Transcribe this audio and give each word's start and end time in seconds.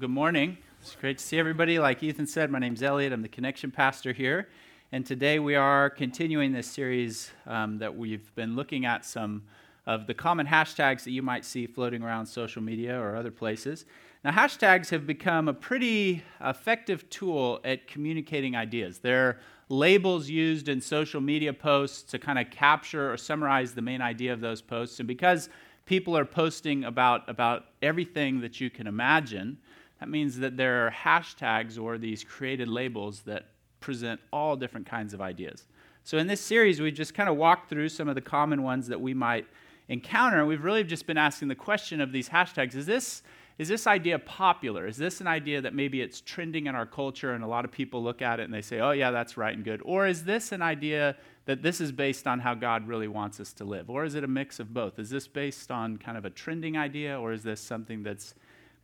Good 0.00 0.10
morning. 0.10 0.58
It's 0.80 0.94
great 0.94 1.18
to 1.18 1.24
see 1.24 1.40
everybody. 1.40 1.80
Like 1.80 2.04
Ethan 2.04 2.28
said, 2.28 2.52
my 2.52 2.60
name's 2.60 2.84
Elliot. 2.84 3.12
I'm 3.12 3.20
the 3.20 3.28
connection 3.28 3.72
pastor 3.72 4.12
here. 4.12 4.48
And 4.92 5.04
today 5.04 5.40
we 5.40 5.56
are 5.56 5.90
continuing 5.90 6.52
this 6.52 6.68
series 6.68 7.32
um, 7.48 7.78
that 7.78 7.96
we've 7.96 8.32
been 8.36 8.54
looking 8.54 8.86
at 8.86 9.04
some 9.04 9.42
of 9.86 10.06
the 10.06 10.14
common 10.14 10.46
hashtags 10.46 11.02
that 11.02 11.10
you 11.10 11.20
might 11.20 11.44
see 11.44 11.66
floating 11.66 12.04
around 12.04 12.26
social 12.26 12.62
media 12.62 12.96
or 12.96 13.16
other 13.16 13.32
places. 13.32 13.86
Now, 14.22 14.30
hashtags 14.30 14.88
have 14.90 15.04
become 15.04 15.48
a 15.48 15.52
pretty 15.52 16.22
effective 16.40 17.10
tool 17.10 17.58
at 17.64 17.88
communicating 17.88 18.54
ideas. 18.54 19.00
They're 19.00 19.40
labels 19.68 20.28
used 20.28 20.68
in 20.68 20.80
social 20.80 21.20
media 21.20 21.52
posts 21.52 22.08
to 22.12 22.20
kind 22.20 22.38
of 22.38 22.52
capture 22.52 23.12
or 23.12 23.16
summarize 23.16 23.72
the 23.72 23.82
main 23.82 24.00
idea 24.00 24.32
of 24.32 24.40
those 24.40 24.62
posts. 24.62 25.00
And 25.00 25.08
because 25.08 25.48
people 25.86 26.16
are 26.16 26.24
posting 26.24 26.84
about, 26.84 27.28
about 27.28 27.64
everything 27.82 28.42
that 28.42 28.60
you 28.60 28.70
can 28.70 28.86
imagine, 28.86 29.58
that 30.00 30.08
means 30.08 30.38
that 30.38 30.56
there 30.56 30.86
are 30.86 30.90
hashtags 30.90 31.80
or 31.80 31.98
these 31.98 32.24
created 32.24 32.68
labels 32.68 33.22
that 33.22 33.46
present 33.80 34.20
all 34.32 34.56
different 34.56 34.86
kinds 34.86 35.14
of 35.14 35.20
ideas. 35.20 35.66
So 36.04 36.18
in 36.18 36.26
this 36.26 36.40
series, 36.40 36.80
we 36.80 36.90
just 36.90 37.14
kind 37.14 37.28
of 37.28 37.36
walked 37.36 37.68
through 37.68 37.88
some 37.90 38.08
of 38.08 38.14
the 38.14 38.20
common 38.20 38.62
ones 38.62 38.86
that 38.88 39.00
we 39.00 39.12
might 39.14 39.46
encounter. 39.88 40.44
We've 40.46 40.64
really 40.64 40.84
just 40.84 41.06
been 41.06 41.18
asking 41.18 41.48
the 41.48 41.54
question 41.54 42.00
of 42.00 42.12
these 42.12 42.28
hashtags 42.28 42.74
is 42.74 42.86
this, 42.86 43.22
is 43.58 43.68
this 43.68 43.86
idea 43.86 44.18
popular? 44.20 44.86
Is 44.86 44.96
this 44.96 45.20
an 45.20 45.26
idea 45.26 45.60
that 45.60 45.74
maybe 45.74 46.00
it's 46.00 46.20
trending 46.20 46.66
in 46.66 46.74
our 46.74 46.86
culture 46.86 47.32
and 47.32 47.42
a 47.42 47.46
lot 47.46 47.64
of 47.64 47.72
people 47.72 48.02
look 48.02 48.22
at 48.22 48.38
it 48.38 48.44
and 48.44 48.54
they 48.54 48.62
say, 48.62 48.78
oh, 48.80 48.92
yeah, 48.92 49.10
that's 49.10 49.36
right 49.36 49.54
and 49.54 49.64
good? 49.64 49.82
Or 49.84 50.06
is 50.06 50.24
this 50.24 50.52
an 50.52 50.62
idea 50.62 51.16
that 51.46 51.62
this 51.62 51.80
is 51.80 51.90
based 51.90 52.26
on 52.26 52.38
how 52.38 52.54
God 52.54 52.86
really 52.86 53.08
wants 53.08 53.40
us 53.40 53.52
to 53.54 53.64
live? 53.64 53.90
Or 53.90 54.04
is 54.04 54.14
it 54.14 54.22
a 54.22 54.28
mix 54.28 54.60
of 54.60 54.72
both? 54.72 54.98
Is 54.98 55.10
this 55.10 55.26
based 55.26 55.72
on 55.72 55.96
kind 55.96 56.16
of 56.16 56.24
a 56.24 56.30
trending 56.30 56.76
idea 56.76 57.18
or 57.18 57.32
is 57.32 57.42
this 57.42 57.60
something 57.60 58.02
that's 58.02 58.34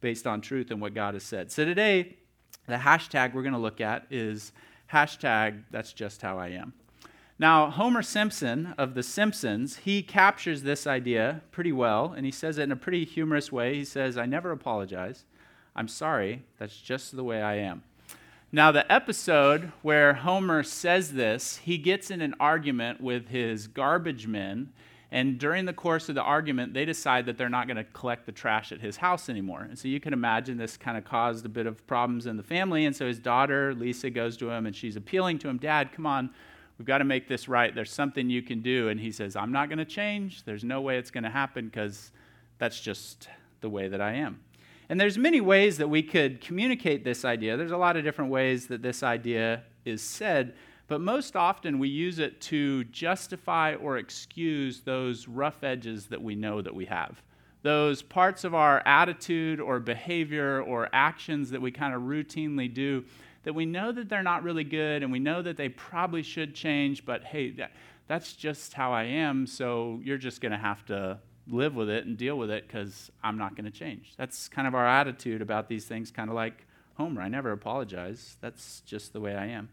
based 0.05 0.27
on 0.27 0.43
truth 0.43 0.71
and 0.71 0.83
what 0.83 0.93
God 0.93 1.15
has 1.15 1.23
said. 1.23 1.51
So 1.51 1.65
today, 1.65 2.19
the 2.67 2.77
hashtag 2.77 3.33
we're 3.33 3.41
going 3.41 3.55
to 3.55 3.59
look 3.59 3.81
at 3.81 4.05
is 4.11 4.53
hashtag 4.93 5.63
that's 5.71 5.95
just 5.95 6.21
how 6.21 6.39
I 6.39 6.49
am. 6.49 6.75
Now, 7.39 7.71
Homer 7.71 8.03
Simpson 8.03 8.75
of 8.77 8.93
The 8.93 9.03
Simpsons, 9.03 9.79
he 9.79 10.03
captures 10.03 10.63
this 10.63 10.87
idea 10.87 11.41
pretty 11.53 11.73
well, 11.73 12.13
and 12.15 12.27
he 12.27 12.31
says 12.31 12.59
it 12.59 12.65
in 12.65 12.73
a 12.73 12.77
pretty 12.77 13.07
humorous 13.07 13.51
way. 13.51 13.77
He 13.77 13.85
says, 13.87 14.19
I 14.19 14.27
never 14.27 14.51
apologize. 14.51 15.25
I'm 15.75 15.89
sorry. 15.89 16.43
That's 16.59 16.77
just 16.77 17.17
the 17.17 17.25
way 17.25 17.41
I 17.41 17.55
am. 17.55 17.83
Now, 18.53 18.73
the 18.73 18.93
episode 18.93 19.73
where 19.81 20.13
Homer 20.13 20.63
says 20.65 21.15
this, 21.15 21.57
he 21.57 21.79
gets 21.79 22.11
in 22.11 22.21
an 22.21 22.35
argument 22.39 23.01
with 23.01 23.29
his 23.29 23.69
garbage 23.69 24.27
men 24.27 24.69
and 25.15 25.39
during 25.39 25.65
the 25.65 25.73
course 25.73 26.09
of 26.09 26.17
the 26.17 26.23
argument, 26.23 26.75
they 26.75 26.85
decide 26.85 27.27
that 27.27 27.39
they're 27.39 27.49
not 27.49 27.69
going 27.69 27.77
to 27.77 27.85
collect 27.85 28.27
the 28.27 28.33
trash 28.33 28.73
at 28.73 28.81
his 28.81 28.97
house 28.97 29.29
anymore. 29.29 29.61
And 29.61 29.79
so 29.79 29.87
you 29.87 30.01
can 30.01 30.13
imagine 30.13 30.59
this 30.59 30.77
kind 30.77 30.99
of 30.99 31.05
caused 31.05 31.47
a 31.47 31.49
bit 31.49 31.69
of 31.69 31.87
problems 31.87 32.27
in 32.27 32.37
the 32.37 32.43
family. 32.43 32.85
And 32.85 32.97
so 32.97 33.07
his 33.07 33.21
daughter, 33.21 33.77
Lisa, 33.77 34.11
goes 34.11 34.37
to 34.39 34.51
him 34.51 34.67
and 34.67 34.75
she's 34.75 34.97
appealing 34.97 35.39
to 35.39 35.49
him 35.49 35.59
Dad, 35.59 35.93
come 35.93 36.05
on, 36.05 36.31
we've 36.79 36.87
got 36.87 36.99
to 36.99 37.05
make 37.05 37.29
this 37.29 37.47
right. 37.47 37.73
There's 37.73 37.93
something 37.93 38.29
you 38.29 38.43
can 38.43 38.61
do. 38.61 38.89
And 38.89 38.99
he 38.99 39.13
says, 39.13 39.37
I'm 39.37 39.53
not 39.53 39.69
going 39.69 39.79
to 39.79 39.85
change. 39.85 40.43
There's 40.43 40.65
no 40.65 40.81
way 40.81 40.99
it's 40.99 41.13
going 41.13 41.23
to 41.23 41.31
happen 41.31 41.67
because 41.67 42.11
that's 42.59 42.81
just 42.81 43.29
the 43.61 43.71
way 43.71 43.87
that 43.87 44.01
I 44.01 44.15
am. 44.15 44.41
And 44.89 45.01
there's 45.01 45.17
many 45.17 45.41
ways 45.41 45.79
that 45.79 45.89
we 45.89 46.03
could 46.03 46.41
communicate 46.41 47.05
this 47.05 47.25
idea. 47.25 47.57
There's 47.57 47.71
a 47.71 47.77
lot 47.77 47.97
of 47.97 48.03
different 48.03 48.33
ways 48.33 48.67
that 48.67 48.83
this 48.83 49.05
idea 49.05 49.63
is 49.85 50.03
said 50.03 50.55
but 50.87 51.01
most 51.01 51.37
often 51.37 51.79
we 51.79 51.89
use 51.89 52.19
it 52.19 52.41
to 52.43 52.85
justify 52.85 53.75
or 53.75 53.99
excuse 53.99 54.81
those 54.81 55.27
rough 55.27 55.65
edges 55.65 56.07
that 56.07 56.23
we 56.23 56.35
know 56.35 56.61
that 56.61 56.75
we 56.75 56.85
have. 56.85 57.23
Those 57.63 58.03
parts 58.03 58.45
of 58.45 58.55
our 58.55 58.83
attitude 58.87 59.61
or 59.61 59.81
behavior 59.81 60.63
or 60.63 60.89
actions 60.93 61.51
that 61.51 61.63
we 61.63 61.71
kind 61.71 61.95
of 61.95 62.03
routinely 62.03 62.73
do 62.73 63.05
that 63.45 63.55
we 63.55 63.67
know 63.67 63.93
that 63.93 64.09
they're 64.09 64.23
not 64.23 64.43
really 64.43 64.65
good 64.65 65.03
and 65.03 65.13
we 65.13 65.19
know 65.19 65.41
that 65.43 65.57
they 65.57 65.69
probably 65.69 66.23
should 66.23 66.55
change, 66.55 67.05
but 67.07 67.23
hey, 67.25 67.51
that, 67.53 67.73
that's 68.07 68.33
just 68.33 68.75
how 68.75 68.93
I 68.93 69.05
am, 69.05 69.47
so 69.47 70.01
you're 70.03 70.19
just 70.19 70.41
going 70.41 70.53
to 70.53 70.59
have 70.59 70.85
to 70.87 71.19
live 71.47 71.75
with 71.75 71.91
it 71.91 72.07
and 72.07 72.17
deal 72.17 72.39
with 72.39 72.51
it 72.51 72.67
because 72.67 73.11
I'm 73.23 73.39
not 73.39 73.55
going 73.55 73.67
to 73.67 73.71
change. 73.71 74.15
That's 74.17 74.49
kind 74.49 74.67
of 74.67 74.75
our 74.75 74.87
attitude 74.87 75.43
about 75.43 75.69
these 75.69 75.85
things, 75.85 76.11
kind 76.11 76.31
of 76.31 76.37
like 76.37 76.67
Homer. 76.95 77.21
I 77.21 77.29
never 77.29 77.53
apologize. 77.53 78.37
That's 78.41 78.81
just 78.81 79.13
the 79.13 79.21
way 79.21 79.35
I 79.35 79.47
am. 79.47 79.69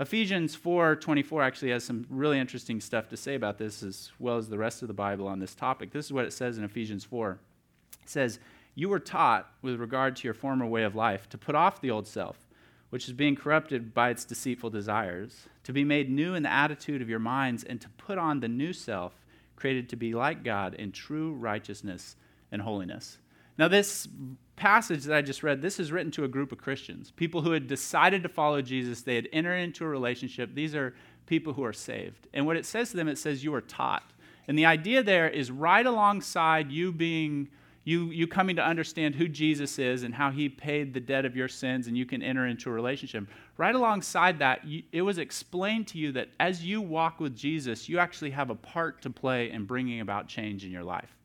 Ephesians 0.00 0.56
4:24 0.56 1.42
actually 1.42 1.70
has 1.70 1.84
some 1.84 2.06
really 2.08 2.38
interesting 2.38 2.80
stuff 2.80 3.08
to 3.08 3.16
say 3.16 3.34
about 3.34 3.58
this 3.58 3.82
as 3.82 4.10
well 4.18 4.36
as 4.36 4.48
the 4.48 4.58
rest 4.58 4.82
of 4.82 4.88
the 4.88 4.94
Bible 4.94 5.28
on 5.28 5.38
this 5.38 5.54
topic. 5.54 5.92
This 5.92 6.06
is 6.06 6.12
what 6.12 6.24
it 6.24 6.32
says 6.32 6.58
in 6.58 6.64
Ephesians 6.64 7.04
4. 7.04 7.38
It 8.02 8.08
says, 8.08 8.40
"You 8.74 8.88
were 8.88 8.98
taught 8.98 9.52
with 9.60 9.78
regard 9.78 10.16
to 10.16 10.24
your 10.24 10.34
former 10.34 10.66
way 10.66 10.82
of 10.82 10.94
life 10.94 11.28
to 11.28 11.38
put 11.38 11.54
off 11.54 11.80
the 11.80 11.90
old 11.90 12.06
self, 12.06 12.48
which 12.90 13.06
is 13.06 13.14
being 13.14 13.36
corrupted 13.36 13.94
by 13.94 14.10
its 14.10 14.24
deceitful 14.24 14.70
desires, 14.70 15.48
to 15.62 15.72
be 15.72 15.84
made 15.84 16.10
new 16.10 16.34
in 16.34 16.42
the 16.42 16.52
attitude 16.52 17.00
of 17.00 17.08
your 17.08 17.18
minds 17.18 17.62
and 17.62 17.80
to 17.80 17.88
put 17.90 18.18
on 18.18 18.40
the 18.40 18.48
new 18.48 18.72
self, 18.72 19.24
created 19.56 19.88
to 19.90 19.96
be 19.96 20.14
like 20.14 20.42
God 20.42 20.74
in 20.74 20.90
true 20.90 21.32
righteousness 21.32 22.16
and 22.50 22.62
holiness." 22.62 23.18
Now, 23.58 23.68
this 23.68 24.08
passage 24.56 25.04
that 25.04 25.16
I 25.16 25.22
just 25.22 25.42
read, 25.42 25.62
this 25.62 25.80
is 25.80 25.92
written 25.92 26.12
to 26.12 26.24
a 26.24 26.28
group 26.28 26.52
of 26.52 26.58
Christians, 26.58 27.10
people 27.10 27.42
who 27.42 27.52
had 27.52 27.66
decided 27.66 28.22
to 28.22 28.28
follow 28.28 28.62
Jesus. 28.62 29.02
They 29.02 29.16
had 29.16 29.28
entered 29.32 29.56
into 29.56 29.84
a 29.84 29.88
relationship. 29.88 30.54
These 30.54 30.74
are 30.74 30.94
people 31.26 31.52
who 31.52 31.64
are 31.64 31.72
saved. 31.72 32.28
And 32.32 32.46
what 32.46 32.56
it 32.56 32.66
says 32.66 32.90
to 32.90 32.96
them, 32.96 33.08
it 33.08 33.18
says, 33.18 33.42
You 33.42 33.54
are 33.54 33.60
taught. 33.60 34.04
And 34.48 34.58
the 34.58 34.66
idea 34.66 35.02
there 35.02 35.28
is 35.28 35.50
right 35.50 35.84
alongside 35.84 36.70
you 36.70 36.92
being. 36.92 37.48
You, 37.84 38.10
you 38.10 38.28
coming 38.28 38.54
to 38.54 38.64
understand 38.64 39.16
who 39.16 39.26
Jesus 39.26 39.76
is 39.76 40.04
and 40.04 40.14
how 40.14 40.30
he 40.30 40.48
paid 40.48 40.94
the 40.94 41.00
debt 41.00 41.24
of 41.24 41.34
your 41.34 41.48
sins, 41.48 41.88
and 41.88 41.98
you 41.98 42.06
can 42.06 42.22
enter 42.22 42.46
into 42.46 42.70
a 42.70 42.72
relationship. 42.72 43.26
Right 43.56 43.74
alongside 43.74 44.38
that, 44.38 44.64
you, 44.64 44.84
it 44.92 45.02
was 45.02 45.18
explained 45.18 45.88
to 45.88 45.98
you 45.98 46.12
that 46.12 46.28
as 46.38 46.64
you 46.64 46.80
walk 46.80 47.18
with 47.18 47.34
Jesus, 47.36 47.88
you 47.88 47.98
actually 47.98 48.30
have 48.30 48.50
a 48.50 48.54
part 48.54 49.02
to 49.02 49.10
play 49.10 49.50
in 49.50 49.64
bringing 49.64 50.00
about 50.00 50.28
change 50.28 50.64
in 50.64 50.70
your 50.70 50.84
life. 50.84 51.16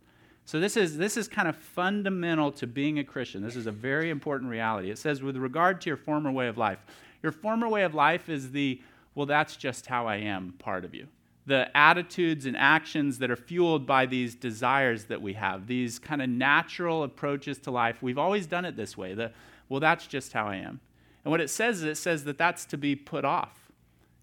So 0.47 0.61
this 0.61 0.77
is 0.77 0.97
this 0.97 1.17
is 1.17 1.27
kind 1.27 1.49
of 1.49 1.57
fundamental 1.57 2.53
to 2.53 2.65
being 2.65 2.99
a 2.99 3.03
Christian. 3.03 3.43
This 3.43 3.57
is 3.57 3.67
a 3.67 3.71
very 3.71 4.09
important 4.09 4.49
reality. 4.49 4.89
It 4.89 4.97
says 4.97 5.21
with 5.21 5.35
regard 5.35 5.81
to 5.81 5.89
your 5.89 5.97
former 5.97 6.31
way 6.31 6.47
of 6.47 6.57
life. 6.57 6.79
Your 7.21 7.33
former 7.33 7.67
way 7.67 7.83
of 7.83 7.93
life 7.93 8.29
is 8.29 8.51
the 8.51 8.81
well 9.13 9.25
that's 9.25 9.57
just 9.57 9.87
how 9.87 10.07
I 10.07 10.15
am 10.15 10.53
part 10.57 10.85
of 10.85 10.95
you. 10.95 11.07
The 11.47 11.75
attitudes 11.75 12.45
and 12.45 12.55
actions 12.55 13.19
that 13.19 13.29
are 13.29 13.35
fueled 13.35 13.85
by 13.85 14.05
these 14.05 14.35
desires 14.35 15.03
that 15.05 15.21
we 15.21 15.33
have, 15.33 15.67
these 15.67 15.99
kind 15.99 16.21
of 16.21 16.29
natural 16.29 17.03
approaches 17.03 17.57
to 17.59 17.71
life. 17.71 18.01
We've 18.01 18.17
always 18.17 18.47
done 18.47 18.63
it 18.63 18.77
this 18.77 18.95
way. 18.95 19.15
The 19.15 19.33
well 19.67 19.81
that's 19.81 20.07
just 20.07 20.31
how 20.31 20.47
I 20.47 20.55
am. 20.55 20.79
And 21.25 21.31
what 21.31 21.41
it 21.41 21.49
says 21.49 21.79
is 21.79 21.83
it 21.83 21.97
says 21.97 22.23
that 22.23 22.37
that's 22.37 22.63
to 22.67 22.77
be 22.77 22.95
put 22.95 23.25
off. 23.25 23.69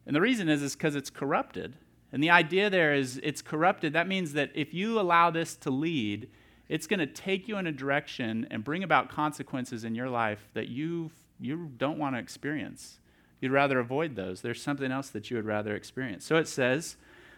And 0.07 0.17
the 0.17 0.23
reason 0.23 0.49
is 0.49 0.63
is 0.63 0.75
because 0.75 0.97
it's 0.97 1.11
corrupted. 1.11 1.77
And 2.15 2.23
the 2.23 2.31
idea 2.31 2.71
there 2.71 2.95
is 2.95 3.19
it's 3.25 3.43
corrupted. 3.43 3.93
That 3.93 4.07
means 4.07 4.35
that 4.35 4.53
if 4.55 4.73
you 4.73 5.01
allow 5.01 5.33
this 5.33 5.57
to 5.57 5.71
lead, 5.71 6.29
it's 6.69 6.87
going 6.87 7.01
to 7.01 7.09
take 7.09 7.49
you 7.49 7.59
in 7.59 7.67
a 7.67 7.73
direction 7.73 8.47
and 8.53 8.63
bring 8.63 8.85
about 8.85 9.09
consequences 9.11 9.83
in 9.83 9.97
your 9.97 10.09
life 10.09 10.49
that 10.55 10.69
you 10.69 11.11
you 11.41 11.73
don't 11.77 11.99
want 11.99 12.15
to 12.15 12.21
experience. 12.21 13.01
You'd 13.41 13.51
rather 13.51 13.81
avoid 13.81 14.15
those. 14.15 14.43
There's 14.43 14.63
something 14.63 14.93
else 14.93 15.09
that 15.09 15.29
you 15.29 15.37
would 15.37 15.45
rather 15.45 15.75
experience. 15.75 16.25
So 16.25 16.37
it 16.37 16.47
says 16.47 16.97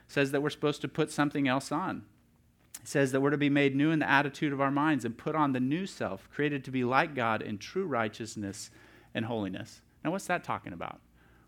says 0.09 0.31
that 0.33 0.43
we're 0.43 0.51
supposed 0.51 0.83
to 0.83 0.89
put 0.89 1.11
something 1.11 1.49
else 1.49 1.73
on. 1.73 2.05
It 2.83 2.87
says 2.87 3.13
that 3.13 3.23
we're 3.23 3.31
to 3.31 3.39
be 3.39 3.49
made 3.49 3.75
new 3.75 3.91
in 3.91 3.99
the 3.99 4.11
attitude 4.11 4.53
of 4.53 4.61
our 4.61 4.71
minds 4.71 5.07
and 5.07 5.17
put 5.17 5.35
on 5.35 5.55
the 5.55 5.59
new 5.59 5.87
self, 5.87 6.29
created 6.31 6.63
to 6.65 6.71
be 6.71 6.85
like 6.85 7.15
God 7.15 7.41
in 7.41 7.57
true 7.57 7.87
righteousness 7.87 8.71
and 9.15 9.25
holiness. 9.25 9.81
Now, 10.05 10.11
what's 10.11 10.27
that 10.27 10.45
talking 10.45 10.75
about? 10.75 11.01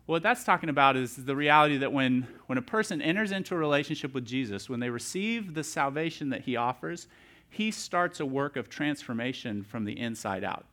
What 0.09 0.23
that's 0.23 0.43
talking 0.43 0.69
about 0.69 0.97
is 0.97 1.15
the 1.15 1.35
reality 1.35 1.77
that 1.77 1.93
when, 1.93 2.25
when 2.47 2.57
a 2.57 2.63
person 2.63 2.99
enters 2.99 3.31
into 3.31 3.53
a 3.53 3.57
relationship 3.59 4.11
with 4.11 4.25
Jesus, 4.25 4.67
when 4.67 4.79
they 4.79 4.89
receive 4.89 5.53
the 5.53 5.63
salvation 5.63 6.29
that 6.29 6.41
he 6.41 6.55
offers, 6.55 7.05
he 7.47 7.69
starts 7.69 8.19
a 8.19 8.25
work 8.25 8.55
of 8.55 8.69
transformation 8.69 9.61
from 9.61 9.85
the 9.85 9.99
inside 9.99 10.43
out. 10.43 10.65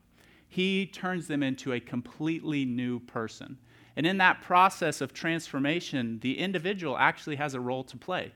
He 0.48 0.86
turns 0.86 1.26
them 1.26 1.42
into 1.42 1.74
a 1.74 1.80
completely 1.80 2.64
new 2.64 2.98
person. 2.98 3.58
And 3.94 4.06
in 4.06 4.16
that 4.16 4.40
process 4.40 5.02
of 5.02 5.12
transformation, 5.12 6.18
the 6.20 6.38
individual 6.38 6.96
actually 6.96 7.36
has 7.36 7.52
a 7.52 7.60
role 7.60 7.84
to 7.84 7.96
play. 7.98 8.32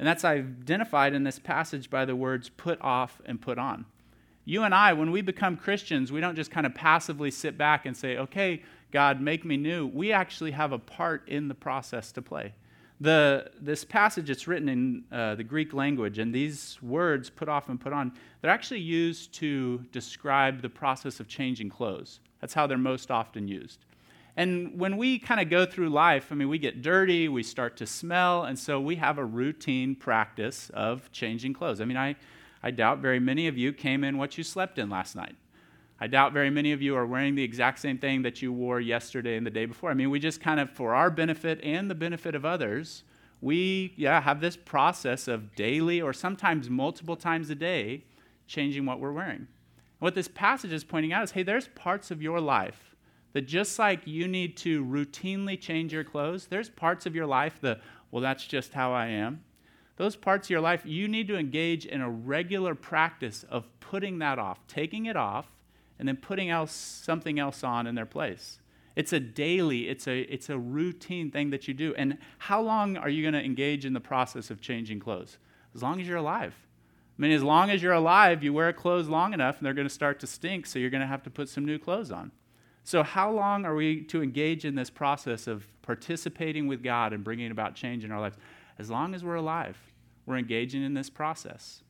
And 0.00 0.08
that's 0.08 0.24
identified 0.24 1.14
in 1.14 1.22
this 1.22 1.38
passage 1.38 1.90
by 1.90 2.04
the 2.04 2.16
words 2.16 2.48
put 2.48 2.80
off 2.82 3.20
and 3.24 3.40
put 3.40 3.58
on. 3.58 3.84
You 4.44 4.64
and 4.64 4.74
I, 4.74 4.94
when 4.94 5.12
we 5.12 5.20
become 5.20 5.56
Christians, 5.56 6.10
we 6.10 6.20
don't 6.20 6.34
just 6.34 6.50
kind 6.50 6.66
of 6.66 6.74
passively 6.74 7.30
sit 7.30 7.56
back 7.56 7.86
and 7.86 7.96
say, 7.96 8.16
okay, 8.16 8.64
God, 8.90 9.20
make 9.20 9.44
me 9.44 9.56
new, 9.56 9.86
we 9.86 10.12
actually 10.12 10.50
have 10.50 10.72
a 10.72 10.78
part 10.78 11.28
in 11.28 11.48
the 11.48 11.54
process 11.54 12.12
to 12.12 12.22
play. 12.22 12.52
The, 13.00 13.50
this 13.60 13.84
passage, 13.84 14.28
it's 14.28 14.46
written 14.46 14.68
in 14.68 15.04
uh, 15.10 15.34
the 15.34 15.44
Greek 15.44 15.72
language, 15.72 16.18
and 16.18 16.34
these 16.34 16.78
words, 16.82 17.30
put 17.30 17.48
off 17.48 17.68
and 17.68 17.80
put 17.80 17.92
on, 17.92 18.12
they're 18.40 18.50
actually 18.50 18.80
used 18.80 19.32
to 19.34 19.78
describe 19.90 20.60
the 20.60 20.68
process 20.68 21.18
of 21.18 21.26
changing 21.26 21.70
clothes. 21.70 22.20
That's 22.40 22.52
how 22.52 22.66
they're 22.66 22.76
most 22.76 23.10
often 23.10 23.48
used. 23.48 23.78
And 24.36 24.78
when 24.78 24.96
we 24.96 25.18
kind 25.18 25.40
of 25.40 25.48
go 25.48 25.66
through 25.66 25.88
life, 25.88 26.28
I 26.30 26.34
mean, 26.34 26.48
we 26.48 26.58
get 26.58 26.82
dirty, 26.82 27.28
we 27.28 27.42
start 27.42 27.76
to 27.78 27.86
smell, 27.86 28.44
and 28.44 28.58
so 28.58 28.80
we 28.80 28.96
have 28.96 29.18
a 29.18 29.24
routine 29.24 29.94
practice 29.94 30.70
of 30.74 31.10
changing 31.10 31.54
clothes. 31.54 31.80
I 31.80 31.84
mean, 31.84 31.96
I, 31.96 32.16
I 32.62 32.70
doubt 32.70 32.98
very 32.98 33.20
many 33.20 33.48
of 33.48 33.56
you 33.56 33.72
came 33.72 34.04
in 34.04 34.18
what 34.18 34.36
you 34.36 34.44
slept 34.44 34.78
in 34.78 34.90
last 34.90 35.16
night. 35.16 35.36
I 36.02 36.06
doubt 36.06 36.32
very 36.32 36.48
many 36.48 36.72
of 36.72 36.80
you 36.80 36.96
are 36.96 37.06
wearing 37.06 37.34
the 37.34 37.42
exact 37.42 37.78
same 37.78 37.98
thing 37.98 38.22
that 38.22 38.40
you 38.40 38.52
wore 38.52 38.80
yesterday 38.80 39.36
and 39.36 39.46
the 39.46 39.50
day 39.50 39.66
before. 39.66 39.90
I 39.90 39.94
mean, 39.94 40.08
we 40.08 40.18
just 40.18 40.40
kind 40.40 40.58
of, 40.58 40.70
for 40.70 40.94
our 40.94 41.10
benefit 41.10 41.60
and 41.62 41.90
the 41.90 41.94
benefit 41.94 42.34
of 42.34 42.46
others, 42.46 43.04
we, 43.42 43.92
yeah, 43.96 44.20
have 44.22 44.40
this 44.40 44.56
process 44.56 45.28
of 45.28 45.54
daily 45.54 46.00
or 46.00 46.14
sometimes 46.14 46.70
multiple 46.70 47.16
times 47.16 47.50
a 47.50 47.54
day 47.54 48.04
changing 48.46 48.86
what 48.86 48.98
we're 48.98 49.12
wearing. 49.12 49.46
What 49.98 50.14
this 50.14 50.28
passage 50.28 50.72
is 50.72 50.84
pointing 50.84 51.12
out 51.12 51.24
is 51.24 51.32
hey, 51.32 51.42
there's 51.42 51.68
parts 51.68 52.10
of 52.10 52.22
your 52.22 52.40
life 52.40 52.96
that 53.34 53.42
just 53.42 53.78
like 53.78 54.06
you 54.06 54.26
need 54.26 54.56
to 54.56 54.84
routinely 54.84 55.60
change 55.60 55.92
your 55.92 56.04
clothes, 56.04 56.46
there's 56.46 56.70
parts 56.70 57.04
of 57.04 57.14
your 57.14 57.26
life 57.26 57.60
that, 57.60 57.80
well, 58.10 58.22
that's 58.22 58.46
just 58.46 58.72
how 58.72 58.92
I 58.92 59.08
am. 59.08 59.44
Those 59.96 60.16
parts 60.16 60.46
of 60.46 60.50
your 60.50 60.62
life, 60.62 60.82
you 60.86 61.08
need 61.08 61.28
to 61.28 61.36
engage 61.36 61.84
in 61.84 62.00
a 62.00 62.08
regular 62.08 62.74
practice 62.74 63.44
of 63.50 63.66
putting 63.80 64.18
that 64.20 64.38
off, 64.38 64.66
taking 64.66 65.04
it 65.06 65.16
off, 65.16 65.46
and 66.00 66.08
then 66.08 66.16
putting 66.16 66.48
else, 66.48 66.72
something 66.72 67.38
else 67.38 67.62
on 67.62 67.86
in 67.86 67.94
their 67.94 68.06
place. 68.06 68.58
It's 68.96 69.12
a 69.12 69.20
daily, 69.20 69.88
it's 69.88 70.08
a, 70.08 70.20
it's 70.22 70.48
a 70.48 70.58
routine 70.58 71.30
thing 71.30 71.50
that 71.50 71.68
you 71.68 71.74
do. 71.74 71.94
And 71.94 72.16
how 72.38 72.62
long 72.62 72.96
are 72.96 73.10
you 73.10 73.22
going 73.22 73.34
to 73.34 73.44
engage 73.44 73.84
in 73.84 73.92
the 73.92 74.00
process 74.00 74.50
of 74.50 74.62
changing 74.62 74.98
clothes? 74.98 75.36
As 75.74 75.82
long 75.82 76.00
as 76.00 76.08
you're 76.08 76.16
alive. 76.16 76.54
I 77.18 77.22
mean, 77.22 77.32
as 77.32 77.42
long 77.42 77.68
as 77.68 77.82
you're 77.82 77.92
alive, 77.92 78.42
you 78.42 78.54
wear 78.54 78.72
clothes 78.72 79.08
long 79.08 79.34
enough 79.34 79.58
and 79.58 79.66
they're 79.66 79.74
going 79.74 79.86
to 79.86 79.92
start 79.94 80.18
to 80.20 80.26
stink, 80.26 80.64
so 80.64 80.78
you're 80.78 80.88
going 80.88 81.02
to 81.02 81.06
have 81.06 81.22
to 81.24 81.30
put 81.30 81.50
some 81.50 81.66
new 81.66 81.78
clothes 81.78 82.10
on. 82.10 82.32
So, 82.82 83.02
how 83.02 83.30
long 83.30 83.66
are 83.66 83.74
we 83.74 84.00
to 84.04 84.22
engage 84.22 84.64
in 84.64 84.74
this 84.74 84.88
process 84.88 85.46
of 85.46 85.66
participating 85.82 86.66
with 86.66 86.82
God 86.82 87.12
and 87.12 87.22
bringing 87.22 87.50
about 87.50 87.74
change 87.74 88.04
in 88.04 88.10
our 88.10 88.20
lives? 88.20 88.38
As 88.78 88.90
long 88.90 89.14
as 89.14 89.22
we're 89.22 89.34
alive, 89.34 89.76
we're 90.24 90.38
engaging 90.38 90.82
in 90.82 90.94
this 90.94 91.10
process. 91.10 91.82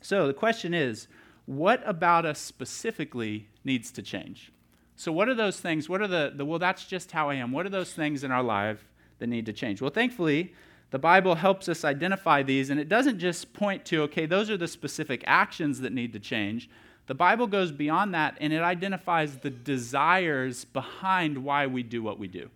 So, 0.00 0.28
the 0.28 0.34
question 0.34 0.72
is 0.72 1.08
what 1.50 1.82
about 1.84 2.24
us 2.24 2.38
specifically 2.38 3.48
needs 3.64 3.90
to 3.90 4.02
change? 4.02 4.52
So, 4.94 5.10
what 5.10 5.28
are 5.28 5.34
those 5.34 5.58
things? 5.58 5.88
What 5.88 6.00
are 6.00 6.06
the, 6.06 6.32
the, 6.32 6.44
well, 6.44 6.60
that's 6.60 6.84
just 6.84 7.10
how 7.10 7.28
I 7.28 7.34
am. 7.34 7.50
What 7.50 7.66
are 7.66 7.70
those 7.70 7.92
things 7.92 8.22
in 8.22 8.30
our 8.30 8.42
life 8.42 8.86
that 9.18 9.26
need 9.26 9.46
to 9.46 9.52
change? 9.52 9.80
Well, 9.80 9.90
thankfully, 9.90 10.54
the 10.92 11.00
Bible 11.00 11.34
helps 11.34 11.68
us 11.68 11.84
identify 11.84 12.44
these, 12.44 12.70
and 12.70 12.78
it 12.78 12.88
doesn't 12.88 13.18
just 13.18 13.52
point 13.52 13.84
to, 13.86 14.02
okay, 14.02 14.26
those 14.26 14.48
are 14.48 14.56
the 14.56 14.68
specific 14.68 15.24
actions 15.26 15.80
that 15.80 15.92
need 15.92 16.12
to 16.12 16.20
change. 16.20 16.70
The 17.08 17.16
Bible 17.16 17.48
goes 17.48 17.72
beyond 17.72 18.14
that, 18.14 18.36
and 18.40 18.52
it 18.52 18.62
identifies 18.62 19.38
the 19.38 19.50
desires 19.50 20.64
behind 20.64 21.36
why 21.36 21.66
we 21.66 21.82
do 21.82 22.00
what 22.00 22.20
we 22.20 22.28
do. 22.28 22.48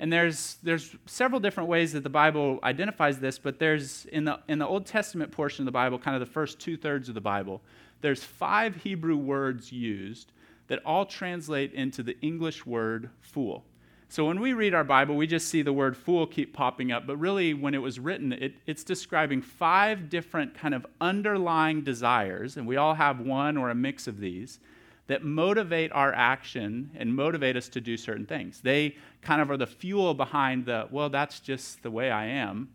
And 0.00 0.12
there's, 0.12 0.56
there's 0.60 0.96
several 1.06 1.40
different 1.40 1.68
ways 1.68 1.92
that 1.92 2.02
the 2.02 2.10
Bible 2.10 2.58
identifies 2.64 3.20
this, 3.20 3.38
but 3.38 3.60
there's 3.60 4.06
in 4.06 4.24
the, 4.24 4.40
in 4.48 4.58
the 4.58 4.66
Old 4.66 4.86
Testament 4.86 5.30
portion 5.30 5.62
of 5.62 5.66
the 5.66 5.72
Bible, 5.72 6.00
kind 6.00 6.16
of 6.16 6.20
the 6.20 6.32
first 6.32 6.58
two 6.58 6.76
thirds 6.76 7.08
of 7.08 7.14
the 7.14 7.20
Bible, 7.20 7.62
there's 8.04 8.22
five 8.22 8.76
Hebrew 8.76 9.16
words 9.16 9.72
used 9.72 10.32
that 10.66 10.84
all 10.84 11.06
translate 11.06 11.72
into 11.72 12.02
the 12.02 12.20
English 12.20 12.66
word 12.66 13.08
fool. 13.22 13.64
So 14.10 14.26
when 14.26 14.40
we 14.40 14.52
read 14.52 14.74
our 14.74 14.84
Bible, 14.84 15.16
we 15.16 15.26
just 15.26 15.48
see 15.48 15.62
the 15.62 15.72
word 15.72 15.96
fool 15.96 16.26
keep 16.26 16.52
popping 16.52 16.92
up, 16.92 17.06
but 17.06 17.16
really, 17.16 17.54
when 17.54 17.72
it 17.74 17.78
was 17.78 17.98
written, 17.98 18.34
it, 18.34 18.56
it's 18.66 18.84
describing 18.84 19.40
five 19.40 20.10
different 20.10 20.54
kind 20.54 20.74
of 20.74 20.86
underlying 21.00 21.82
desires, 21.82 22.58
and 22.58 22.66
we 22.66 22.76
all 22.76 22.92
have 22.92 23.20
one 23.20 23.56
or 23.56 23.70
a 23.70 23.74
mix 23.74 24.06
of 24.06 24.20
these 24.20 24.60
that 25.06 25.24
motivate 25.24 25.90
our 25.92 26.12
action 26.12 26.90
and 26.96 27.16
motivate 27.16 27.56
us 27.56 27.70
to 27.70 27.80
do 27.80 27.96
certain 27.96 28.26
things. 28.26 28.60
They 28.60 28.96
kind 29.22 29.40
of 29.40 29.50
are 29.50 29.56
the 29.56 29.66
fuel 29.66 30.12
behind 30.12 30.66
the, 30.66 30.88
well, 30.90 31.08
that's 31.08 31.40
just 31.40 31.82
the 31.82 31.90
way 31.90 32.10
I 32.10 32.26
am 32.26 32.68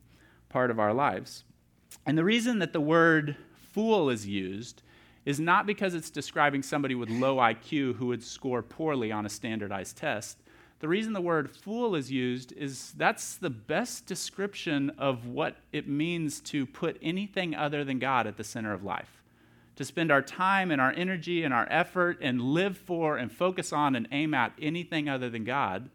part 0.49 0.71
of 0.71 0.79
our 0.79 0.93
lives. 0.93 1.43
And 2.07 2.17
the 2.17 2.23
reason 2.23 2.57
that 2.59 2.73
the 2.73 2.81
word 2.81 3.35
fool 3.71 4.09
is 4.09 4.25
used 4.25 4.81
is 5.25 5.39
not 5.39 5.65
because 5.65 5.93
it's 5.93 6.09
describing 6.09 6.63
somebody 6.63 6.95
with 6.95 7.09
low 7.09 7.37
IQ 7.37 7.95
who 7.95 8.07
would 8.07 8.23
score 8.23 8.61
poorly 8.61 9.11
on 9.11 9.25
a 9.25 9.29
standardized 9.29 9.97
test. 9.97 10.37
The 10.79 10.87
reason 10.87 11.11
the 11.11 11.21
word 11.21 11.51
fool 11.51 11.95
is 11.95 12.09
used 12.09 12.53
is 12.53 12.93
that's 12.93 13.35
the 13.35 13.49
best 13.49 14.05
description 14.05 14.91
of 14.97 15.25
what 15.25 15.57
it 15.73 15.87
means 15.89 16.39
to 16.41 16.65
put 16.65 16.97
anything 17.01 17.53
other 17.53 17.83
than 17.83 17.99
God 17.99 18.27
at 18.27 18.37
the 18.37 18.45
center 18.45 18.73
of 18.73 18.83
life. 18.83 19.21
To 19.75 19.85
spend 19.85 20.09
our 20.11 20.21
time 20.21 20.71
and 20.71 20.79
our 20.79 20.93
energy 20.93 21.43
and 21.43 21.53
our 21.53 21.67
effort 21.69 22.19
and 22.21 22.41
live 22.41 22.77
for 22.77 23.17
and 23.17 23.31
focus 23.31 23.73
on 23.73 23.95
and 23.95 24.07
aim 24.11 24.33
at 24.33 24.53
anything 24.61 25.09
other 25.09 25.29
than 25.29 25.43
God 25.43 25.89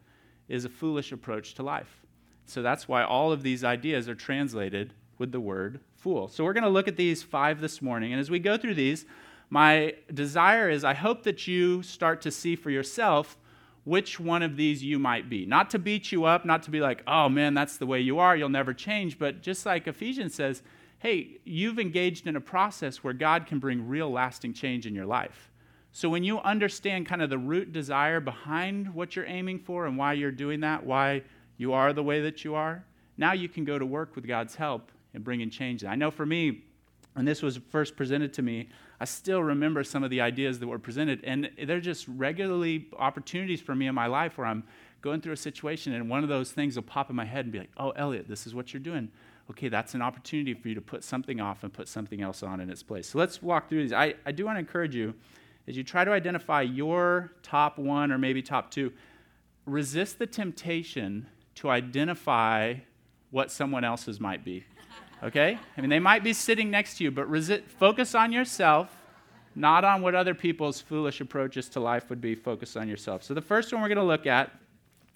is 0.47 0.65
a 0.65 0.69
foolish 0.69 1.11
approach 1.11 1.55
to 1.55 1.63
life. 1.63 2.01
So 2.45 2.61
that's 2.61 2.87
why 2.87 3.03
all 3.03 3.31
of 3.31 3.41
these 3.41 3.63
ideas 3.63 4.07
are 4.07 4.15
translated 4.15 4.93
with 5.17 5.31
the 5.31 5.39
word 5.39 5.79
fool. 6.05 6.27
So 6.27 6.43
we're 6.43 6.53
going 6.53 6.65
to 6.65 6.69
look 6.69 6.87
at 6.87 6.97
these 6.97 7.23
five 7.23 7.59
this 7.59 7.81
morning. 7.81 8.13
And 8.13 8.19
as 8.19 8.29
we 8.29 8.37
go 8.37 8.57
through 8.57 8.75
these, 8.75 9.07
my 9.49 9.95
desire 10.13 10.69
is 10.69 10.83
I 10.83 10.93
hope 10.93 11.23
that 11.23 11.47
you 11.47 11.81
start 11.81 12.21
to 12.21 12.29
see 12.29 12.55
for 12.55 12.69
yourself 12.69 13.39
which 13.85 14.19
one 14.19 14.43
of 14.43 14.55
these 14.55 14.83
you 14.83 14.99
might 14.99 15.31
be. 15.31 15.47
Not 15.47 15.71
to 15.71 15.79
beat 15.79 16.11
you 16.11 16.25
up, 16.25 16.45
not 16.45 16.61
to 16.61 16.69
be 16.69 16.79
like, 16.79 17.01
oh 17.07 17.27
man, 17.27 17.55
that's 17.55 17.77
the 17.77 17.87
way 17.87 18.01
you 18.01 18.19
are, 18.19 18.37
you'll 18.37 18.49
never 18.49 18.71
change, 18.71 19.17
but 19.17 19.41
just 19.41 19.65
like 19.65 19.87
Ephesians 19.87 20.35
says, 20.35 20.61
hey, 20.99 21.39
you've 21.43 21.79
engaged 21.79 22.27
in 22.27 22.35
a 22.35 22.41
process 22.41 23.03
where 23.03 23.13
God 23.13 23.47
can 23.47 23.57
bring 23.57 23.87
real 23.87 24.11
lasting 24.11 24.53
change 24.53 24.85
in 24.85 24.93
your 24.93 25.07
life. 25.07 25.49
So 25.91 26.07
when 26.07 26.23
you 26.23 26.37
understand 26.37 27.07
kind 27.07 27.23
of 27.23 27.31
the 27.31 27.39
root 27.39 27.73
desire 27.73 28.19
behind 28.19 28.93
what 28.93 29.15
you're 29.15 29.25
aiming 29.25 29.57
for 29.57 29.87
and 29.87 29.97
why 29.97 30.13
you're 30.13 30.29
doing 30.29 30.59
that, 30.59 30.85
why 30.85 31.23
you 31.57 31.73
are 31.73 31.93
the 31.93 32.03
way 32.03 32.21
that 32.21 32.43
you 32.43 32.53
are, 32.53 32.85
now 33.17 33.31
you 33.31 33.49
can 33.49 33.65
go 33.65 33.79
to 33.79 33.85
work 33.87 34.15
with 34.15 34.27
God's 34.27 34.53
help 34.53 34.91
and 35.15 35.23
bring 35.23 35.41
in 35.41 35.49
change. 35.49 35.83
I 35.83 35.95
know 35.95 36.11
for 36.11 36.25
me, 36.25 36.63
when 37.13 37.25
this 37.25 37.41
was 37.41 37.57
first 37.69 37.95
presented 37.95 38.33
to 38.33 38.41
me, 38.41 38.69
I 38.99 39.05
still 39.05 39.41
remember 39.41 39.83
some 39.83 40.03
of 40.03 40.09
the 40.09 40.21
ideas 40.21 40.59
that 40.59 40.67
were 40.67 40.79
presented. 40.79 41.23
And 41.23 41.49
they're 41.63 41.79
just 41.79 42.07
regularly 42.07 42.87
opportunities 42.97 43.61
for 43.61 43.73
me 43.73 43.87
in 43.87 43.95
my 43.95 44.07
life 44.07 44.37
where 44.37 44.47
I'm 44.47 44.63
going 45.01 45.21
through 45.21 45.33
a 45.33 45.37
situation 45.37 45.93
and 45.93 46.09
one 46.09 46.23
of 46.23 46.29
those 46.29 46.51
things 46.51 46.75
will 46.75 46.83
pop 46.83 47.09
in 47.09 47.15
my 47.15 47.25
head 47.25 47.45
and 47.45 47.51
be 47.51 47.59
like, 47.59 47.71
oh, 47.77 47.91
Elliot, 47.91 48.27
this 48.27 48.45
is 48.45 48.53
what 48.53 48.73
you're 48.73 48.81
doing. 48.81 49.09
Okay, 49.49 49.69
that's 49.69 49.93
an 49.93 50.01
opportunity 50.01 50.53
for 50.53 50.67
you 50.67 50.75
to 50.75 50.81
put 50.81 51.03
something 51.03 51.39
off 51.39 51.63
and 51.63 51.71
put 51.71 51.87
something 51.87 52.21
else 52.21 52.43
on 52.43 52.59
in 52.59 52.69
its 52.69 52.83
place. 52.83 53.07
So 53.07 53.19
let's 53.19 53.41
walk 53.41 53.69
through 53.69 53.83
these. 53.83 53.93
I, 53.93 54.15
I 54.25 54.31
do 54.31 54.45
want 54.45 54.55
to 54.55 54.59
encourage 54.59 54.95
you 54.95 55.13
as 55.67 55.77
you 55.77 55.83
try 55.83 56.03
to 56.03 56.11
identify 56.11 56.61
your 56.61 57.31
top 57.43 57.77
one 57.77 58.11
or 58.11 58.17
maybe 58.17 58.41
top 58.41 58.71
two, 58.71 58.91
resist 59.65 60.19
the 60.19 60.27
temptation 60.27 61.27
to 61.55 61.69
identify 61.69 62.75
what 63.31 63.51
someone 63.51 63.83
else's 63.83 64.19
might 64.19 64.45
be. 64.45 64.63
Okay? 65.25 65.57
I 65.75 65.81
mean, 65.81 65.89
they 65.89 65.99
might 65.99 66.23
be 66.23 66.33
sitting 66.33 66.69
next 66.69 66.97
to 66.97 67.03
you, 67.03 67.11
but 67.11 67.27
focus 67.67 68.13
on 68.13 68.31
yourself, 68.31 68.95
not 69.55 69.83
on 69.83 70.03
what 70.03 70.13
other 70.13 70.35
people's 70.35 70.79
foolish 70.79 71.19
approaches 71.19 71.67
to 71.69 71.79
life 71.79 72.09
would 72.11 72.21
be. 72.21 72.35
Focus 72.35 72.75
on 72.75 72.87
yourself. 72.87 73.23
So, 73.23 73.33
the 73.33 73.41
first 73.41 73.73
one 73.73 73.81
we're 73.81 73.87
going 73.87 73.97
to 73.97 74.03
look 74.03 74.27
at 74.27 74.51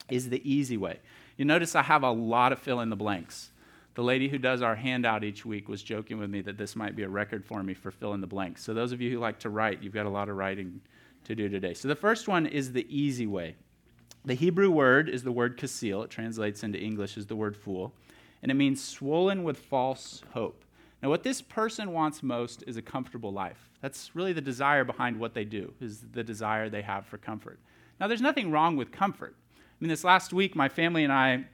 is 0.10 0.30
the 0.30 0.42
easy 0.50 0.78
way. 0.78 1.00
You 1.38 1.46
notice 1.46 1.76
I 1.76 1.84
have 1.84 2.04
a 2.04 2.12
lot 2.12 2.52
of 2.52 2.60
fill 2.60 2.80
in 2.80 2.90
the 2.90 2.96
blanks. 2.96 3.52
The 3.94 4.02
lady 4.04 4.28
who 4.30 4.40
does 4.40 4.62
our 4.62 4.76
handout 4.76 5.24
each 5.24 5.46
week 5.46 5.70
was 5.70 5.84
joking 5.84 6.18
with 6.18 6.30
me 6.30 6.42
that 6.42 6.58
this 6.58 6.76
might 6.76 6.96
be 6.96 7.04
a 7.04 7.10
record 7.10 7.46
for 7.46 7.62
me 7.62 7.74
for 7.74 7.92
fill 7.92 8.14
in 8.14 8.22
the 8.22 8.28
blanks. 8.28 8.64
So, 8.64 8.74
those 8.74 8.92
of 8.92 9.02
you 9.02 9.12
who 9.12 9.20
like 9.20 9.40
to 9.40 9.50
write, 9.50 9.84
you've 9.84 9.94
got 9.94 10.08
a 10.08 10.10
lot 10.10 10.28
of 10.28 10.38
writing 10.38 10.82
to 11.26 11.36
do 11.36 11.50
today. 11.50 11.76
So, 11.76 11.88
the 11.88 11.96
first 11.96 12.28
one 12.28 12.48
is 12.48 12.72
the 12.72 12.88
easy 12.90 13.28
way. 13.28 13.56
The 14.26 14.34
Hebrew 14.34 14.72
word 14.72 15.08
is 15.08 15.22
the 15.22 15.32
word 15.32 15.58
kasil. 15.58 16.04
It 16.04 16.10
translates 16.10 16.64
into 16.64 16.80
English 16.80 17.16
as 17.16 17.28
the 17.28 17.36
word 17.36 17.56
fool 17.56 17.94
and 18.42 18.52
it 18.52 18.56
means 18.56 18.84
swollen 18.84 19.44
with 19.44 19.58
false 19.58 20.22
hope. 20.34 20.64
Now, 21.02 21.10
what 21.10 21.24
this 21.24 21.42
person 21.42 21.94
wants 21.94 22.22
most 22.22 22.64
is 22.68 22.78
a 22.78 22.82
comfortable 22.82 23.32
life. 23.32 23.70
That's 23.82 24.16
really 24.16 24.34
the 24.34 24.42
desire 24.42 24.84
behind 24.84 25.18
what 25.18 25.34
they 25.34 25.46
do, 25.46 25.74
is 25.80 26.04
the 26.12 26.24
desire 26.24 26.70
they 26.70 26.82
have 26.82 27.06
for 27.06 27.18
comfort. 27.18 27.60
Now, 28.00 28.08
there's 28.08 28.22
nothing 28.22 28.52
wrong 28.52 28.76
with 28.76 28.92
comfort. 28.92 29.36
I 29.58 29.62
mean, 29.80 29.90
this 29.90 30.04
last 30.04 30.34
week, 30.34 30.56
my 30.56 30.68
family 30.68 31.04
and 31.04 31.14
I 31.14 31.46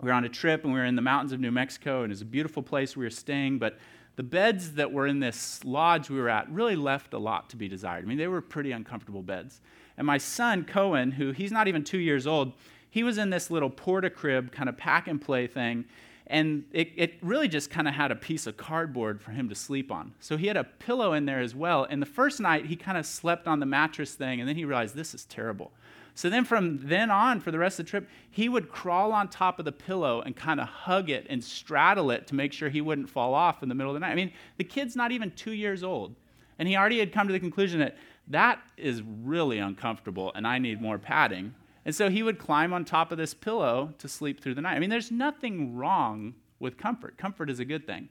we 0.00 0.08
were 0.08 0.14
on 0.14 0.24
a 0.24 0.28
trip 0.28 0.64
and 0.64 0.72
we 0.72 0.78
were 0.78 0.86
in 0.86 0.96
the 0.96 1.02
mountains 1.02 1.32
of 1.32 1.40
New 1.40 1.50
Mexico, 1.50 2.02
and 2.02 2.12
it's 2.12 2.22
a 2.22 2.26
beautiful 2.26 2.62
place 2.62 2.96
we 2.96 3.04
were 3.04 3.10
staying, 3.10 3.58
but 3.58 3.78
the 4.16 4.22
beds 4.22 4.72
that 4.72 4.92
were 4.92 5.06
in 5.06 5.20
this 5.20 5.64
lodge 5.64 6.10
we 6.10 6.18
were 6.18 6.28
at 6.28 6.50
really 6.50 6.76
left 6.76 7.14
a 7.14 7.18
lot 7.18 7.50
to 7.50 7.56
be 7.56 7.68
desired. 7.68 8.04
I 8.04 8.08
mean, 8.08 8.18
they 8.18 8.28
were 8.28 8.40
pretty 8.40 8.72
uncomfortable 8.72 9.22
beds. 9.22 9.60
And 9.96 10.06
my 10.06 10.18
son, 10.18 10.64
Cohen, 10.64 11.12
who 11.12 11.32
he's 11.32 11.52
not 11.52 11.68
even 11.68 11.84
two 11.84 11.98
years 11.98 12.26
old, 12.26 12.52
he 12.90 13.02
was 13.02 13.18
in 13.18 13.30
this 13.30 13.50
little 13.50 13.70
porta 13.70 14.10
crib 14.10 14.52
kind 14.52 14.68
of 14.68 14.76
pack 14.76 15.06
and 15.06 15.20
play 15.20 15.46
thing, 15.46 15.84
and 16.30 16.64
it, 16.72 16.92
it 16.94 17.14
really 17.22 17.48
just 17.48 17.70
kind 17.70 17.88
of 17.88 17.94
had 17.94 18.12
a 18.12 18.16
piece 18.16 18.46
of 18.46 18.56
cardboard 18.56 19.20
for 19.20 19.32
him 19.32 19.48
to 19.48 19.54
sleep 19.54 19.90
on. 19.90 20.14
So 20.20 20.36
he 20.36 20.46
had 20.46 20.56
a 20.56 20.64
pillow 20.64 21.12
in 21.12 21.26
there 21.26 21.40
as 21.40 21.54
well. 21.54 21.86
And 21.90 22.00
the 22.00 22.06
first 22.06 22.38
night, 22.38 22.66
he 22.66 22.76
kind 22.76 22.96
of 22.96 23.04
slept 23.04 23.48
on 23.48 23.58
the 23.58 23.66
mattress 23.66 24.14
thing, 24.14 24.38
and 24.38 24.48
then 24.48 24.54
he 24.54 24.64
realized 24.64 24.94
this 24.94 25.12
is 25.12 25.24
terrible. 25.24 25.72
So 26.14 26.30
then 26.30 26.44
from 26.44 26.86
then 26.86 27.10
on, 27.10 27.40
for 27.40 27.50
the 27.50 27.58
rest 27.58 27.80
of 27.80 27.86
the 27.86 27.90
trip, 27.90 28.08
he 28.30 28.48
would 28.48 28.68
crawl 28.68 29.12
on 29.12 29.28
top 29.28 29.58
of 29.58 29.64
the 29.64 29.72
pillow 29.72 30.20
and 30.20 30.36
kind 30.36 30.60
of 30.60 30.68
hug 30.68 31.10
it 31.10 31.26
and 31.28 31.42
straddle 31.42 32.10
it 32.10 32.26
to 32.28 32.34
make 32.34 32.52
sure 32.52 32.68
he 32.68 32.80
wouldn't 32.80 33.10
fall 33.10 33.34
off 33.34 33.62
in 33.62 33.68
the 33.68 33.74
middle 33.74 33.90
of 33.90 33.94
the 33.94 34.00
night. 34.00 34.12
I 34.12 34.16
mean, 34.16 34.32
the 34.56 34.64
kid's 34.64 34.94
not 34.94 35.12
even 35.12 35.32
two 35.32 35.52
years 35.52 35.82
old. 35.82 36.14
And 36.58 36.68
he 36.68 36.76
already 36.76 36.98
had 36.98 37.12
come 37.12 37.26
to 37.26 37.32
the 37.32 37.40
conclusion 37.40 37.80
that 37.80 37.96
that 38.28 38.60
is 38.76 39.02
really 39.02 39.58
uncomfortable 39.58 40.30
and 40.34 40.46
I 40.46 40.58
need 40.58 40.80
more 40.80 40.98
padding. 40.98 41.54
And 41.84 41.94
so 41.94 42.10
he 42.10 42.22
would 42.22 42.38
climb 42.38 42.72
on 42.72 42.84
top 42.84 43.10
of 43.10 43.18
this 43.18 43.34
pillow 43.34 43.94
to 43.98 44.08
sleep 44.08 44.40
through 44.40 44.54
the 44.54 44.60
night. 44.60 44.76
I 44.76 44.78
mean, 44.78 44.90
there's 44.90 45.10
nothing 45.10 45.76
wrong 45.76 46.34
with 46.58 46.76
comfort. 46.76 47.16
Comfort 47.16 47.48
is 47.48 47.58
a 47.58 47.64
good 47.64 47.86
thing. 47.86 48.08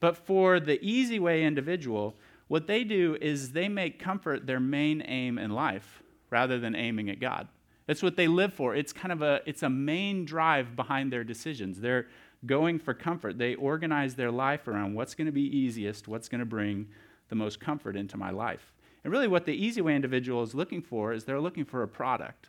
But 0.00 0.16
for 0.16 0.60
the 0.60 0.82
easy 0.84 1.18
way 1.18 1.44
individual, 1.44 2.16
what 2.48 2.66
they 2.66 2.84
do 2.84 3.16
is 3.20 3.52
they 3.52 3.68
make 3.68 3.98
comfort 3.98 4.46
their 4.46 4.60
main 4.60 5.02
aim 5.02 5.38
in 5.38 5.50
life 5.50 6.02
rather 6.30 6.58
than 6.58 6.74
aiming 6.74 7.08
at 7.10 7.20
God. 7.20 7.48
That's 7.86 8.02
what 8.02 8.16
they 8.16 8.26
live 8.26 8.52
for. 8.52 8.74
It's 8.74 8.92
kind 8.92 9.12
of 9.12 9.22
a 9.22 9.40
it's 9.46 9.62
a 9.62 9.70
main 9.70 10.24
drive 10.24 10.74
behind 10.74 11.12
their 11.12 11.24
decisions. 11.24 11.80
They're 11.80 12.08
going 12.44 12.78
for 12.78 12.94
comfort. 12.94 13.38
They 13.38 13.54
organize 13.54 14.14
their 14.14 14.30
life 14.30 14.68
around 14.68 14.94
what's 14.94 15.14
going 15.14 15.26
to 15.26 15.32
be 15.32 15.56
easiest, 15.56 16.08
what's 16.08 16.28
going 16.28 16.40
to 16.40 16.44
bring 16.44 16.88
the 17.28 17.36
most 17.36 17.60
comfort 17.60 17.96
into 17.96 18.16
my 18.16 18.30
life. 18.30 18.72
And 19.04 19.12
really 19.12 19.28
what 19.28 19.46
the 19.46 19.52
easy 19.52 19.80
way 19.80 19.94
individual 19.94 20.42
is 20.42 20.54
looking 20.54 20.82
for 20.82 21.12
is 21.12 21.24
they're 21.24 21.40
looking 21.40 21.64
for 21.64 21.82
a 21.82 21.88
product. 21.88 22.48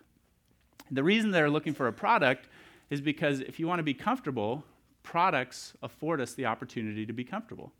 The 0.92 1.04
reason 1.04 1.32
they're 1.32 1.50
looking 1.50 1.74
for 1.74 1.88
a 1.88 1.94
product 1.94 2.48
is 2.90 3.02
because 3.02 3.42
if 3.42 3.60
you 3.60 3.68
want 3.68 3.80
to 3.80 3.84
be 3.84 3.94
comfortable, 3.94 4.64
products 5.04 5.74
afford 5.82 6.22
us 6.22 6.34
the 6.34 6.46
opportunity 6.46 7.06
to 7.06 7.14
be 7.14 7.24
comfortable. 7.24 7.72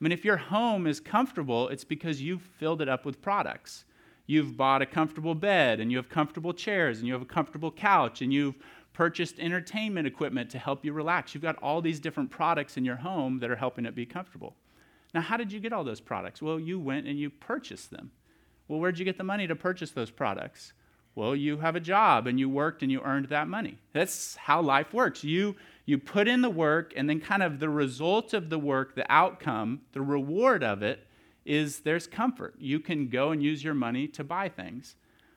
I 0.00 0.04
mean, 0.04 0.12
if 0.12 0.24
your 0.24 0.36
home 0.36 0.86
is 0.86 1.00
comfortable, 1.00 1.68
it's 1.68 1.84
because 1.84 2.20
you've 2.20 2.42
filled 2.42 2.82
it 2.82 2.88
up 2.88 3.04
with 3.04 3.22
products. 3.22 3.84
You've 4.26 4.56
bought 4.56 4.82
a 4.82 4.86
comfortable 4.86 5.34
bed, 5.34 5.80
and 5.80 5.90
you 5.90 5.98
have 5.98 6.08
comfortable 6.08 6.54
chairs, 6.54 6.98
and 6.98 7.06
you 7.06 7.12
have 7.12 7.22
a 7.22 7.26
comfortable 7.26 7.70
couch, 7.70 8.22
and 8.22 8.32
you've 8.32 8.56
purchased 8.94 9.38
entertainment 9.38 10.06
equipment 10.06 10.48
to 10.50 10.58
help 10.58 10.84
you 10.84 10.92
relax. 10.92 11.34
You've 11.34 11.42
got 11.42 11.56
all 11.62 11.82
these 11.82 12.00
different 12.00 12.30
products 12.30 12.76
in 12.76 12.84
your 12.84 12.96
home 12.96 13.38
that 13.40 13.50
are 13.50 13.56
helping 13.56 13.84
it 13.84 13.94
be 13.94 14.06
comfortable. 14.06 14.56
Now, 15.12 15.20
how 15.20 15.36
did 15.36 15.52
you 15.52 15.60
get 15.60 15.72
all 15.72 15.84
those 15.84 16.00
products? 16.00 16.40
Well, 16.40 16.58
you 16.58 16.78
went 16.78 17.06
and 17.06 17.18
you 17.18 17.28
purchased 17.28 17.90
them. 17.90 18.10
Well, 18.66 18.80
where'd 18.80 18.98
you 18.98 19.04
get 19.04 19.18
the 19.18 19.24
money 19.24 19.46
to 19.46 19.54
purchase 19.54 19.90
those 19.90 20.10
products? 20.10 20.72
Well, 21.16 21.36
you 21.36 21.58
have 21.58 21.76
a 21.76 21.80
job 21.80 22.26
and 22.26 22.40
you 22.40 22.48
worked 22.48 22.82
and 22.82 22.90
you 22.90 23.00
earned 23.00 23.26
that 23.26 23.46
money. 23.46 23.78
That's 23.92 24.34
how 24.36 24.60
life 24.60 24.92
works. 24.92 25.22
You 25.22 25.54
you 25.86 25.98
put 25.98 26.26
in 26.28 26.40
the 26.40 26.50
work 26.50 26.92
and 26.96 27.08
then 27.08 27.20
kind 27.20 27.42
of 27.42 27.60
the 27.60 27.68
result 27.68 28.32
of 28.32 28.48
the 28.48 28.58
work, 28.58 28.94
the 28.94 29.10
outcome, 29.12 29.82
the 29.92 30.00
reward 30.00 30.64
of 30.64 30.82
it 30.82 31.06
is 31.44 31.80
there's 31.80 32.06
comfort. 32.06 32.54
You 32.58 32.80
can 32.80 33.08
go 33.08 33.30
and 33.30 33.42
use 33.42 33.62
your 33.62 33.74
money 33.74 34.08
to 34.08 34.24
buy 34.24 34.48
things. 34.48 34.96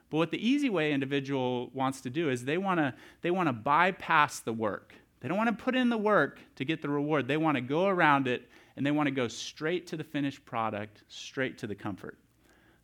But 0.10 0.18
what 0.18 0.32
the 0.32 0.48
easy 0.48 0.70
way 0.70 0.94
individual 0.94 1.70
wants 1.74 2.00
to 2.02 2.10
do 2.10 2.30
is 2.30 2.46
they 2.46 2.58
want 2.58 2.80
to 2.80 2.94
they 3.22 3.32
want 3.32 3.50
to 3.50 3.54
bypass 3.54 4.40
the 4.40 4.54
work. 4.54 4.96
They 5.20 5.28
don't 5.28 5.38
want 5.38 5.56
to 5.56 5.64
put 5.64 5.76
in 5.76 5.90
the 5.90 5.98
work 5.98 6.40
to 6.56 6.66
get 6.66 6.82
the 6.82 6.90
reward. 6.90 7.28
They 7.28 7.38
want 7.38 7.56
to 7.56 7.62
go 7.62 7.88
around 7.88 8.28
it 8.28 8.50
and 8.76 8.86
they 8.86 8.92
want 8.92 9.08
to 9.08 9.12
go 9.12 9.28
straight 9.28 9.88
to 9.88 9.98
the 9.98 10.04
finished 10.04 10.46
product, 10.46 11.04
straight 11.08 11.58
to 11.60 11.68
the 11.68 11.76
comfort. 11.76 12.18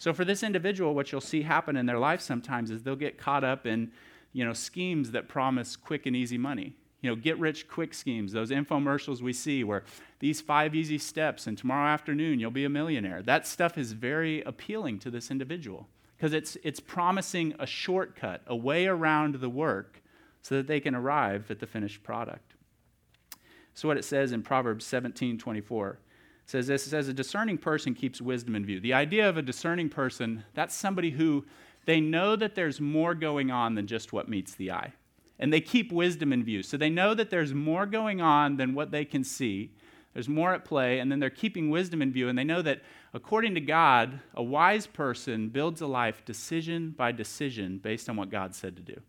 So 0.04 0.12
for 0.12 0.26
this 0.26 0.44
individual, 0.44 0.94
what 0.94 1.14
you'll 1.14 1.22
see 1.22 1.44
happen 1.44 1.78
in 1.78 1.86
their 1.86 1.98
life 1.98 2.20
sometimes 2.20 2.72
is 2.72 2.84
they'll 2.84 2.94
get 2.98 3.18
caught 3.18 3.46
up 3.46 3.66
in, 3.66 3.90
you 4.34 4.44
know, 4.44 4.52
schemes 4.52 5.12
that 5.12 5.30
promise 5.30 5.78
quick 5.78 6.06
and 6.06 6.14
easy 6.14 6.38
money. 6.38 6.76
You 7.00 7.10
know, 7.10 7.16
get 7.16 7.40
rich 7.40 7.70
quick 7.70 7.94
schemes, 7.94 8.34
those 8.34 8.52
infomercials 8.52 9.22
we 9.22 9.32
see 9.32 9.64
where 9.64 9.86
these 10.20 10.42
five 10.42 10.76
easy 10.76 10.98
steps 10.98 11.48
and 11.48 11.58
tomorrow 11.58 11.88
afternoon 11.88 12.42
you'll 12.42 12.52
be 12.52 12.66
a 12.66 12.70
millionaire. 12.70 13.22
That 13.22 13.48
stuff 13.48 13.78
is 13.78 13.94
very 13.94 14.42
appealing 14.42 15.00
to 15.00 15.10
this 15.10 15.32
individual 15.32 15.88
because 16.18 16.34
it's, 16.34 16.58
it's 16.64 16.82
promising 16.82 17.56
a 17.58 17.66
shortcut, 17.66 18.42
a 18.46 18.58
way 18.58 18.88
around 18.88 19.36
the 19.36 19.50
work 19.50 20.04
so 20.42 20.56
that 20.56 20.68
they 20.68 20.82
can 20.82 20.96
arrive 20.96 21.50
at 21.50 21.62
the 21.62 21.66
finished 21.66 22.04
product. 22.04 22.56
So 23.74 23.88
what 23.88 23.96
it 23.96 24.04
says 24.04 24.34
in 24.34 24.44
Proverbs 24.44 24.86
17 24.86 25.38
24 25.38 26.00
says 26.54 26.68
this 26.68 26.86
it 26.86 26.92
says 26.92 27.08
a 27.08 27.14
discerning 27.14 27.58
person 27.58 27.96
keeps 27.96 28.22
wisdom 28.22 28.56
in 28.56 28.64
view. 28.64 28.80
The 28.80 28.94
idea 28.94 29.28
of 29.28 29.38
a 29.38 29.42
discerning 29.42 29.90
person 29.90 30.44
that's 30.54 30.76
somebody 30.76 31.10
who 31.10 31.46
they 31.86 32.00
know 32.00 32.36
that 32.36 32.54
there's 32.54 32.80
more 32.80 33.16
going 33.16 33.50
on 33.50 33.74
than 33.74 33.88
just 33.88 34.14
what 34.14 34.30
meets 34.30 34.54
the 34.54 34.72
eye. 34.72 34.94
And 35.40 35.52
they 35.52 35.62
keep 35.62 35.92
wisdom 35.92 36.32
in 36.32 36.44
view. 36.44 36.62
So 36.62 36.78
they 36.78 36.92
know 36.92 37.16
that 37.16 37.32
there's 37.32 37.56
more 37.56 37.88
going 37.88 38.22
on 38.22 38.58
than 38.58 38.76
what 38.76 38.92
they 38.92 39.04
can 39.04 39.24
see. 39.24 39.72
There's 40.14 40.30
more 40.30 40.54
at 40.54 40.64
play 40.64 41.00
and 41.00 41.12
then 41.12 41.20
they're 41.20 41.32
keeping 41.32 41.72
wisdom 41.72 42.04
in 42.04 42.14
view 42.14 42.30
and 42.30 42.38
they 42.38 42.44
know 42.44 42.62
that 42.62 42.84
according 43.16 43.56
to 43.56 43.62
god 43.62 44.20
a 44.36 44.44
wise 44.44 44.86
person 44.86 45.50
builds 45.50 45.82
a 45.82 45.88
life 45.88 46.24
decision 46.24 46.92
by 46.92 47.12
decision 47.12 47.80
based 47.80 48.10
on 48.10 48.16
what 48.16 48.30
god 48.30 48.54
said 48.54 48.76
to 48.76 48.84
do. 48.84 49.02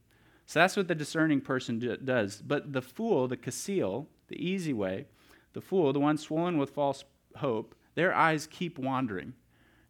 So 0.46 0.60
that's 0.60 0.78
what 0.78 0.88
the 0.88 0.94
discerning 0.94 1.42
person 1.42 1.78
do, 1.78 1.94
does. 1.98 2.40
But 2.40 2.72
the 2.72 2.80
fool 2.80 3.28
the 3.28 3.36
kasil 3.36 4.06
the 4.28 4.42
easy 4.42 4.72
way 4.72 5.04
the 5.52 5.60
fool 5.60 5.92
the 5.92 6.00
one 6.00 6.16
swollen 6.16 6.56
with 6.56 6.70
false 6.70 7.04
hope, 7.36 7.74
their 7.94 8.14
eyes 8.14 8.46
keep 8.50 8.78
wandering. 8.78 9.34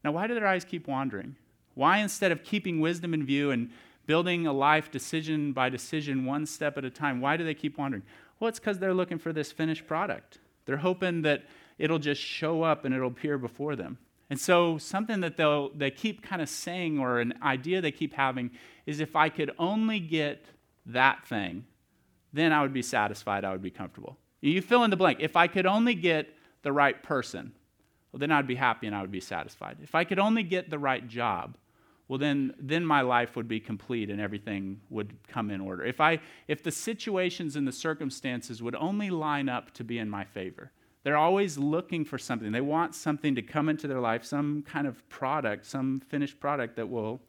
Now, 0.02 0.12
why 0.12 0.26
do 0.26 0.34
their 0.34 0.46
eyes 0.46 0.64
keep 0.64 0.86
wandering? 0.86 1.36
Why, 1.74 1.98
instead 1.98 2.32
of 2.32 2.44
keeping 2.44 2.80
wisdom 2.80 3.14
in 3.14 3.24
view 3.24 3.50
and 3.50 3.70
building 4.06 4.46
a 4.46 4.52
life 4.52 4.90
decision 4.90 5.52
by 5.52 5.68
decision, 5.68 6.24
one 6.24 6.46
step 6.46 6.76
at 6.78 6.84
a 6.84 6.90
time, 6.90 7.20
why 7.20 7.36
do 7.36 7.44
they 7.44 7.54
keep 7.54 7.78
wandering? 7.78 8.02
Well, 8.38 8.48
it's 8.48 8.58
because 8.58 8.78
they're 8.78 8.94
looking 8.94 9.18
for 9.18 9.32
this 9.32 9.50
finished 9.50 9.86
product. 9.86 10.38
They're 10.66 10.76
hoping 10.76 11.22
that 11.22 11.44
it'll 11.78 11.98
just 11.98 12.20
show 12.20 12.62
up 12.62 12.84
and 12.84 12.94
it'll 12.94 13.08
appear 13.08 13.38
before 13.38 13.76
them. 13.76 13.98
And 14.30 14.40
so, 14.40 14.78
something 14.78 15.20
that 15.20 15.36
they'll, 15.36 15.70
they 15.70 15.90
keep 15.90 16.22
kind 16.22 16.40
of 16.40 16.48
saying, 16.48 16.98
or 16.98 17.20
an 17.20 17.34
idea 17.42 17.80
they 17.80 17.92
keep 17.92 18.14
having, 18.14 18.50
is 18.86 19.00
if 19.00 19.16
I 19.16 19.28
could 19.28 19.50
only 19.58 20.00
get 20.00 20.46
that 20.86 21.26
thing, 21.26 21.64
then 22.32 22.52
I 22.52 22.62
would 22.62 22.72
be 22.72 22.82
satisfied, 22.82 23.44
I 23.44 23.52
would 23.52 23.62
be 23.62 23.70
comfortable. 23.70 24.16
You 24.40 24.60
fill 24.60 24.84
in 24.84 24.90
the 24.90 24.96
blank. 24.96 25.18
If 25.20 25.36
I 25.36 25.46
could 25.46 25.66
only 25.66 25.94
get 25.94 26.28
the 26.64 26.72
right 26.72 27.00
person, 27.02 27.52
well, 28.10 28.18
then 28.18 28.32
I'd 28.32 28.46
be 28.46 28.56
happy 28.56 28.86
and 28.86 28.96
I 28.96 29.00
would 29.00 29.12
be 29.12 29.20
satisfied. 29.20 29.78
If 29.82 29.94
I 29.94 30.04
could 30.04 30.18
only 30.18 30.42
get 30.42 30.70
the 30.70 30.78
right 30.78 31.06
job, 31.06 31.56
well 32.08 32.18
then 32.18 32.54
then 32.58 32.84
my 32.84 33.00
life 33.00 33.34
would 33.36 33.48
be 33.48 33.60
complete 33.60 34.10
and 34.10 34.20
everything 34.20 34.80
would 34.90 35.16
come 35.28 35.50
in 35.50 35.60
order. 35.60 35.84
If 35.84 36.00
i 36.00 36.20
if 36.48 36.62
the 36.62 36.70
situations 36.70 37.56
and 37.56 37.66
the 37.66 37.72
circumstances 37.72 38.62
would 38.62 38.74
only 38.74 39.10
line 39.10 39.48
up 39.48 39.72
to 39.74 39.84
be 39.84 39.98
in 39.98 40.10
my 40.10 40.24
favor 40.24 40.72
they're 41.02 41.18
always 41.18 41.58
looking 41.58 42.02
for 42.02 42.16
something. 42.16 42.50
They 42.50 42.62
want 42.62 42.94
something 42.94 43.34
to 43.34 43.42
come 43.42 43.68
into 43.68 43.86
their 43.86 44.00
life 44.00 44.24
some 44.24 44.62
kind 44.62 44.86
of 44.86 45.06
product 45.08 45.66
some 45.66 46.02
finished 46.08 46.40
product 46.40 46.76
that 46.76 46.88
will 46.88 47.20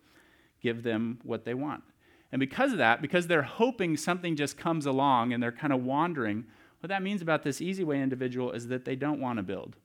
give 0.61 0.83
them 0.83 1.19
what 1.23 1.45
they 1.45 1.53
want. 1.53 1.83
And 2.31 2.39
because 2.39 2.71
of 2.71 2.79
that 2.79 3.01
because 3.01 3.27
they're 3.27 3.41
hoping 3.41 3.97
something 3.97 4.35
just 4.35 4.57
comes 4.57 4.85
along 4.85 5.33
and 5.33 5.41
they're 5.41 5.51
kind 5.51 5.73
of 5.73 5.83
wandering 5.83 6.45
what 6.85 6.89
that 6.89 7.01
means 7.01 7.23
about 7.23 7.41
this 7.41 7.61
easy 7.61 7.83
way 7.83 7.99
individual 7.99 8.51
is 8.51 8.67
that 8.67 8.85
they 8.85 8.95
don't 8.95 9.19
want 9.19 9.37
to 9.37 9.43
build. 9.43 9.75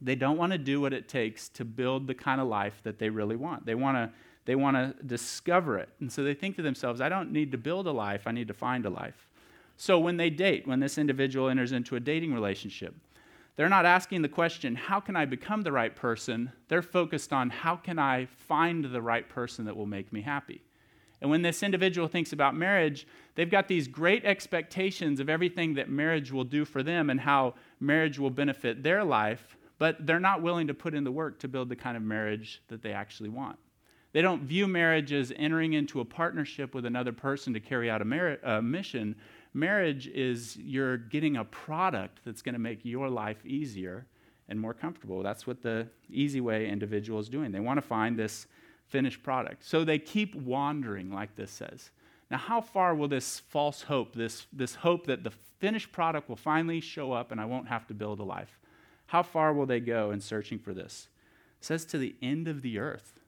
They 0.00 0.14
don't 0.14 0.38
want 0.38 0.52
to 0.52 0.58
do 0.58 0.80
what 0.80 0.94
it 0.94 1.06
takes 1.06 1.50
to 1.50 1.66
build 1.66 2.06
the 2.06 2.14
kind 2.14 2.40
of 2.40 2.48
life 2.48 2.80
that 2.84 2.98
they 2.98 3.10
really 3.10 3.36
want. 3.36 3.66
They 3.66 3.74
want 3.74 3.98
to 3.98 4.10
they 4.46 4.54
want 4.54 4.74
to 4.74 4.94
discover 5.04 5.76
it. 5.76 5.90
And 6.00 6.10
so 6.10 6.24
they 6.24 6.32
think 6.32 6.56
to 6.56 6.62
themselves, 6.62 7.02
I 7.02 7.10
don't 7.10 7.30
need 7.30 7.52
to 7.52 7.58
build 7.58 7.86
a 7.86 7.92
life, 7.92 8.22
I 8.26 8.32
need 8.32 8.48
to 8.48 8.54
find 8.54 8.86
a 8.86 8.90
life. 8.90 9.28
So 9.76 9.98
when 9.98 10.16
they 10.16 10.30
date, 10.30 10.66
when 10.66 10.80
this 10.80 10.96
individual 10.96 11.50
enters 11.50 11.72
into 11.72 11.94
a 11.94 12.00
dating 12.00 12.32
relationship, 12.32 12.94
they're 13.56 13.68
not 13.68 13.84
asking 13.84 14.22
the 14.22 14.28
question, 14.30 14.76
how 14.76 15.00
can 15.00 15.16
I 15.16 15.26
become 15.26 15.60
the 15.60 15.72
right 15.72 15.94
person? 15.94 16.50
They're 16.68 16.80
focused 16.80 17.34
on 17.34 17.50
how 17.50 17.76
can 17.76 17.98
I 17.98 18.28
find 18.48 18.86
the 18.86 19.02
right 19.02 19.28
person 19.28 19.66
that 19.66 19.76
will 19.76 19.84
make 19.84 20.10
me 20.10 20.22
happy. 20.22 20.62
And 21.24 21.30
when 21.30 21.40
this 21.40 21.62
individual 21.62 22.06
thinks 22.06 22.34
about 22.34 22.54
marriage, 22.54 23.06
they've 23.34 23.50
got 23.50 23.66
these 23.66 23.88
great 23.88 24.26
expectations 24.26 25.20
of 25.20 25.30
everything 25.30 25.72
that 25.72 25.88
marriage 25.88 26.30
will 26.30 26.44
do 26.44 26.66
for 26.66 26.82
them 26.82 27.08
and 27.08 27.18
how 27.18 27.54
marriage 27.80 28.18
will 28.18 28.28
benefit 28.28 28.82
their 28.82 29.02
life, 29.02 29.56
but 29.78 30.06
they're 30.06 30.20
not 30.20 30.42
willing 30.42 30.66
to 30.66 30.74
put 30.74 30.92
in 30.92 31.02
the 31.02 31.10
work 31.10 31.38
to 31.38 31.48
build 31.48 31.70
the 31.70 31.76
kind 31.76 31.96
of 31.96 32.02
marriage 32.02 32.60
that 32.68 32.82
they 32.82 32.92
actually 32.92 33.30
want. 33.30 33.58
They 34.12 34.20
don't 34.20 34.42
view 34.42 34.68
marriage 34.68 35.14
as 35.14 35.32
entering 35.34 35.72
into 35.72 36.00
a 36.00 36.04
partnership 36.04 36.74
with 36.74 36.84
another 36.84 37.12
person 37.12 37.54
to 37.54 37.60
carry 37.60 37.90
out 37.90 38.02
a, 38.02 38.04
mar- 38.04 38.38
a 38.42 38.60
mission. 38.60 39.16
Marriage 39.54 40.08
is 40.08 40.58
you're 40.58 40.98
getting 40.98 41.38
a 41.38 41.44
product 41.46 42.20
that's 42.26 42.42
going 42.42 42.52
to 42.52 42.58
make 42.58 42.84
your 42.84 43.08
life 43.08 43.46
easier 43.46 44.06
and 44.50 44.60
more 44.60 44.74
comfortable. 44.74 45.22
That's 45.22 45.46
what 45.46 45.62
the 45.62 45.88
easy 46.10 46.42
way 46.42 46.68
individual 46.68 47.18
is 47.18 47.30
doing. 47.30 47.50
They 47.50 47.60
want 47.60 47.78
to 47.78 47.82
find 47.82 48.14
this 48.18 48.46
finished 48.88 49.22
product. 49.22 49.64
So 49.64 49.84
they 49.84 49.98
keep 49.98 50.34
wandering, 50.34 51.10
like 51.10 51.36
this 51.36 51.50
says. 51.50 51.90
Now, 52.30 52.38
how 52.38 52.60
far 52.60 52.94
will 52.94 53.08
this 53.08 53.40
false 53.40 53.82
hope, 53.82 54.14
this, 54.14 54.46
this 54.52 54.76
hope 54.76 55.06
that 55.06 55.24
the 55.24 55.32
finished 55.58 55.92
product 55.92 56.28
will 56.28 56.36
finally 56.36 56.80
show 56.80 57.12
up 57.12 57.30
and 57.30 57.40
I 57.40 57.44
won't 57.44 57.68
have 57.68 57.86
to 57.88 57.94
build 57.94 58.20
a 58.20 58.24
life, 58.24 58.58
how 59.06 59.22
far 59.22 59.52
will 59.52 59.66
they 59.66 59.80
go 59.80 60.10
in 60.10 60.20
searching 60.20 60.58
for 60.58 60.72
this? 60.72 61.08
It 61.60 61.64
says 61.64 61.84
to 61.86 61.98
the 61.98 62.14
end 62.22 62.48
of 62.48 62.62
the 62.62 62.78
earth. 62.78 63.20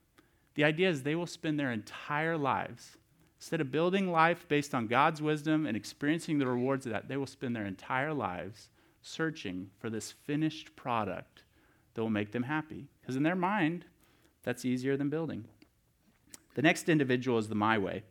The 0.54 0.64
idea 0.64 0.88
is 0.88 1.02
they 1.02 1.14
will 1.14 1.26
spend 1.26 1.60
their 1.60 1.70
entire 1.72 2.36
lives, 2.36 2.96
instead 3.38 3.60
of 3.60 3.70
building 3.70 4.10
life 4.10 4.48
based 4.48 4.74
on 4.74 4.86
God's 4.86 5.20
wisdom 5.20 5.66
and 5.66 5.76
experiencing 5.76 6.38
the 6.38 6.46
rewards 6.46 6.86
of 6.86 6.92
that, 6.92 7.08
they 7.08 7.16
will 7.16 7.26
spend 7.26 7.54
their 7.54 7.66
entire 7.66 8.14
lives 8.14 8.70
searching 9.02 9.70
for 9.78 9.90
this 9.90 10.12
finished 10.12 10.74
product 10.74 11.42
that 11.94 12.02
will 12.02 12.10
make 12.10 12.32
them 12.32 12.42
happy. 12.42 12.88
Because 13.00 13.16
in 13.16 13.22
their 13.22 13.36
mind, 13.36 13.84
that's 14.46 14.64
easier 14.64 14.96
than 14.96 15.10
building. 15.10 15.44
The 16.54 16.62
next 16.62 16.88
individual 16.88 17.36
is 17.36 17.48
the 17.48 17.54
my 17.54 17.76
way. 17.76 18.04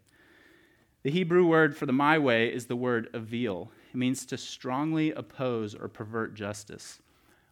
The 1.01 1.09
Hebrew 1.09 1.47
word 1.47 1.77
for 1.77 1.85
the 1.85 1.93
my 1.93 2.19
way 2.19 2.53
is 2.53 2.65
the 2.65 2.75
word 2.75 3.09
avil. 3.13 3.71
It 3.93 3.97
means 3.97 4.25
to 4.27 4.37
strongly 4.37 5.11
oppose 5.13 5.73
or 5.73 5.87
pervert 5.87 6.35
justice. 6.35 6.99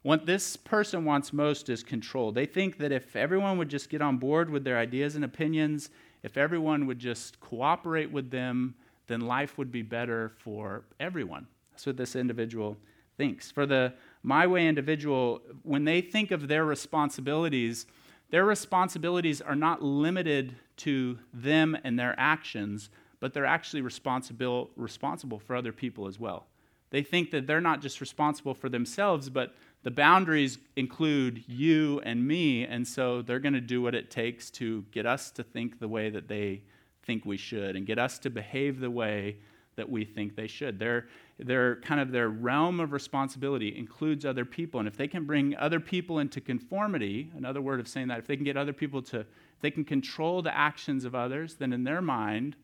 What 0.02 0.26
this 0.26 0.58
person 0.58 1.06
wants 1.06 1.32
most 1.32 1.70
is 1.70 1.82
control. 1.82 2.34
They 2.34 2.46
think 2.46 2.78
that 2.80 2.92
if 2.92 3.16
everyone 3.16 3.58
would 3.58 3.70
just 3.70 3.90
get 3.90 4.02
on 4.02 4.18
board 4.18 4.50
with 4.50 4.66
their 4.66 4.78
ideas 4.78 5.16
and 5.16 5.24
opinions, 5.24 5.90
if 6.22 6.36
everyone 6.36 6.86
would 6.86 7.00
just 7.00 7.40
cooperate 7.40 8.12
with 8.12 8.32
them, 8.32 8.76
then 9.08 9.22
life 9.22 9.58
would 9.58 9.72
be 9.72 9.82
better 9.82 10.34
for 10.40 10.84
everyone. 11.00 11.48
That's 11.72 11.86
what 11.86 11.96
this 11.96 12.18
individual 12.18 12.78
thinks. 13.16 13.50
For 13.50 13.66
the 13.66 13.94
My 14.24 14.46
way 14.46 14.68
individual, 14.68 15.42
when 15.64 15.86
they 15.86 16.02
think 16.02 16.32
of 16.32 16.50
their 16.50 16.66
responsibilities, 16.66 17.86
their 18.34 18.46
responsibilities 18.46 19.42
are 19.42 19.56
not 19.56 19.84
limited 19.84 20.56
to 20.76 21.20
them 21.36 21.78
and 21.84 22.00
their 22.00 22.16
actions, 22.18 22.90
but 23.20 23.32
they're 23.32 23.46
actually 23.46 23.84
responsible, 23.84 24.72
responsible 24.76 25.38
for 25.38 25.56
other 25.56 25.72
people 25.72 26.08
as 26.08 26.20
well. 26.20 26.48
They 26.90 27.04
think 27.04 27.30
that 27.30 27.46
they're 27.46 27.62
not 27.62 27.80
just 27.80 28.02
responsible 28.02 28.56
for 28.56 28.70
themselves, 28.70 29.30
but 29.30 29.54
the 29.84 29.92
boundaries 29.92 30.58
include 30.76 31.44
you 31.48 32.02
and 32.04 32.28
me, 32.28 32.66
and 32.66 32.88
so 32.88 33.22
they're 33.22 33.38
going 33.38 33.54
to 33.54 33.62
do 33.62 33.84
what 33.84 33.94
it 33.94 34.10
takes 34.10 34.50
to 34.52 34.84
get 34.90 35.06
us 35.06 35.30
to 35.30 35.44
think 35.44 35.78
the 35.78 35.88
way 35.88 36.10
that 36.10 36.28
they 36.28 36.64
think 37.04 37.26
we 37.26 37.38
should 37.38 37.76
and 37.76 37.86
get 37.86 38.00
us 38.00 38.18
to 38.18 38.32
behave 38.32 38.80
the 38.80 38.90
way 38.90 39.38
that 39.76 39.90
we 39.90 40.06
think 40.06 40.36
they 40.36 40.48
should. 40.48 40.80
Their, 40.80 41.08
their 41.40 41.78
kind 41.78 42.00
of 42.00 42.12
their 42.12 42.30
realm 42.30 42.80
of 42.80 42.92
responsibility 42.92 43.76
includes 43.76 44.26
other 44.26 44.46
people. 44.46 44.80
And 44.80 44.88
if 44.88 44.98
they 44.98 45.08
can 45.08 45.26
bring 45.26 45.56
other 45.58 45.80
people 45.80 46.20
into 46.20 46.42
conformity, 46.42 47.32
another 47.36 47.62
word 47.62 47.80
of 47.80 47.88
saying 47.88 48.08
that, 48.10 48.20
if 48.20 48.28
they 48.28 48.36
can 48.36 48.46
get 48.46 48.58
other 48.58 48.74
people 48.74 49.02
to, 49.04 49.22
if 49.22 49.28
they 49.62 49.72
can 49.72 49.84
control 49.84 50.42
the 50.42 50.56
actions 50.56 51.06
of 51.06 51.16
others, 51.16 51.56
then 51.56 51.74
in 51.74 51.84
their 51.84 52.02
mind, 52.02 52.56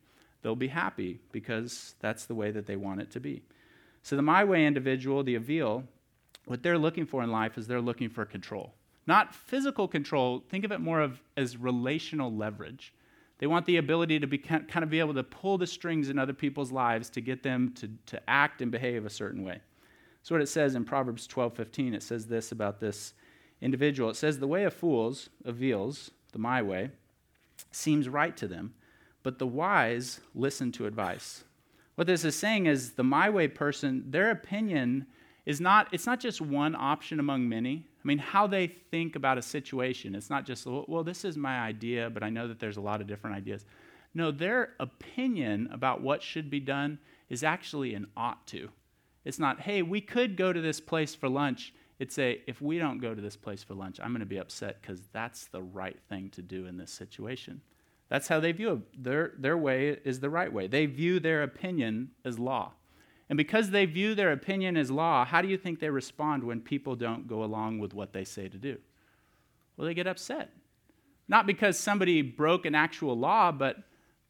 they'll 0.41 0.55
be 0.55 0.67
happy 0.67 1.19
because 1.31 1.95
that's 1.99 2.25
the 2.25 2.35
way 2.35 2.51
that 2.51 2.65
they 2.65 2.75
want 2.75 3.01
it 3.01 3.11
to 3.11 3.19
be. 3.19 3.41
So 4.03 4.15
the 4.15 4.21
My 4.21 4.43
Way 4.43 4.65
individual, 4.65 5.23
the 5.23 5.35
Avil, 5.35 5.83
what 6.45 6.63
they're 6.63 6.77
looking 6.77 7.05
for 7.05 7.23
in 7.23 7.31
life 7.31 7.57
is 7.57 7.67
they're 7.67 7.81
looking 7.81 8.09
for 8.09 8.25
control. 8.25 8.73
Not 9.05 9.33
physical 9.33 9.87
control, 9.87 10.43
think 10.49 10.63
of 10.63 10.71
it 10.71 10.79
more 10.79 11.01
of 11.01 11.21
as 11.35 11.57
relational 11.57 12.33
leverage. 12.33 12.93
They 13.39 13.47
want 13.47 13.65
the 13.65 13.77
ability 13.77 14.19
to 14.19 14.27
be, 14.27 14.37
kind 14.37 14.83
of 14.83 14.89
be 14.89 14.99
able 14.99 15.13
to 15.15 15.23
pull 15.23 15.57
the 15.57 15.65
strings 15.65 16.09
in 16.09 16.19
other 16.19 16.33
people's 16.33 16.71
lives 16.71 17.09
to 17.11 17.21
get 17.21 17.41
them 17.41 17.73
to, 17.75 17.89
to 18.07 18.29
act 18.29 18.61
and 18.61 18.71
behave 18.71 19.05
a 19.05 19.09
certain 19.09 19.43
way. 19.43 19.61
So 20.23 20.35
what 20.35 20.41
it 20.41 20.49
says 20.49 20.75
in 20.75 20.83
Proverbs 20.83 21.25
12, 21.25 21.55
15. 21.55 21.93
It 21.93 22.03
says 22.03 22.27
this 22.27 22.51
about 22.51 22.79
this 22.79 23.13
individual. 23.61 24.09
It 24.09 24.17
says, 24.17 24.39
The 24.39 24.47
way 24.47 24.65
of 24.65 24.73
fools, 24.73 25.29
Avils, 25.45 26.11
the 26.33 26.39
my 26.39 26.61
way, 26.61 26.91
seems 27.71 28.09
right 28.09 28.35
to 28.37 28.47
them, 28.47 28.73
but 29.23 29.39
the 29.39 29.47
wise 29.47 30.19
listen 30.35 30.71
to 30.73 30.85
advice. 30.85 31.43
What 31.95 32.07
this 32.07 32.23
is 32.23 32.35
saying 32.35 32.65
is 32.65 32.91
the 32.91 33.03
my 33.03 33.29
way 33.29 33.47
person, 33.47 34.05
their 34.09 34.31
opinion 34.31 35.07
is 35.45 35.59
not, 35.59 35.87
it's 35.91 36.05
not 36.05 36.19
just 36.19 36.41
one 36.41 36.75
option 36.75 37.19
among 37.19 37.47
many. 37.47 37.85
I 38.03 38.07
mean, 38.07 38.17
how 38.17 38.47
they 38.47 38.67
think 38.67 39.15
about 39.15 39.37
a 39.37 39.41
situation. 39.41 40.15
It's 40.15 40.29
not 40.29 40.45
just, 40.45 40.65
well, 40.65 41.03
this 41.03 41.25
is 41.25 41.37
my 41.37 41.59
idea, 41.59 42.09
but 42.09 42.23
I 42.23 42.29
know 42.29 42.47
that 42.47 42.59
there's 42.59 42.77
a 42.77 42.81
lot 42.81 43.01
of 43.01 43.07
different 43.07 43.35
ideas. 43.35 43.65
No, 44.13 44.31
their 44.31 44.73
opinion 44.79 45.69
about 45.71 46.01
what 46.01 46.23
should 46.23 46.49
be 46.49 46.59
done 46.59 46.99
is 47.29 47.43
actually 47.43 47.93
an 47.93 48.07
ought 48.17 48.45
to. 48.47 48.69
It's 49.25 49.39
not, 49.39 49.61
hey, 49.61 49.81
we 49.81 50.01
could 50.01 50.35
go 50.35 50.53
to 50.53 50.61
this 50.61 50.79
place 50.79 51.13
for 51.13 51.29
lunch. 51.29 51.73
It's 51.99 52.17
a, 52.17 52.41
if 52.47 52.61
we 52.61 52.79
don't 52.79 52.99
go 52.99 53.13
to 53.13 53.21
this 53.21 53.35
place 53.35 53.61
for 53.61 53.73
lunch, 53.73 53.99
I'm 54.01 54.11
going 54.11 54.21
to 54.21 54.25
be 54.25 54.37
upset 54.37 54.81
because 54.81 55.01
that's 55.11 55.45
the 55.47 55.61
right 55.61 55.99
thing 56.07 56.29
to 56.31 56.41
do 56.41 56.65
in 56.65 56.77
this 56.77 56.91
situation. 56.91 57.61
That's 58.07 58.27
how 58.27 58.39
they 58.39 58.53
view 58.53 58.71
it. 58.71 59.03
Their, 59.03 59.33
their 59.37 59.57
way 59.57 59.99
is 60.03 60.19
the 60.19 60.29
right 60.29 60.51
way. 60.51 60.67
They 60.67 60.85
view 60.85 61.19
their 61.19 61.43
opinion 61.43 62.11
as 62.25 62.39
law. 62.39 62.71
And 63.29 63.37
because 63.37 63.69
they 63.69 63.85
view 63.85 64.15
their 64.15 64.31
opinion 64.31 64.75
as 64.75 64.89
law, 64.89 65.23
how 65.23 65.41
do 65.41 65.47
you 65.47 65.57
think 65.57 65.79
they 65.79 65.89
respond 65.89 66.43
when 66.43 66.59
people 66.59 66.95
don't 66.95 67.27
go 67.27 67.43
along 67.43 67.77
with 67.77 67.93
what 67.93 68.11
they 68.11 68.23
say 68.23 68.49
to 68.49 68.57
do? 68.57 68.77
Well, 69.77 69.87
they 69.87 69.93
get 69.93 70.07
upset. 70.07 70.51
Not 71.27 71.45
because 71.45 71.77
somebody 71.77 72.23
broke 72.23 72.65
an 72.65 72.73
actual 72.73 73.17
law, 73.17 73.51
but 73.51 73.77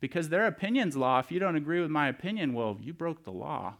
because 0.01 0.29
their 0.29 0.46
opinion's 0.48 0.98
law. 0.98 1.20
If 1.20 1.32
you 1.32 1.39
don't 1.39 1.56
agree 1.56 1.79
with 1.79 1.89
my 1.89 2.10
opinion, 2.10 2.53
well, 2.53 2.77
you 2.82 2.94
broke 2.94 3.24
the 3.24 3.32
law. 3.32 3.75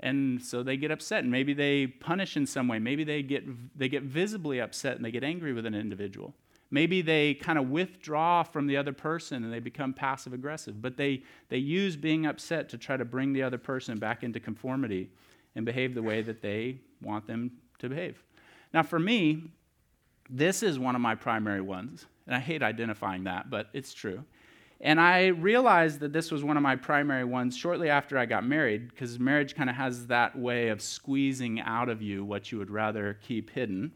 And 0.00 0.40
so 0.42 0.62
they 0.62 0.76
get 0.76 0.90
upset 0.90 1.24
and 1.24 1.32
maybe 1.32 1.54
they 1.54 1.86
punish 1.86 2.36
in 2.36 2.46
some 2.46 2.68
way. 2.68 2.78
Maybe 2.78 3.04
they 3.04 3.22
get, 3.22 3.44
they 3.76 3.88
get 3.88 4.04
visibly 4.04 4.60
upset 4.60 4.96
and 4.96 5.04
they 5.04 5.10
get 5.10 5.24
angry 5.24 5.52
with 5.52 5.66
an 5.66 5.74
individual. 5.74 6.34
Maybe 6.70 7.00
they 7.00 7.34
kind 7.34 7.58
of 7.58 7.70
withdraw 7.70 8.42
from 8.42 8.66
the 8.66 8.76
other 8.76 8.92
person 8.92 9.42
and 9.44 9.52
they 9.52 9.60
become 9.60 9.94
passive 9.94 10.32
aggressive, 10.32 10.82
but 10.82 10.96
they, 10.96 11.22
they 11.48 11.56
use 11.56 11.96
being 11.96 12.26
upset 12.26 12.68
to 12.70 12.78
try 12.78 12.96
to 12.96 13.04
bring 13.04 13.32
the 13.32 13.42
other 13.42 13.58
person 13.58 13.98
back 13.98 14.22
into 14.22 14.38
conformity 14.38 15.10
and 15.54 15.64
behave 15.64 15.94
the 15.94 16.02
way 16.02 16.20
that 16.22 16.42
they 16.42 16.78
want 17.00 17.26
them 17.26 17.52
to 17.78 17.88
behave. 17.88 18.22
Now, 18.74 18.82
for 18.82 18.98
me, 18.98 19.50
this 20.28 20.62
is 20.62 20.78
one 20.78 20.94
of 20.94 21.00
my 21.00 21.14
primary 21.14 21.62
ones, 21.62 22.04
and 22.26 22.34
I 22.34 22.38
hate 22.38 22.62
identifying 22.62 23.24
that, 23.24 23.48
but 23.48 23.68
it's 23.72 23.94
true. 23.94 24.22
And 24.80 25.00
I 25.00 25.28
realized 25.28 26.00
that 26.00 26.12
this 26.12 26.30
was 26.30 26.44
one 26.44 26.56
of 26.56 26.62
my 26.62 26.76
primary 26.76 27.24
ones 27.24 27.56
shortly 27.56 27.88
after 27.88 28.16
I 28.18 28.26
got 28.26 28.46
married, 28.46 28.90
because 28.90 29.18
marriage 29.18 29.54
kind 29.54 29.70
of 29.70 29.76
has 29.76 30.06
that 30.06 30.38
way 30.38 30.68
of 30.68 30.82
squeezing 30.82 31.60
out 31.60 31.88
of 31.88 32.02
you 32.02 32.24
what 32.24 32.52
you 32.52 32.58
would 32.58 32.70
rather 32.70 33.18
keep 33.22 33.50
hidden. 33.50 33.92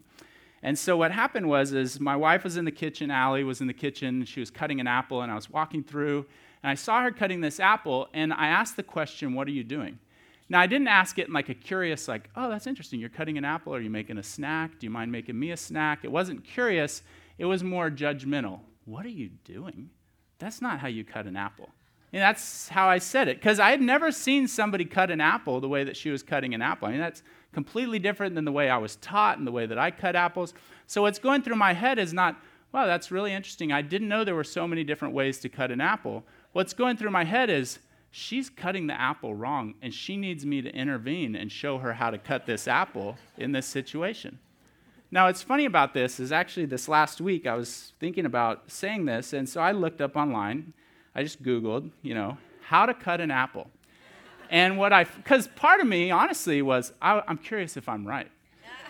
And 0.63 0.79
so 0.79 0.95
what 0.95 1.11
happened 1.11 1.47
was 1.47 1.73
is 1.73 1.99
my 1.99 2.15
wife 2.15 2.45
was 2.45 2.55
in 2.55 2.63
the 2.63 2.71
kitchen, 2.71 3.11
Allie 3.11 3.43
was 3.43 3.59
in 3.59 3.67
the 3.67 3.73
kitchen, 3.73 4.23
she 4.23 4.39
was 4.39 4.49
cutting 4.49 4.79
an 4.79 4.87
apple, 4.87 5.21
and 5.21 5.31
I 5.31 5.35
was 5.35 5.49
walking 5.49 5.83
through, 5.83 6.25
and 6.63 6.71
I 6.71 6.75
saw 6.75 7.03
her 7.03 7.11
cutting 7.11 7.41
this 7.41 7.59
apple, 7.59 8.07
and 8.13 8.31
I 8.31 8.47
asked 8.47 8.77
the 8.77 8.83
question, 8.83 9.33
What 9.33 9.45
are 9.47 9.51
you 9.51 9.65
doing? 9.65 9.99
Now, 10.47 10.61
I 10.61 10.67
didn't 10.67 10.87
ask 10.87 11.19
it 11.19 11.27
in 11.27 11.33
like 11.33 11.49
a 11.49 11.53
curious, 11.53 12.07
like, 12.07 12.29
oh, 12.35 12.49
that's 12.49 12.67
interesting. 12.67 12.99
You're 12.99 13.09
cutting 13.09 13.37
an 13.37 13.45
apple. 13.45 13.73
Are 13.73 13.81
you 13.81 13.89
making 13.89 14.17
a 14.17 14.23
snack? 14.23 14.79
Do 14.79 14.85
you 14.85 14.91
mind 14.91 15.11
making 15.11 15.37
me 15.37 15.51
a 15.51 15.57
snack? 15.57 15.99
It 16.03 16.11
wasn't 16.11 16.43
curious. 16.43 17.01
It 17.37 17.45
was 17.45 17.63
more 17.63 17.89
judgmental. 17.89 18.59
What 18.85 19.05
are 19.05 19.09
you 19.09 19.29
doing? 19.45 19.89
That's 20.39 20.61
not 20.61 20.79
how 20.79 20.87
you 20.87 21.03
cut 21.03 21.25
an 21.25 21.35
apple. 21.35 21.69
And 22.11 22.21
that's 22.21 22.69
how 22.69 22.87
I 22.87 22.99
said 22.99 23.27
it, 23.27 23.37
because 23.37 23.59
I 23.59 23.71
had 23.71 23.81
never 23.81 24.11
seen 24.11 24.47
somebody 24.47 24.85
cut 24.85 25.09
an 25.09 25.19
apple 25.19 25.59
the 25.59 25.67
way 25.67 25.83
that 25.83 25.97
she 25.97 26.11
was 26.11 26.21
cutting 26.21 26.53
an 26.53 26.61
apple. 26.61 26.87
I 26.87 26.91
mean, 26.91 26.99
that's 26.99 27.23
completely 27.53 27.99
different 27.99 28.35
than 28.35 28.45
the 28.45 28.51
way 28.51 28.69
I 28.69 28.77
was 28.77 28.95
taught 28.97 29.37
and 29.37 29.47
the 29.47 29.51
way 29.51 29.65
that 29.65 29.77
I 29.77 29.91
cut 29.91 30.15
apples. 30.15 30.53
So 30.87 31.03
what's 31.03 31.19
going 31.19 31.43
through 31.43 31.55
my 31.55 31.73
head 31.73 31.99
is 31.99 32.13
not, 32.13 32.35
wow, 32.71 32.85
that's 32.85 33.11
really 33.11 33.33
interesting. 33.33 33.71
I 33.71 33.81
didn't 33.81 34.09
know 34.09 34.23
there 34.23 34.35
were 34.35 34.43
so 34.43 34.67
many 34.67 34.83
different 34.83 35.13
ways 35.13 35.39
to 35.39 35.49
cut 35.49 35.71
an 35.71 35.79
apple. 35.79 36.23
What's 36.51 36.73
going 36.73 36.97
through 36.97 37.11
my 37.11 37.23
head 37.23 37.49
is, 37.49 37.79
she's 38.11 38.49
cutting 38.49 38.87
the 38.87 38.99
apple 38.99 39.33
wrong, 39.33 39.73
and 39.81 39.93
she 39.93 40.17
needs 40.17 40.45
me 40.45 40.61
to 40.61 40.69
intervene 40.75 41.35
and 41.35 41.51
show 41.51 41.79
her 41.79 41.93
how 41.93 42.11
to 42.11 42.17
cut 42.17 42.45
this 42.45 42.67
apple 42.67 43.17
in 43.37 43.51
this 43.53 43.65
situation. 43.65 44.37
Now, 45.09 45.27
what's 45.27 45.41
funny 45.43 45.65
about 45.65 45.93
this 45.93 46.19
is 46.19 46.31
actually 46.31 46.65
this 46.65 46.87
last 46.87 47.21
week 47.21 47.45
I 47.45 47.55
was 47.55 47.93
thinking 47.99 48.25
about 48.25 48.71
saying 48.71 49.05
this, 49.05 49.33
and 49.33 49.47
so 49.47 49.61
I 49.61 49.71
looked 49.71 50.01
up 50.01 50.15
online. 50.15 50.73
I 51.15 51.23
just 51.23 51.43
Googled, 51.43 51.91
you 52.01 52.15
know, 52.15 52.37
how 52.63 52.85
to 52.85 52.93
cut 52.93 53.21
an 53.21 53.29
apple. 53.29 53.69
And 54.53 54.77
what 54.77 54.93
I, 54.93 55.05
because 55.05 55.47
part 55.47 55.81
of 55.81 55.87
me, 55.87 56.11
honestly, 56.11 56.61
was 56.61 56.93
I, 57.01 57.23
am 57.27 57.39
curious 57.39 57.75
if 57.75 57.89
I'm 57.89 58.07
right. 58.07 58.29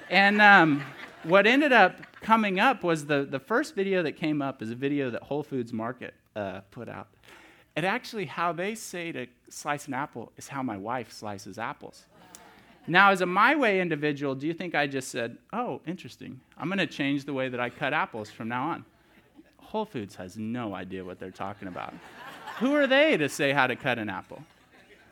And 0.10 0.42
um, 0.42 0.84
what 1.24 1.48
ended 1.48 1.72
up 1.72 2.02
coming 2.20 2.60
up 2.60 2.84
was 2.84 3.06
the, 3.06 3.24
the 3.24 3.40
first 3.40 3.74
video 3.74 4.04
that 4.04 4.18
came 4.18 4.42
up 4.42 4.62
is 4.62 4.72
a 4.72 4.76
video 4.76 5.10
that 5.10 5.24
Whole 5.24 5.42
Foods 5.42 5.72
Market 5.72 6.16
uh, 6.36 6.60
put 6.70 6.90
out. 6.90 7.08
And 7.78 7.86
actually, 7.86 8.26
how 8.26 8.52
they 8.52 8.76
say 8.76 9.14
to 9.14 9.26
slice 9.48 9.88
an 9.88 9.94
apple 9.94 10.34
is 10.36 10.50
how 10.50 10.62
my 10.64 10.76
wife 10.76 11.14
slices 11.14 11.58
apples. 11.58 12.04
Now, 12.86 13.12
as 13.12 13.22
a 13.22 13.26
my 13.26 13.56
way 13.56 13.80
individual, 13.80 14.36
do 14.36 14.46
you 14.46 14.54
think 14.54 14.76
I 14.76 14.86
just 14.86 15.08
said, 15.08 15.38
oh, 15.54 15.80
interesting, 15.88 16.42
I'm 16.58 16.68
going 16.68 16.80
to 16.80 16.88
change 16.88 17.24
the 17.24 17.34
way 17.34 17.48
that 17.48 17.62
I 17.62 17.70
cut 17.70 17.94
apples 17.94 18.30
from 18.30 18.50
now 18.50 18.72
on? 18.72 18.86
Whole 19.62 19.86
Foods 19.86 20.16
has 20.16 20.38
no 20.38 20.76
idea 20.76 21.06
what 21.06 21.20
they're 21.20 21.32
talking 21.32 21.70
about. 21.70 21.94
Who 22.60 22.76
are 22.76 22.86
they 22.86 23.16
to 23.16 23.30
say 23.30 23.54
how 23.54 23.68
to 23.68 23.78
cut 23.78 23.98
an 23.98 24.10
apple? 24.10 24.44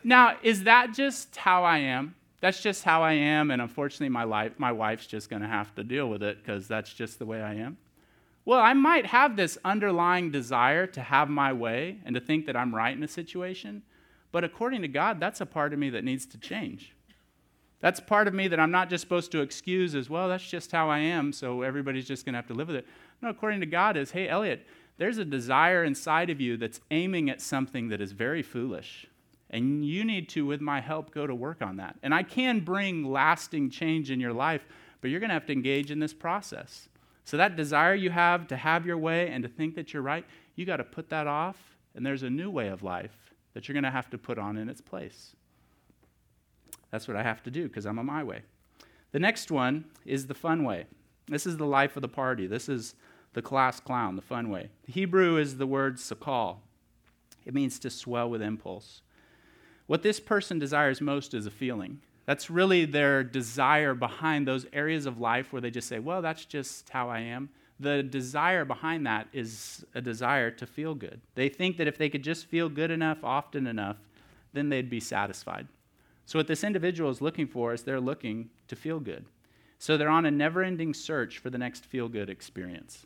Now, 0.04 0.36
is 0.42 0.64
that 0.64 0.94
just 0.94 1.36
how 1.36 1.64
I 1.64 1.78
am? 1.78 2.14
That's 2.40 2.60
just 2.60 2.82
how 2.82 3.02
I 3.02 3.12
am, 3.12 3.52
and 3.52 3.62
unfortunately, 3.62 4.08
my, 4.08 4.24
life, 4.24 4.52
my 4.58 4.72
wife's 4.72 5.06
just 5.06 5.30
going 5.30 5.42
to 5.42 5.48
have 5.48 5.72
to 5.76 5.84
deal 5.84 6.08
with 6.08 6.24
it 6.24 6.38
because 6.42 6.66
that's 6.66 6.92
just 6.92 7.20
the 7.20 7.26
way 7.26 7.40
I 7.40 7.54
am. 7.54 7.78
Well, 8.44 8.58
I 8.58 8.72
might 8.72 9.06
have 9.06 9.36
this 9.36 9.58
underlying 9.64 10.32
desire 10.32 10.88
to 10.88 11.00
have 11.00 11.28
my 11.28 11.52
way 11.52 11.98
and 12.04 12.16
to 12.16 12.20
think 12.20 12.46
that 12.46 12.56
I'm 12.56 12.74
right 12.74 12.96
in 12.96 13.02
a 13.04 13.08
situation, 13.08 13.82
but 14.32 14.42
according 14.42 14.82
to 14.82 14.88
God, 14.88 15.20
that's 15.20 15.40
a 15.40 15.46
part 15.46 15.72
of 15.72 15.78
me 15.78 15.90
that 15.90 16.02
needs 16.02 16.26
to 16.26 16.38
change. 16.38 16.96
That's 17.78 18.00
part 18.00 18.26
of 18.26 18.34
me 18.34 18.48
that 18.48 18.58
I'm 18.58 18.72
not 18.72 18.90
just 18.90 19.02
supposed 19.02 19.30
to 19.32 19.40
excuse 19.40 19.94
as, 19.94 20.10
well, 20.10 20.28
that's 20.28 20.48
just 20.48 20.72
how 20.72 20.90
I 20.90 20.98
am, 20.98 21.32
so 21.32 21.62
everybody's 21.62 22.08
just 22.08 22.24
going 22.24 22.32
to 22.32 22.38
have 22.38 22.48
to 22.48 22.54
live 22.54 22.66
with 22.68 22.76
it. 22.76 22.86
No, 23.20 23.28
according 23.28 23.60
to 23.60 23.66
God, 23.66 23.96
is, 23.96 24.10
hey, 24.10 24.28
Elliot, 24.28 24.66
there's 24.98 25.18
a 25.18 25.24
desire 25.24 25.84
inside 25.84 26.28
of 26.28 26.40
you 26.40 26.56
that's 26.56 26.80
aiming 26.90 27.30
at 27.30 27.40
something 27.40 27.88
that 27.88 28.00
is 28.00 28.10
very 28.10 28.42
foolish. 28.42 29.06
And 29.52 29.84
you 29.84 30.04
need 30.04 30.30
to, 30.30 30.46
with 30.46 30.60
my 30.60 30.80
help, 30.80 31.12
go 31.12 31.26
to 31.26 31.34
work 31.34 31.60
on 31.60 31.76
that. 31.76 31.96
And 32.02 32.14
I 32.14 32.22
can 32.22 32.60
bring 32.60 33.04
lasting 33.04 33.70
change 33.70 34.10
in 34.10 34.18
your 34.18 34.32
life, 34.32 34.66
but 35.00 35.10
you're 35.10 35.20
going 35.20 35.28
to 35.28 35.34
have 35.34 35.46
to 35.46 35.52
engage 35.52 35.90
in 35.90 35.98
this 35.98 36.14
process. 36.14 36.88
So, 37.24 37.36
that 37.36 37.54
desire 37.54 37.94
you 37.94 38.10
have 38.10 38.48
to 38.48 38.56
have 38.56 38.86
your 38.86 38.98
way 38.98 39.28
and 39.28 39.42
to 39.44 39.48
think 39.48 39.74
that 39.76 39.92
you're 39.92 40.02
right, 40.02 40.24
you 40.56 40.66
got 40.66 40.78
to 40.78 40.84
put 40.84 41.10
that 41.10 41.26
off, 41.26 41.76
and 41.94 42.04
there's 42.04 42.22
a 42.22 42.30
new 42.30 42.50
way 42.50 42.68
of 42.68 42.82
life 42.82 43.34
that 43.54 43.68
you're 43.68 43.74
going 43.74 43.84
to 43.84 43.90
have 43.90 44.10
to 44.10 44.18
put 44.18 44.38
on 44.38 44.56
in 44.56 44.68
its 44.68 44.80
place. 44.80 45.36
That's 46.90 47.06
what 47.06 47.16
I 47.16 47.22
have 47.22 47.42
to 47.44 47.50
do 47.50 47.68
because 47.68 47.86
I'm 47.86 47.98
on 47.98 48.06
my 48.06 48.24
way. 48.24 48.42
The 49.12 49.20
next 49.20 49.50
one 49.50 49.84
is 50.04 50.26
the 50.26 50.34
fun 50.34 50.64
way. 50.64 50.86
This 51.28 51.46
is 51.46 51.56
the 51.56 51.66
life 51.66 51.96
of 51.96 52.02
the 52.02 52.08
party. 52.08 52.46
This 52.46 52.68
is 52.68 52.94
the 53.34 53.42
class 53.42 53.80
clown, 53.80 54.16
the 54.16 54.22
fun 54.22 54.50
way. 54.50 54.68
The 54.86 54.92
Hebrew 54.92 55.36
is 55.36 55.56
the 55.56 55.66
word 55.66 55.96
sakal. 55.96 56.56
It 57.44 57.54
means 57.54 57.78
to 57.80 57.90
swell 57.90 58.28
with 58.28 58.42
impulse. 58.42 59.02
What 59.86 60.02
this 60.02 60.20
person 60.20 60.58
desires 60.58 61.00
most 61.00 61.34
is 61.34 61.46
a 61.46 61.50
feeling. 61.50 62.00
That's 62.24 62.50
really 62.50 62.84
their 62.84 63.24
desire 63.24 63.94
behind 63.94 64.46
those 64.46 64.66
areas 64.72 65.06
of 65.06 65.18
life 65.18 65.52
where 65.52 65.60
they 65.60 65.70
just 65.70 65.88
say, 65.88 65.98
well, 65.98 66.22
that's 66.22 66.44
just 66.44 66.88
how 66.90 67.08
I 67.08 67.20
am. 67.20 67.50
The 67.80 68.02
desire 68.02 68.64
behind 68.64 69.06
that 69.06 69.26
is 69.32 69.84
a 69.94 70.00
desire 70.00 70.50
to 70.52 70.66
feel 70.66 70.94
good. 70.94 71.20
They 71.34 71.48
think 71.48 71.78
that 71.78 71.88
if 71.88 71.98
they 71.98 72.08
could 72.08 72.22
just 72.22 72.46
feel 72.46 72.68
good 72.68 72.92
enough, 72.92 73.24
often 73.24 73.66
enough, 73.66 73.96
then 74.52 74.68
they'd 74.68 74.90
be 74.90 75.00
satisfied. 75.00 75.66
So, 76.24 76.38
what 76.38 76.46
this 76.46 76.62
individual 76.62 77.10
is 77.10 77.20
looking 77.20 77.48
for 77.48 77.72
is 77.72 77.82
they're 77.82 78.00
looking 78.00 78.50
to 78.68 78.76
feel 78.76 79.00
good. 79.00 79.24
So, 79.78 79.96
they're 79.96 80.08
on 80.08 80.26
a 80.26 80.30
never 80.30 80.62
ending 80.62 80.94
search 80.94 81.38
for 81.38 81.50
the 81.50 81.58
next 81.58 81.84
feel 81.84 82.08
good 82.08 82.30
experience. 82.30 83.04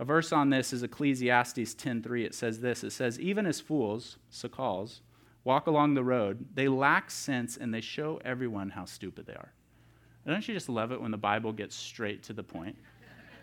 A 0.00 0.04
verse 0.04 0.32
on 0.32 0.50
this 0.50 0.72
is 0.72 0.82
Ecclesiastes 0.82 1.74
10:3. 1.74 2.24
It 2.24 2.34
says 2.34 2.60
this. 2.60 2.82
It 2.82 2.90
says, 2.90 3.20
"Even 3.20 3.46
as 3.46 3.60
fools, 3.60 4.18
sakals, 4.32 5.00
walk 5.48 5.66
along 5.66 5.94
the 5.94 6.04
road, 6.04 6.44
they 6.54 6.68
lack 6.68 7.10
sense 7.10 7.56
and 7.56 7.72
they 7.72 7.80
show 7.80 8.20
everyone 8.22 8.68
how 8.68 8.84
stupid 8.84 9.24
they 9.24 9.32
are." 9.32 9.52
Don't 10.26 10.46
you 10.46 10.52
just 10.52 10.68
love 10.68 10.92
it 10.92 11.00
when 11.00 11.10
the 11.10 11.16
Bible 11.16 11.54
gets 11.54 11.74
straight 11.74 12.22
to 12.24 12.34
the 12.34 12.42
point? 12.42 12.76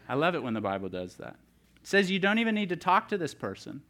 I 0.07 0.13
love 0.13 0.35
it 0.35 0.43
when 0.43 0.53
the 0.53 0.61
Bible 0.61 0.87
does 0.87 1.15
that. 1.15 1.35
It 1.81 1.87
says 1.87 2.11
you 2.11 2.19
don't 2.19 2.37
even 2.37 2.53
need 2.53 2.69
to 2.69 2.75
talk 2.75 3.07
to 3.07 3.17
this 3.17 3.33
person. 3.33 3.81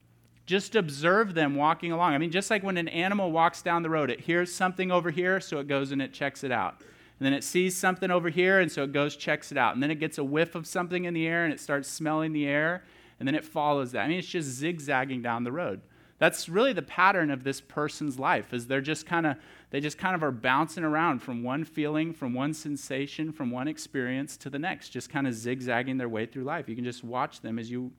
Just 0.45 0.75
observe 0.75 1.33
them 1.33 1.55
walking 1.55 1.91
along. 1.91 2.13
I 2.13 2.17
mean, 2.17 2.31
just 2.31 2.49
like 2.49 2.63
when 2.63 2.77
an 2.77 2.87
animal 2.87 3.33
walks 3.33 3.61
down 3.61 3.83
the 3.83 3.89
road, 3.89 4.09
it 4.09 4.21
hears 4.21 4.53
something 4.53 4.91
over 4.91 5.11
here, 5.11 5.41
so 5.41 5.59
it 5.59 5.67
goes 5.67 5.91
and 5.91 6.01
it 6.01 6.13
checks 6.13 6.43
it 6.45 6.51
out. 6.51 6.75
And 7.19 7.25
then 7.25 7.33
it 7.33 7.43
sees 7.43 7.75
something 7.75 8.11
over 8.11 8.29
here, 8.29 8.61
and 8.61 8.71
so 8.71 8.83
it 8.83 8.93
goes, 8.93 9.17
checks 9.17 9.51
it 9.51 9.57
out. 9.57 9.73
And 9.73 9.83
then 9.83 9.91
it 9.91 9.99
gets 9.99 10.17
a 10.17 10.23
whiff 10.23 10.55
of 10.55 10.65
something 10.65 11.03
in 11.03 11.13
the 11.13 11.27
air, 11.27 11.43
and 11.43 11.51
it 11.51 11.59
starts 11.59 11.89
smelling 11.89 12.31
the 12.31 12.47
air, 12.47 12.83
and 13.19 13.27
then 13.27 13.35
it 13.35 13.43
follows 13.43 13.91
that. 13.91 14.03
I 14.03 14.07
mean, 14.07 14.19
it's 14.19 14.27
just 14.27 14.47
zigzagging 14.47 15.21
down 15.21 15.43
the 15.43 15.51
road. 15.51 15.81
That's 16.17 16.47
really 16.47 16.71
the 16.71 16.81
pattern 16.81 17.29
of 17.29 17.43
this 17.43 17.59
person's 17.59 18.17
life, 18.17 18.53
is 18.53 18.67
they're 18.67 18.79
just 18.79 19.05
kind 19.05 19.25
of, 19.25 19.35
they 19.71 19.81
just 19.81 19.97
kind 19.97 20.15
of 20.15 20.23
are 20.23 20.31
bouncing 20.31 20.83
around 20.83 21.19
from 21.19 21.43
one 21.43 21.65
feeling, 21.65 22.13
from 22.13 22.33
one 22.33 22.53
sensation, 22.53 23.33
from 23.33 23.51
one 23.51 23.67
experience 23.67 24.37
to 24.37 24.49
the 24.49 24.59
next, 24.59 24.89
just 24.89 25.09
kind 25.09 25.27
of 25.27 25.33
zigzagging 25.33 25.97
their 25.97 26.07
way 26.07 26.25
through 26.25 26.43
life. 26.43 26.69
You 26.69 26.75
can 26.75 26.85
just 26.85 27.03
watch 27.03 27.41
them 27.41 27.59
as 27.59 27.69
you, 27.69 27.91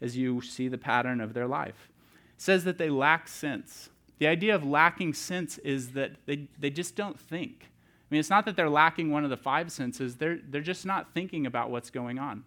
as 0.00 0.16
you 0.16 0.40
see 0.40 0.66
the 0.66 0.78
pattern 0.78 1.20
of 1.20 1.32
their 1.32 1.46
life. 1.46 1.90
It 2.36 2.42
says 2.42 2.64
that 2.64 2.76
they 2.76 2.90
lack 2.90 3.28
sense. 3.28 3.90
The 4.18 4.26
idea 4.26 4.54
of 4.54 4.64
lacking 4.64 5.14
sense 5.14 5.58
is 5.58 5.92
that 5.92 6.12
they, 6.26 6.48
they 6.58 6.70
just 6.70 6.96
don't 6.96 7.18
think. 7.18 7.62
I 7.62 8.06
mean, 8.10 8.18
it's 8.18 8.30
not 8.30 8.44
that 8.46 8.56
they're 8.56 8.68
lacking 8.68 9.12
one 9.12 9.22
of 9.22 9.30
the 9.30 9.36
five 9.36 9.70
senses, 9.70 10.16
they're, 10.16 10.40
they're 10.48 10.60
just 10.60 10.84
not 10.84 11.14
thinking 11.14 11.46
about 11.46 11.70
what's 11.70 11.90
going 11.90 12.18
on. 12.18 12.44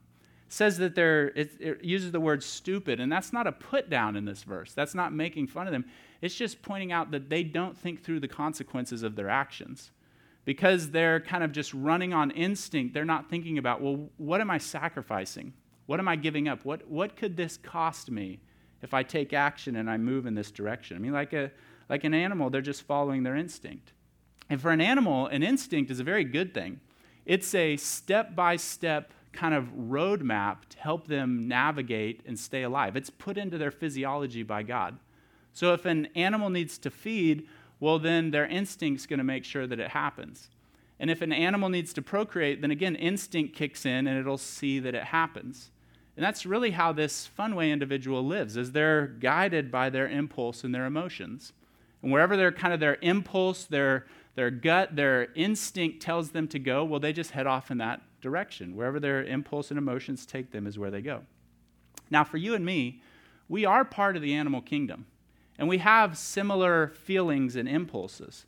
Says 0.53 0.77
that 0.77 0.93
they're, 0.93 1.29
it, 1.29 1.59
it 1.59 1.83
uses 1.83 2.11
the 2.11 2.19
word 2.19 2.43
stupid, 2.43 2.99
and 2.99 3.11
that's 3.11 3.33
not 3.33 3.47
a 3.47 3.51
put 3.51 3.89
down 3.89 4.15
in 4.15 4.25
this 4.25 4.43
verse. 4.43 4.71
That's 4.71 4.93
not 4.93 5.11
making 5.11 5.47
fun 5.47 5.65
of 5.65 5.73
them. 5.73 5.83
It's 6.21 6.35
just 6.35 6.61
pointing 6.61 6.91
out 6.91 7.09
that 7.09 7.27
they 7.27 7.41
don't 7.41 7.75
think 7.75 8.03
through 8.03 8.19
the 8.19 8.27
consequences 8.27 9.01
of 9.01 9.15
their 9.15 9.31
actions. 9.31 9.89
Because 10.45 10.91
they're 10.91 11.19
kind 11.21 11.43
of 11.43 11.53
just 11.53 11.73
running 11.73 12.13
on 12.13 12.29
instinct, 12.29 12.93
they're 12.93 13.03
not 13.03 13.31
thinking 13.31 13.57
about, 13.57 13.81
well, 13.81 14.11
what 14.17 14.41
am 14.41 14.51
I 14.51 14.59
sacrificing? 14.59 15.53
What 15.87 15.99
am 15.99 16.07
I 16.07 16.15
giving 16.15 16.47
up? 16.47 16.63
What, 16.63 16.87
what 16.87 17.15
could 17.15 17.35
this 17.35 17.57
cost 17.57 18.11
me 18.11 18.39
if 18.83 18.93
I 18.93 19.01
take 19.01 19.33
action 19.33 19.75
and 19.75 19.89
I 19.89 19.97
move 19.97 20.27
in 20.27 20.35
this 20.35 20.51
direction? 20.51 20.95
I 20.95 20.99
mean, 20.99 21.13
like, 21.13 21.33
a, 21.33 21.49
like 21.89 22.03
an 22.03 22.13
animal, 22.13 22.51
they're 22.51 22.61
just 22.61 22.83
following 22.83 23.23
their 23.23 23.35
instinct. 23.35 23.91
And 24.51 24.61
for 24.61 24.69
an 24.69 24.81
animal, 24.81 25.25
an 25.25 25.41
instinct 25.41 25.89
is 25.89 25.99
a 25.99 26.03
very 26.03 26.23
good 26.23 26.53
thing. 26.53 26.79
It's 27.25 27.55
a 27.55 27.75
step 27.77 28.35
by 28.35 28.57
step 28.57 29.13
kind 29.33 29.53
of 29.53 29.65
roadmap 29.75 30.57
to 30.69 30.77
help 30.79 31.07
them 31.07 31.47
navigate 31.47 32.21
and 32.25 32.39
stay 32.39 32.63
alive. 32.63 32.95
It's 32.95 33.09
put 33.09 33.37
into 33.37 33.57
their 33.57 33.71
physiology 33.71 34.43
by 34.43 34.63
God. 34.63 34.97
So 35.51 35.73
if 35.73 35.85
an 35.85 36.07
animal 36.15 36.49
needs 36.49 36.77
to 36.79 36.89
feed, 36.89 37.47
well, 37.79 37.99
then 37.99 38.31
their 38.31 38.45
instinct's 38.45 39.05
going 39.05 39.17
to 39.17 39.23
make 39.23 39.43
sure 39.43 39.67
that 39.67 39.79
it 39.79 39.89
happens. 39.89 40.49
And 40.99 41.11
if 41.11 41.21
an 41.21 41.33
animal 41.33 41.69
needs 41.69 41.91
to 41.93 42.01
procreate, 42.01 42.61
then 42.61 42.71
again, 42.71 42.95
instinct 42.95 43.55
kicks 43.55 43.85
in 43.85 44.07
and 44.07 44.17
it'll 44.17 44.37
see 44.37 44.79
that 44.79 44.95
it 44.95 45.03
happens. 45.05 45.69
And 46.15 46.23
that's 46.23 46.45
really 46.45 46.71
how 46.71 46.93
this 46.93 47.29
funway 47.37 47.71
individual 47.71 48.23
lives, 48.23 48.55
is 48.55 48.71
they're 48.71 49.07
guided 49.07 49.71
by 49.71 49.89
their 49.89 50.07
impulse 50.07 50.63
and 50.63 50.73
their 50.73 50.85
emotions. 50.85 51.53
And 52.01 52.11
wherever 52.11 52.37
their 52.37 52.51
kind 52.51 52.73
of 52.73 52.79
their 52.79 52.97
impulse, 53.01 53.65
their 53.65 54.05
their 54.35 54.49
gut, 54.49 54.95
their 54.95 55.27
instinct 55.35 56.01
tells 56.01 56.31
them 56.31 56.47
to 56.47 56.59
go, 56.59 56.83
well, 56.83 56.99
they 56.99 57.13
just 57.13 57.31
head 57.31 57.45
off 57.45 57.69
in 57.69 57.77
that 57.77 58.01
direction. 58.23 58.75
Wherever 58.75 58.99
their 58.99 59.23
impulse 59.23 59.69
and 59.69 59.77
emotions 59.77 60.25
take 60.25 60.51
them 60.51 60.65
is 60.65 60.79
where 60.79 60.89
they 60.89 61.01
go. 61.01 61.21
Now, 62.09 62.23
for 62.23 62.37
you 62.37 62.55
and 62.55 62.65
me, 62.65 63.01
we 63.47 63.65
are 63.65 63.85
part 63.85 64.15
of 64.15 64.23
the 64.23 64.33
animal 64.33 64.61
kingdom, 64.61 65.05
and 65.59 65.67
we 65.67 65.77
have 65.77 66.17
similar 66.17 66.87
feelings 66.87 67.55
and 67.55 67.69
impulses. 67.69 68.45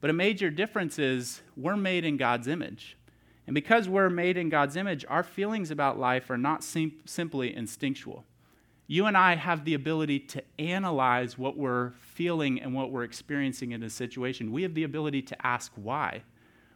But 0.00 0.08
a 0.08 0.14
major 0.14 0.48
difference 0.48 0.98
is 0.98 1.42
we're 1.56 1.76
made 1.76 2.04
in 2.04 2.16
God's 2.16 2.48
image. 2.48 2.96
And 3.46 3.54
because 3.54 3.88
we're 3.88 4.10
made 4.10 4.36
in 4.36 4.48
God's 4.48 4.76
image, 4.76 5.04
our 5.08 5.22
feelings 5.22 5.70
about 5.70 5.98
life 5.98 6.30
are 6.30 6.38
not 6.38 6.64
sim- 6.64 7.00
simply 7.04 7.54
instinctual 7.54 8.24
you 8.88 9.06
and 9.06 9.16
I 9.16 9.34
have 9.34 9.64
the 9.64 9.74
ability 9.74 10.20
to 10.20 10.42
analyze 10.58 11.36
what 11.36 11.56
we're 11.56 11.92
feeling 12.00 12.60
and 12.60 12.72
what 12.72 12.92
we're 12.92 13.02
experiencing 13.02 13.72
in 13.72 13.82
a 13.82 13.90
situation. 13.90 14.52
We 14.52 14.62
have 14.62 14.74
the 14.74 14.84
ability 14.84 15.22
to 15.22 15.46
ask 15.46 15.72
why. 15.74 16.22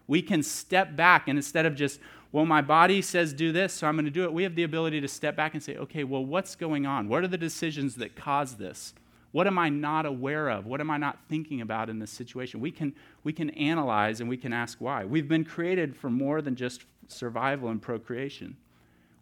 We 0.09 0.23
can 0.23 0.43
step 0.43 0.97
back 0.97 1.29
and 1.29 1.39
instead 1.39 1.67
of 1.67 1.77
just, 1.77 2.01
well, 2.33 2.47
my 2.47 2.63
body 2.63 3.03
says 3.03 3.33
do 3.33 3.51
this, 3.51 3.73
so 3.73 3.87
I'm 3.87 3.97
going 3.97 4.05
to 4.05 4.11
do 4.11 4.25
it, 4.25 4.33
we 4.33 4.45
have 4.45 4.55
the 4.55 4.63
ability 4.63 5.01
to 5.01 5.09
step 5.09 5.35
back 5.35 5.55
and 5.55 5.63
say, 5.63 5.77
okay, 5.77 6.05
well, 6.05 6.25
what's 6.25 6.55
going 6.55 6.87
on? 6.87 7.09
What 7.09 7.25
are 7.25 7.29
the 7.29 7.39
decisions 7.39 7.97
that 7.97 8.15
cause 8.15 8.55
this? 8.55 8.95
What 9.33 9.47
am 9.47 9.59
I 9.59 9.69
not 9.69 10.07
aware 10.07 10.49
of? 10.49 10.67
What 10.67 10.81
am 10.81 10.91
I 10.91 10.97
not 10.97 11.19
thinking 11.29 11.61
about 11.61 11.89
in 11.89 11.99
this 11.99 12.11
situation? 12.11 12.61
We 12.61 12.71
can, 12.71 12.95
we 13.25 13.33
can 13.33 13.51
analyze 13.51 14.21
and 14.21 14.29
we 14.29 14.37
can 14.37 14.53
ask 14.53 14.81
why. 14.81 15.05
We've 15.05 15.29
been 15.29 15.45
created 15.45 15.97
for 15.97 16.11
more 16.11 16.41
than 16.43 16.57
just 16.57 16.85
survival 17.09 17.69
and 17.69 17.81
procreation. 17.81 18.57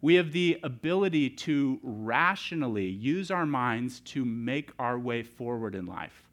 We 0.01 0.15
have 0.15 0.31
the 0.31 0.59
ability 0.63 1.31
to 1.31 1.79
rationally 1.83 2.87
use 2.87 3.31
our 3.31 3.45
minds 3.45 3.99
to 4.01 4.23
make 4.23 4.71
our 4.79 4.97
way 4.97 5.23
forward 5.23 5.75
in 5.75 5.85
life, 5.85 6.23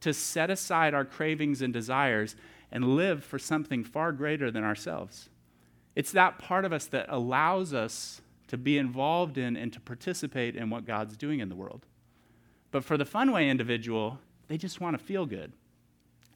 to 0.00 0.12
set 0.12 0.50
aside 0.50 0.92
our 0.92 1.04
cravings 1.04 1.62
and 1.62 1.72
desires 1.72 2.36
and 2.70 2.96
live 2.96 3.24
for 3.24 3.38
something 3.38 3.84
far 3.84 4.12
greater 4.12 4.50
than 4.50 4.64
ourselves. 4.64 5.30
It's 5.96 6.12
that 6.12 6.38
part 6.38 6.64
of 6.64 6.72
us 6.72 6.86
that 6.86 7.06
allows 7.08 7.74
us 7.74 8.20
to 8.46 8.56
be 8.56 8.78
involved 8.78 9.38
in 9.38 9.56
and 9.56 9.72
to 9.72 9.80
participate 9.80 10.54
in 10.54 10.70
what 10.70 10.86
God's 10.86 11.16
doing 11.16 11.40
in 11.40 11.48
the 11.48 11.56
world. 11.56 11.84
But 12.70 12.84
for 12.84 12.96
the 12.96 13.04
fun 13.04 13.32
way 13.32 13.50
individual, 13.50 14.20
they 14.46 14.56
just 14.56 14.80
want 14.80 14.96
to 14.96 15.04
feel 15.04 15.26
good. 15.26 15.52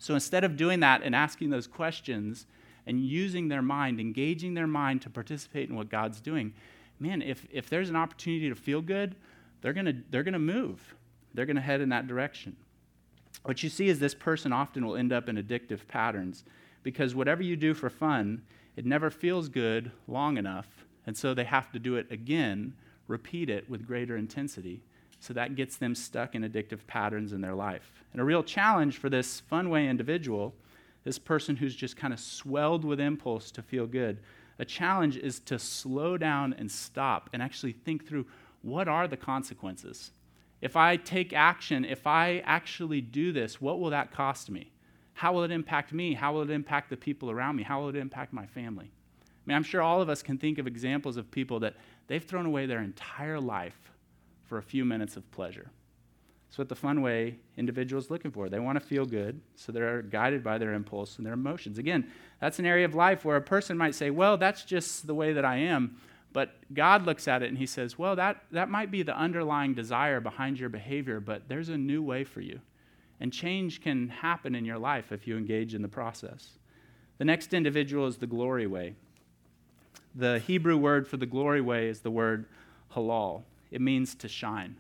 So 0.01 0.15
instead 0.15 0.43
of 0.43 0.57
doing 0.57 0.81
that 0.81 1.03
and 1.05 1.15
asking 1.15 1.51
those 1.51 1.69
questions, 1.69 2.47
and 2.87 3.01
using 3.01 3.49
their 3.49 3.63
mind, 3.63 4.01
engaging 4.01 4.55
their 4.55 4.67
mind 4.67 5.03
to 5.03 5.11
participate 5.11 5.69
in 5.69 5.77
what 5.77 5.89
God's 5.89 6.21
doing, 6.21 6.53
man, 6.99 7.23
if, 7.23 7.47
if 7.51 7.69
there's 7.69 7.91
an 7.91 7.97
opportunity 7.97 8.49
to 8.49 8.55
feel 8.55 8.83
good, 8.83 9.15
they're 9.61 9.73
going 9.73 10.05
they're 10.11 10.25
to 10.25 10.39
move. 10.39 10.95
They're 11.35 11.47
going 11.47 11.57
to 11.57 11.63
head 11.63 11.81
in 11.81 11.91
that 11.91 12.09
direction. 12.09 12.57
What 13.45 13.63
you 13.63 13.69
see 13.69 13.89
is 13.89 13.99
this 13.99 14.15
person 14.15 14.53
often 14.53 14.85
will 14.85 14.97
end 14.97 15.13
up 15.13 15.29
in 15.29 15.37
addictive 15.37 15.87
patterns 15.87 16.45
because 16.83 17.15
whatever 17.15 17.43
you 17.43 17.57
do 17.57 17.75
for 17.75 17.91
fun, 17.91 18.43
it 18.81 18.87
never 18.87 19.11
feels 19.11 19.51
good 19.51 19.93
long 20.09 20.39
enough. 20.39 20.87
And 21.07 21.15
so 21.15 21.35
they 21.35 21.45
have 21.45 21.71
to 21.73 21.79
do 21.79 21.97
it 21.97 22.11
again, 22.11 22.73
repeat 23.09 23.51
it 23.51 23.69
with 23.69 23.87
greater 23.87 24.17
intensity. 24.17 24.81
So 25.19 25.35
that 25.35 25.55
gets 25.55 25.77
them 25.77 25.95
stuck 25.95 26.35
in 26.35 26.45
addictive 26.45 26.87
patterns 26.87 27.35
in 27.35 27.43
their 27.43 27.55
life. 27.55 27.93
And 28.13 28.23
a 28.23 28.25
real 28.25 28.43
challenge 28.43 28.97
for 28.97 29.11
this 29.11 29.43
funway 29.53 29.87
individual 29.87 30.55
this 31.05 31.19
person 31.19 31.57
who's 31.57 31.77
just 31.77 31.99
kind 31.99 32.15
of 32.15 32.21
swelled 32.21 32.87
with 32.87 33.01
impulse 33.01 33.51
to 33.51 33.61
feel 33.63 33.87
good. 33.87 34.21
A 34.59 34.65
challenge 34.65 35.19
is 35.19 35.41
to 35.41 35.59
slow 35.59 36.17
down 36.17 36.55
and 36.55 36.73
stop 36.73 37.29
and 37.35 37.43
actually 37.43 37.73
think 37.73 38.09
through 38.09 38.25
what 38.63 38.89
are 38.89 39.07
the 39.07 39.17
consequences? 39.19 40.11
If 40.63 40.75
I 40.75 40.97
take 40.97 41.35
action, 41.35 41.85
if 41.85 42.07
I 42.07 42.43
actually 42.47 43.03
do 43.03 43.31
this, 43.31 43.61
what 43.61 43.79
will 43.79 43.91
that 43.91 44.11
cost 44.11 44.49
me? 44.51 44.73
How 45.21 45.35
will 45.35 45.45
it 45.45 45.51
impact 45.51 45.93
me? 45.93 46.15
How 46.15 46.33
will 46.33 46.41
it 46.41 46.51
impact 46.51 46.89
the 46.89 46.97
people 46.97 47.31
around 47.31 47.55
me? 47.55 47.63
How 47.63 47.79
will 47.79 47.91
it 47.91 47.97
impact 47.97 48.33
my 48.33 48.47
family? 48.47 48.91
I 48.91 49.43
mean, 49.45 49.55
I'm 49.55 49.63
sure 49.63 49.83
all 49.83 50.01
of 50.01 50.09
us 50.09 50.23
can 50.23 50.39
think 50.39 50.57
of 50.57 50.67
examples 50.67 51.19
of 51.19 51.31
people 51.31 51.61
that 51.61 51.75
they've 52.07 52.25
thrown 52.25 52.47
away 52.47 52.65
their 52.65 52.81
entire 52.81 53.39
life 53.39 53.93
for 54.47 54.57
a 54.57 54.63
few 54.63 54.83
minutes 54.83 55.19
of 55.19 55.31
pleasure. 55.31 55.71
That's 56.49 56.57
what 56.57 56.71
the 56.71 56.75
funway 56.75 57.35
individual 57.59 58.01
is 58.01 58.09
looking 58.09 58.31
for. 58.31 58.49
They 58.49 58.61
want 58.61 58.81
to 58.81 58.87
feel 58.87 59.05
good, 59.05 59.43
so 59.57 59.73
they're 59.73 60.01
guided 60.01 60.43
by 60.43 60.57
their 60.57 60.73
impulse 60.73 61.19
and 61.19 61.27
their 61.27 61.35
emotions. 61.35 61.77
Again, 61.77 62.11
that's 62.41 62.59
an 62.59 62.65
area 62.65 62.87
of 62.87 62.95
life 62.95 63.23
where 63.23 63.37
a 63.37 63.43
person 63.43 63.77
might 63.77 63.95
say, 63.95 64.09
well, 64.09 64.39
that's 64.39 64.65
just 64.65 65.07
the 65.07 65.15
way 65.15 65.35
that 65.35 65.45
I 65.45 65.57
am. 65.57 65.99
But 66.33 66.55
God 66.73 67.05
looks 67.05 67.29
at 67.29 67.43
it 67.43 67.51
and 67.51 67.59
he 67.59 67.67
says, 67.67 67.99
well, 67.99 68.17
that, 68.17 68.43
that 68.53 68.71
might 68.71 68.91
be 68.91 69.03
the 69.03 69.15
underlying 69.15 69.75
desire 69.75 70.19
behind 70.19 70.59
your 70.59 70.71
behavior, 70.71 71.21
but 71.21 71.47
there's 71.47 71.69
a 71.69 71.77
new 71.77 72.03
way 72.03 72.25
for 72.25 72.41
you. 72.41 72.63
And 73.21 73.33
change 73.33 73.83
can 73.83 74.09
happen 74.09 74.55
in 74.55 74.65
your 74.65 74.79
life 74.79 75.13
if 75.13 75.27
you 75.27 75.37
engage 75.37 75.75
in 75.75 75.83
the 75.83 75.89
process. 75.89 76.59
The 77.19 77.25
next 77.25 77.53
individual 77.53 78.07
is 78.07 78.17
the 78.17 78.27
glory 78.27 78.67
way. 78.67 78.95
The 80.15 80.39
Hebrew 80.39 80.77
word 80.77 81.07
for 81.07 81.19
the 81.19 81.27
glory 81.27 81.61
way 81.61 81.89
is 81.89 82.01
the 82.01 82.11
word 82.11 82.47
halal, 82.95 83.43
it 83.71 83.81
means 83.81 84.15
to 84.17 84.29
shine. 84.29 84.77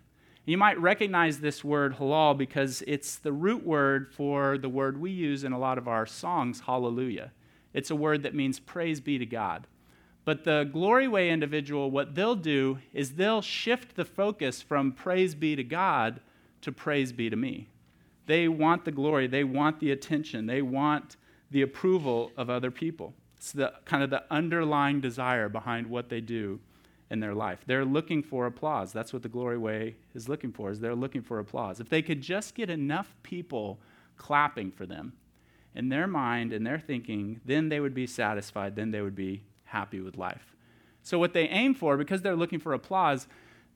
You 0.46 0.56
might 0.56 0.80
recognize 0.80 1.38
this 1.38 1.62
word 1.62 1.96
halal 1.96 2.36
because 2.36 2.82
it's 2.86 3.16
the 3.16 3.32
root 3.32 3.64
word 3.64 4.12
for 4.12 4.58
the 4.58 4.68
word 4.68 4.98
we 4.98 5.10
use 5.10 5.44
in 5.44 5.52
a 5.52 5.58
lot 5.58 5.78
of 5.78 5.86
our 5.86 6.06
songs, 6.06 6.60
hallelujah. 6.60 7.30
It's 7.72 7.90
a 7.90 7.96
word 7.96 8.22
that 8.24 8.34
means 8.34 8.58
praise 8.58 9.00
be 9.00 9.18
to 9.18 9.26
God. 9.26 9.66
But 10.24 10.44
the 10.44 10.68
Glory 10.72 11.08
Way 11.08 11.30
individual, 11.30 11.90
what 11.90 12.14
they'll 12.14 12.34
do 12.34 12.78
is 12.92 13.12
they'll 13.12 13.42
shift 13.42 13.96
the 13.96 14.04
focus 14.04 14.60
from 14.60 14.92
praise 14.92 15.34
be 15.34 15.56
to 15.56 15.64
God 15.64 16.20
to 16.62 16.72
praise 16.72 17.12
be 17.12 17.30
to 17.30 17.36
me. 17.36 17.68
They 18.30 18.46
want 18.46 18.84
the 18.84 18.92
glory, 18.92 19.26
they 19.26 19.42
want 19.42 19.80
the 19.80 19.90
attention, 19.90 20.46
they 20.46 20.62
want 20.62 21.16
the 21.50 21.62
approval 21.62 22.30
of 22.36 22.48
other 22.48 22.70
people. 22.70 23.12
It's 23.36 23.50
the 23.50 23.72
kind 23.84 24.04
of 24.04 24.10
the 24.10 24.22
underlying 24.30 25.00
desire 25.00 25.48
behind 25.48 25.88
what 25.88 26.10
they 26.10 26.20
do 26.20 26.60
in 27.10 27.18
their 27.18 27.34
life. 27.34 27.64
They're 27.66 27.84
looking 27.84 28.22
for 28.22 28.46
applause. 28.46 28.92
That's 28.92 29.12
what 29.12 29.24
the 29.24 29.28
glory 29.28 29.58
way 29.58 29.96
is 30.14 30.28
looking 30.28 30.52
for. 30.52 30.70
Is 30.70 30.78
they're 30.78 30.94
looking 30.94 31.22
for 31.22 31.40
applause. 31.40 31.80
If 31.80 31.88
they 31.88 32.02
could 32.02 32.20
just 32.20 32.54
get 32.54 32.70
enough 32.70 33.16
people 33.24 33.80
clapping 34.16 34.70
for 34.70 34.86
them 34.86 35.14
in 35.74 35.88
their 35.88 36.06
mind 36.06 36.52
and 36.52 36.64
their 36.64 36.78
thinking, 36.78 37.40
then 37.44 37.68
they 37.68 37.80
would 37.80 37.94
be 37.94 38.06
satisfied, 38.06 38.76
then 38.76 38.92
they 38.92 39.00
would 39.00 39.16
be 39.16 39.42
happy 39.64 40.00
with 40.00 40.16
life. 40.16 40.54
So 41.02 41.18
what 41.18 41.32
they 41.32 41.48
aim 41.48 41.74
for 41.74 41.96
because 41.96 42.22
they're 42.22 42.36
looking 42.36 42.60
for 42.60 42.74
applause, 42.74 43.26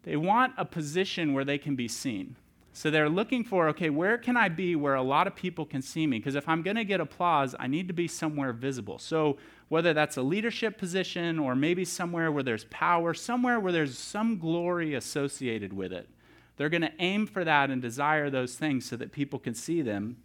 they 0.04 0.14
want 0.14 0.52
a 0.56 0.64
position 0.64 1.32
where 1.32 1.44
they 1.44 1.58
can 1.58 1.74
be 1.74 1.88
seen. 1.88 2.36
So 2.76 2.90
they're 2.90 3.08
looking 3.08 3.44
for, 3.44 3.68
okay, 3.68 3.88
where 3.88 4.18
can 4.18 4.36
I 4.36 4.48
be 4.48 4.74
where 4.74 4.96
a 4.96 5.02
lot 5.02 5.28
of 5.28 5.36
people 5.36 5.64
can 5.64 5.80
see 5.80 6.08
me? 6.08 6.18
Because 6.18 6.34
if 6.34 6.48
I'm 6.48 6.60
going 6.60 6.74
to 6.74 6.84
get 6.84 7.00
applause, 7.00 7.54
I 7.60 7.68
need 7.68 7.86
to 7.86 7.94
be 7.94 8.08
somewhere 8.08 8.52
visible. 8.52 8.98
So 8.98 9.36
whether 9.68 9.94
that's 9.94 10.16
a 10.16 10.22
leadership 10.22 10.76
position 10.76 11.38
or 11.38 11.54
maybe 11.54 11.84
somewhere 11.84 12.32
where 12.32 12.42
there's 12.42 12.64
power, 12.64 13.14
somewhere 13.14 13.60
where 13.60 13.72
there's 13.72 13.96
some 13.96 14.40
glory 14.40 14.94
associated 14.94 15.72
with 15.72 15.92
it, 15.92 16.08
they're 16.56 16.68
going 16.68 16.82
to 16.82 16.92
aim 16.98 17.28
for 17.28 17.44
that 17.44 17.70
and 17.70 17.80
desire 17.80 18.28
those 18.28 18.56
things 18.56 18.84
so 18.84 18.96
that 18.96 19.12
people 19.12 19.38
can 19.38 19.54
see 19.54 19.80
them, 19.80 20.16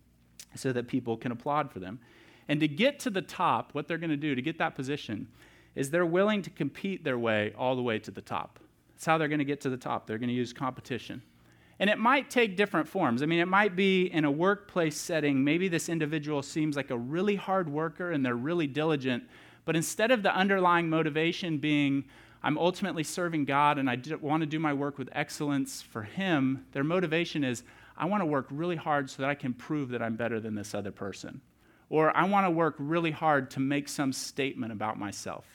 so 0.55 0.73
that 0.73 0.87
people 0.87 1.17
can 1.17 1.31
applaud 1.31 1.71
for 1.71 1.79
them. 1.79 1.99
And 2.47 2.59
to 2.61 2.67
get 2.67 2.99
to 3.01 3.11
the 3.11 3.21
top, 3.21 3.75
what 3.75 3.87
they're 3.87 3.99
going 3.99 4.09
to 4.09 4.17
do 4.17 4.33
to 4.33 4.41
get 4.41 4.57
that 4.57 4.73
position 4.73 5.27
is 5.75 5.91
they're 5.91 6.03
willing 6.03 6.41
to 6.41 6.49
compete 6.49 7.03
their 7.03 7.19
way 7.19 7.53
all 7.55 7.75
the 7.75 7.83
way 7.83 7.99
to 7.99 8.09
the 8.09 8.21
top. 8.21 8.59
That's 8.95 9.05
how 9.05 9.19
they're 9.19 9.27
going 9.27 9.37
to 9.37 9.45
get 9.45 9.61
to 9.61 9.69
the 9.69 9.77
top. 9.77 10.07
They're 10.07 10.17
going 10.17 10.29
to 10.29 10.35
use 10.35 10.51
competition. 10.51 11.21
And 11.79 11.89
it 11.89 11.97
might 11.97 12.29
take 12.29 12.57
different 12.57 12.87
forms. 12.89 13.23
I 13.23 13.25
mean, 13.25 13.39
it 13.39 13.47
might 13.47 13.75
be 13.75 14.07
in 14.07 14.25
a 14.25 14.31
workplace 14.31 14.97
setting. 14.97 15.43
Maybe 15.43 15.69
this 15.69 15.87
individual 15.87 16.43
seems 16.43 16.75
like 16.75 16.91
a 16.91 16.97
really 16.97 17.37
hard 17.37 17.69
worker 17.69 18.11
and 18.11 18.25
they're 18.25 18.35
really 18.35 18.67
diligent. 18.67 19.23
But 19.63 19.77
instead 19.77 20.11
of 20.11 20.21
the 20.21 20.35
underlying 20.35 20.89
motivation 20.89 21.57
being, 21.57 22.03
I'm 22.43 22.57
ultimately 22.57 23.03
serving 23.03 23.45
God 23.45 23.77
and 23.77 23.89
I 23.89 23.97
want 24.19 24.41
to 24.41 24.47
do 24.47 24.59
my 24.59 24.73
work 24.73 24.97
with 24.97 25.09
excellence 25.13 25.81
for 25.81 26.03
Him, 26.03 26.65
their 26.73 26.83
motivation 26.83 27.43
is, 27.43 27.63
I 27.97 28.05
want 28.05 28.21
to 28.21 28.25
work 28.25 28.47
really 28.49 28.77
hard 28.77 29.09
so 29.09 29.21
that 29.21 29.29
I 29.29 29.35
can 29.35 29.53
prove 29.53 29.89
that 29.89 30.01
I'm 30.01 30.15
better 30.15 30.39
than 30.39 30.55
this 30.55 30.73
other 30.73 30.91
person. 30.91 31.41
Or 31.89 32.15
I 32.15 32.25
want 32.25 32.45
to 32.45 32.51
work 32.51 32.75
really 32.77 33.11
hard 33.11 33.51
to 33.51 33.59
make 33.59 33.89
some 33.89 34.13
statement 34.13 34.71
about 34.71 34.97
myself. 34.97 35.45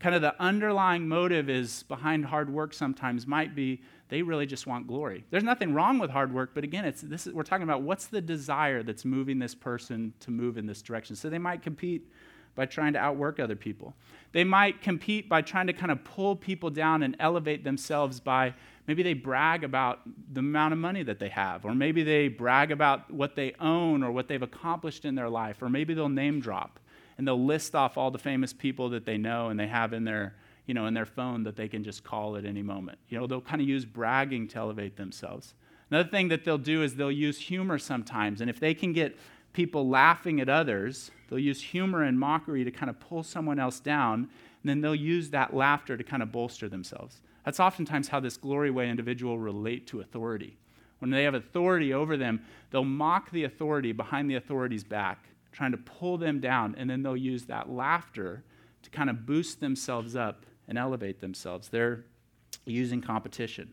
Kind 0.00 0.16
of 0.16 0.22
the 0.22 0.40
underlying 0.42 1.06
motive 1.06 1.48
is 1.48 1.84
behind 1.84 2.24
hard 2.24 2.50
work 2.50 2.74
sometimes 2.74 3.26
might 3.26 3.54
be 3.54 3.82
they 4.12 4.20
really 4.20 4.44
just 4.44 4.66
want 4.66 4.86
glory. 4.86 5.24
There's 5.30 5.42
nothing 5.42 5.72
wrong 5.72 5.98
with 5.98 6.10
hard 6.10 6.34
work, 6.34 6.50
but 6.52 6.64
again, 6.64 6.84
it's, 6.84 7.00
this 7.00 7.26
is, 7.26 7.32
we're 7.32 7.44
talking 7.44 7.62
about 7.62 7.80
what's 7.80 8.08
the 8.08 8.20
desire 8.20 8.82
that's 8.82 9.06
moving 9.06 9.38
this 9.38 9.54
person 9.54 10.12
to 10.20 10.30
move 10.30 10.58
in 10.58 10.66
this 10.66 10.82
direction. 10.82 11.16
So 11.16 11.30
they 11.30 11.38
might 11.38 11.62
compete 11.62 12.06
by 12.54 12.66
trying 12.66 12.92
to 12.92 12.98
outwork 12.98 13.40
other 13.40 13.56
people. 13.56 13.94
They 14.32 14.44
might 14.44 14.82
compete 14.82 15.30
by 15.30 15.40
trying 15.40 15.66
to 15.68 15.72
kind 15.72 15.90
of 15.90 16.04
pull 16.04 16.36
people 16.36 16.68
down 16.68 17.02
and 17.02 17.16
elevate 17.20 17.64
themselves 17.64 18.20
by 18.20 18.52
maybe 18.86 19.02
they 19.02 19.14
brag 19.14 19.64
about 19.64 20.00
the 20.30 20.40
amount 20.40 20.74
of 20.74 20.78
money 20.78 21.02
that 21.04 21.18
they 21.18 21.30
have, 21.30 21.64
or 21.64 21.74
maybe 21.74 22.02
they 22.02 22.28
brag 22.28 22.70
about 22.70 23.10
what 23.10 23.34
they 23.34 23.54
own 23.60 24.02
or 24.02 24.12
what 24.12 24.28
they've 24.28 24.42
accomplished 24.42 25.06
in 25.06 25.14
their 25.14 25.30
life, 25.30 25.62
or 25.62 25.70
maybe 25.70 25.94
they'll 25.94 26.10
name 26.10 26.38
drop 26.38 26.78
and 27.16 27.26
they'll 27.26 27.42
list 27.42 27.74
off 27.74 27.96
all 27.96 28.10
the 28.10 28.18
famous 28.18 28.52
people 28.52 28.90
that 28.90 29.06
they 29.06 29.16
know 29.16 29.48
and 29.48 29.58
they 29.58 29.68
have 29.68 29.94
in 29.94 30.04
their 30.04 30.34
you 30.66 30.74
know, 30.74 30.86
in 30.86 30.94
their 30.94 31.06
phone 31.06 31.42
that 31.42 31.56
they 31.56 31.68
can 31.68 31.82
just 31.82 32.04
call 32.04 32.36
at 32.36 32.44
any 32.44 32.62
moment. 32.62 32.98
You 33.08 33.18
know, 33.18 33.26
they'll 33.26 33.40
kind 33.40 33.60
of 33.60 33.68
use 33.68 33.84
bragging 33.84 34.48
to 34.48 34.58
elevate 34.58 34.96
themselves. 34.96 35.54
Another 35.90 36.08
thing 36.08 36.28
that 36.28 36.44
they'll 36.44 36.58
do 36.58 36.82
is 36.82 36.94
they'll 36.94 37.12
use 37.12 37.38
humor 37.38 37.78
sometimes. 37.78 38.40
And 38.40 38.48
if 38.48 38.60
they 38.60 38.72
can 38.72 38.92
get 38.92 39.16
people 39.52 39.88
laughing 39.88 40.40
at 40.40 40.48
others, 40.48 41.10
they'll 41.28 41.38
use 41.38 41.60
humor 41.60 42.02
and 42.02 42.18
mockery 42.18 42.64
to 42.64 42.70
kind 42.70 42.88
of 42.88 42.98
pull 43.00 43.22
someone 43.22 43.58
else 43.58 43.80
down. 43.80 44.30
And 44.62 44.70
then 44.70 44.80
they'll 44.80 44.94
use 44.94 45.30
that 45.30 45.54
laughter 45.54 45.96
to 45.96 46.04
kind 46.04 46.22
of 46.22 46.32
bolster 46.32 46.68
themselves. 46.68 47.20
That's 47.44 47.60
oftentimes 47.60 48.08
how 48.08 48.20
this 48.20 48.36
glory 48.36 48.70
way 48.70 48.88
individual 48.88 49.38
relate 49.38 49.86
to 49.88 50.00
authority. 50.00 50.56
When 51.00 51.10
they 51.10 51.24
have 51.24 51.34
authority 51.34 51.92
over 51.92 52.16
them, 52.16 52.44
they'll 52.70 52.84
mock 52.84 53.32
the 53.32 53.42
authority 53.44 53.90
behind 53.90 54.30
the 54.30 54.36
authority's 54.36 54.84
back, 54.84 55.26
trying 55.50 55.72
to 55.72 55.78
pull 55.78 56.16
them 56.16 56.38
down, 56.38 56.76
and 56.78 56.88
then 56.88 57.02
they'll 57.02 57.16
use 57.16 57.46
that 57.46 57.68
laughter 57.68 58.44
to 58.84 58.90
kind 58.90 59.10
of 59.10 59.26
boost 59.26 59.60
themselves 59.60 60.14
up 60.14 60.46
and 60.68 60.78
elevate 60.78 61.20
themselves. 61.20 61.68
They're 61.68 62.04
using 62.64 63.00
competition. 63.00 63.72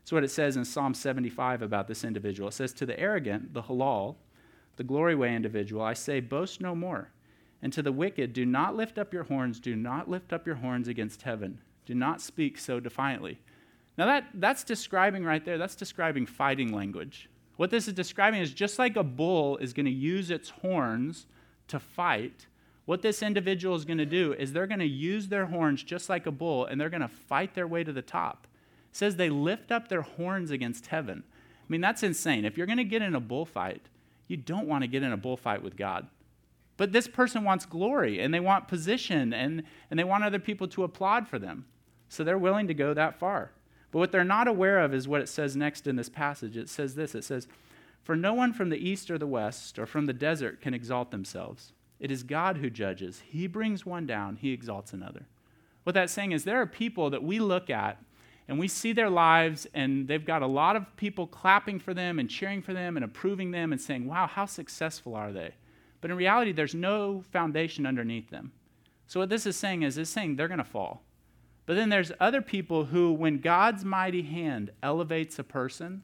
That's 0.00 0.12
what 0.12 0.24
it 0.24 0.30
says 0.30 0.56
in 0.56 0.64
Psalm 0.64 0.94
75 0.94 1.62
about 1.62 1.86
this 1.86 2.04
individual. 2.04 2.48
It 2.48 2.52
says, 2.52 2.72
To 2.74 2.86
the 2.86 2.98
arrogant, 2.98 3.54
the 3.54 3.62
halal, 3.62 4.16
the 4.76 4.84
glory 4.84 5.14
way 5.14 5.34
individual, 5.34 5.82
I 5.82 5.92
say, 5.92 6.20
boast 6.20 6.60
no 6.60 6.74
more. 6.74 7.10
And 7.62 7.72
to 7.74 7.82
the 7.82 7.92
wicked, 7.92 8.32
do 8.32 8.46
not 8.46 8.74
lift 8.74 8.98
up 8.98 9.12
your 9.12 9.24
horns, 9.24 9.60
do 9.60 9.76
not 9.76 10.08
lift 10.08 10.32
up 10.32 10.46
your 10.46 10.56
horns 10.56 10.88
against 10.88 11.22
heaven. 11.22 11.60
Do 11.84 11.94
not 11.94 12.20
speak 12.20 12.58
so 12.58 12.80
defiantly. 12.80 13.38
Now, 13.98 14.06
that, 14.06 14.28
that's 14.34 14.64
describing 14.64 15.24
right 15.24 15.44
there, 15.44 15.58
that's 15.58 15.74
describing 15.74 16.24
fighting 16.24 16.72
language. 16.72 17.28
What 17.56 17.70
this 17.70 17.88
is 17.88 17.94
describing 17.94 18.40
is 18.40 18.54
just 18.54 18.78
like 18.78 18.96
a 18.96 19.02
bull 19.02 19.58
is 19.58 19.74
going 19.74 19.86
to 19.86 19.92
use 19.92 20.30
its 20.30 20.48
horns 20.48 21.26
to 21.68 21.78
fight, 21.78 22.46
what 22.84 23.02
this 23.02 23.22
individual 23.22 23.76
is 23.76 23.84
going 23.84 23.98
to 23.98 24.06
do 24.06 24.32
is 24.32 24.52
they're 24.52 24.66
going 24.66 24.80
to 24.80 24.86
use 24.86 25.28
their 25.28 25.46
horns 25.46 25.82
just 25.82 26.08
like 26.08 26.26
a 26.26 26.32
bull 26.32 26.64
and 26.64 26.80
they're 26.80 26.90
going 26.90 27.00
to 27.00 27.08
fight 27.08 27.54
their 27.54 27.66
way 27.66 27.84
to 27.84 27.92
the 27.92 28.02
top. 28.02 28.46
It 28.90 28.96
says 28.96 29.16
they 29.16 29.30
lift 29.30 29.70
up 29.70 29.88
their 29.88 30.02
horns 30.02 30.50
against 30.50 30.88
heaven. 30.88 31.22
I 31.26 31.64
mean, 31.68 31.80
that's 31.80 32.02
insane. 32.02 32.44
If 32.44 32.56
you're 32.56 32.66
going 32.66 32.78
to 32.78 32.84
get 32.84 33.02
in 33.02 33.14
a 33.14 33.20
bullfight, 33.20 33.82
you 34.26 34.36
don't 34.36 34.66
want 34.66 34.82
to 34.82 34.88
get 34.88 35.02
in 35.02 35.12
a 35.12 35.16
bullfight 35.16 35.62
with 35.62 35.76
God. 35.76 36.08
But 36.76 36.92
this 36.92 37.06
person 37.06 37.44
wants 37.44 37.66
glory 37.66 38.20
and 38.20 38.32
they 38.32 38.40
want 38.40 38.66
position 38.66 39.32
and, 39.32 39.62
and 39.90 39.98
they 39.98 40.04
want 40.04 40.24
other 40.24 40.38
people 40.38 40.66
to 40.68 40.82
applaud 40.82 41.28
for 41.28 41.38
them. 41.38 41.66
So 42.08 42.24
they're 42.24 42.38
willing 42.38 42.66
to 42.68 42.74
go 42.74 42.94
that 42.94 43.18
far. 43.18 43.52
But 43.92 43.98
what 43.98 44.12
they're 44.12 44.24
not 44.24 44.48
aware 44.48 44.80
of 44.80 44.94
is 44.94 45.06
what 45.06 45.20
it 45.20 45.28
says 45.28 45.56
next 45.56 45.86
in 45.86 45.96
this 45.96 46.08
passage. 46.08 46.56
It 46.56 46.68
says 46.68 46.94
this 46.94 47.14
it 47.14 47.24
says, 47.24 47.46
For 48.02 48.16
no 48.16 48.34
one 48.34 48.52
from 48.52 48.70
the 48.70 48.88
east 48.88 49.10
or 49.10 49.18
the 49.18 49.26
west 49.26 49.78
or 49.78 49.86
from 49.86 50.06
the 50.06 50.12
desert 50.12 50.60
can 50.60 50.74
exalt 50.74 51.10
themselves. 51.10 51.72
It 52.00 52.10
is 52.10 52.22
God 52.22 52.56
who 52.56 52.70
judges. 52.70 53.22
He 53.26 53.46
brings 53.46 53.84
one 53.84 54.06
down, 54.06 54.36
he 54.36 54.52
exalts 54.52 54.92
another. 54.92 55.26
What 55.84 55.94
that's 55.94 56.12
saying 56.12 56.32
is 56.32 56.44
there 56.44 56.60
are 56.60 56.66
people 56.66 57.10
that 57.10 57.22
we 57.22 57.38
look 57.38 57.70
at 57.70 58.02
and 58.48 58.58
we 58.58 58.68
see 58.68 58.92
their 58.92 59.10
lives 59.10 59.66
and 59.74 60.08
they've 60.08 60.24
got 60.24 60.42
a 60.42 60.46
lot 60.46 60.76
of 60.76 60.96
people 60.96 61.26
clapping 61.26 61.78
for 61.78 61.94
them 61.94 62.18
and 62.18 62.28
cheering 62.28 62.62
for 62.62 62.72
them 62.72 62.96
and 62.96 63.04
approving 63.04 63.50
them 63.50 63.70
and 63.70 63.80
saying, 63.80 64.06
wow, 64.06 64.26
how 64.26 64.46
successful 64.46 65.14
are 65.14 65.30
they? 65.30 65.54
But 66.00 66.10
in 66.10 66.16
reality, 66.16 66.52
there's 66.52 66.74
no 66.74 67.22
foundation 67.30 67.86
underneath 67.86 68.30
them. 68.30 68.52
So 69.06 69.20
what 69.20 69.28
this 69.28 69.46
is 69.46 69.56
saying 69.56 69.82
is 69.82 69.98
it's 69.98 70.10
saying 70.10 70.36
they're 70.36 70.48
going 70.48 70.58
to 70.58 70.64
fall. 70.64 71.02
But 71.66 71.76
then 71.76 71.90
there's 71.90 72.12
other 72.18 72.42
people 72.42 72.86
who, 72.86 73.12
when 73.12 73.38
God's 73.38 73.84
mighty 73.84 74.22
hand 74.22 74.70
elevates 74.82 75.38
a 75.38 75.44
person, 75.44 76.02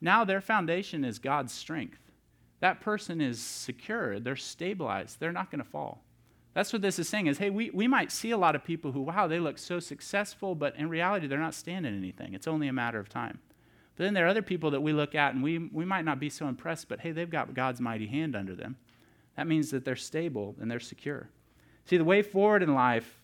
now 0.00 0.24
their 0.24 0.40
foundation 0.40 1.04
is 1.04 1.18
God's 1.18 1.52
strength 1.52 2.09
that 2.60 2.80
person 2.80 3.20
is 3.20 3.40
secure, 3.40 4.20
they're 4.20 4.36
stabilized, 4.36 5.18
they're 5.18 5.32
not 5.32 5.50
going 5.50 5.62
to 5.62 5.68
fall. 5.68 6.02
That's 6.52 6.72
what 6.72 6.82
this 6.82 6.98
is 6.98 7.08
saying 7.08 7.26
is, 7.28 7.38
hey, 7.38 7.50
we, 7.50 7.70
we 7.70 7.86
might 7.86 8.10
see 8.10 8.32
a 8.32 8.36
lot 8.36 8.56
of 8.56 8.64
people 8.64 8.92
who, 8.92 9.02
wow, 9.02 9.26
they 9.26 9.38
look 9.38 9.56
so 9.56 9.78
successful, 9.78 10.54
but 10.54 10.76
in 10.76 10.88
reality, 10.88 11.26
they're 11.26 11.38
not 11.38 11.54
standing 11.54 11.96
anything. 11.96 12.34
It's 12.34 12.48
only 12.48 12.66
a 12.68 12.72
matter 12.72 12.98
of 12.98 13.08
time. 13.08 13.38
But 13.96 14.04
then 14.04 14.14
there 14.14 14.26
are 14.26 14.30
other 14.30 14.42
people 14.42 14.72
that 14.72 14.80
we 14.80 14.92
look 14.92 15.14
at 15.14 15.34
and 15.34 15.42
we, 15.42 15.58
we 15.58 15.84
might 15.84 16.04
not 16.04 16.18
be 16.18 16.28
so 16.28 16.48
impressed, 16.48 16.88
but 16.88 17.00
hey, 17.00 17.12
they've 17.12 17.30
got 17.30 17.54
God's 17.54 17.80
mighty 17.80 18.06
hand 18.06 18.34
under 18.34 18.56
them. 18.56 18.76
That 19.36 19.46
means 19.46 19.70
that 19.70 19.84
they're 19.84 19.96
stable 19.96 20.56
and 20.60 20.70
they're 20.70 20.80
secure. 20.80 21.28
See, 21.84 21.96
the 21.96 22.04
way 22.04 22.22
forward 22.22 22.62
in 22.62 22.74
life 22.74 23.20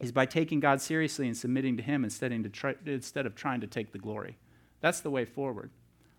is 0.00 0.12
by 0.12 0.26
taking 0.26 0.60
God 0.60 0.80
seriously 0.80 1.26
and 1.26 1.36
submitting 1.36 1.76
to 1.78 1.82
Him 1.82 2.04
instead, 2.04 2.32
instead 2.32 3.26
of 3.26 3.34
trying 3.34 3.60
to 3.60 3.66
take 3.66 3.92
the 3.92 3.98
glory. 3.98 4.36
That's 4.80 5.00
the 5.00 5.10
way 5.10 5.24
forward. 5.24 5.70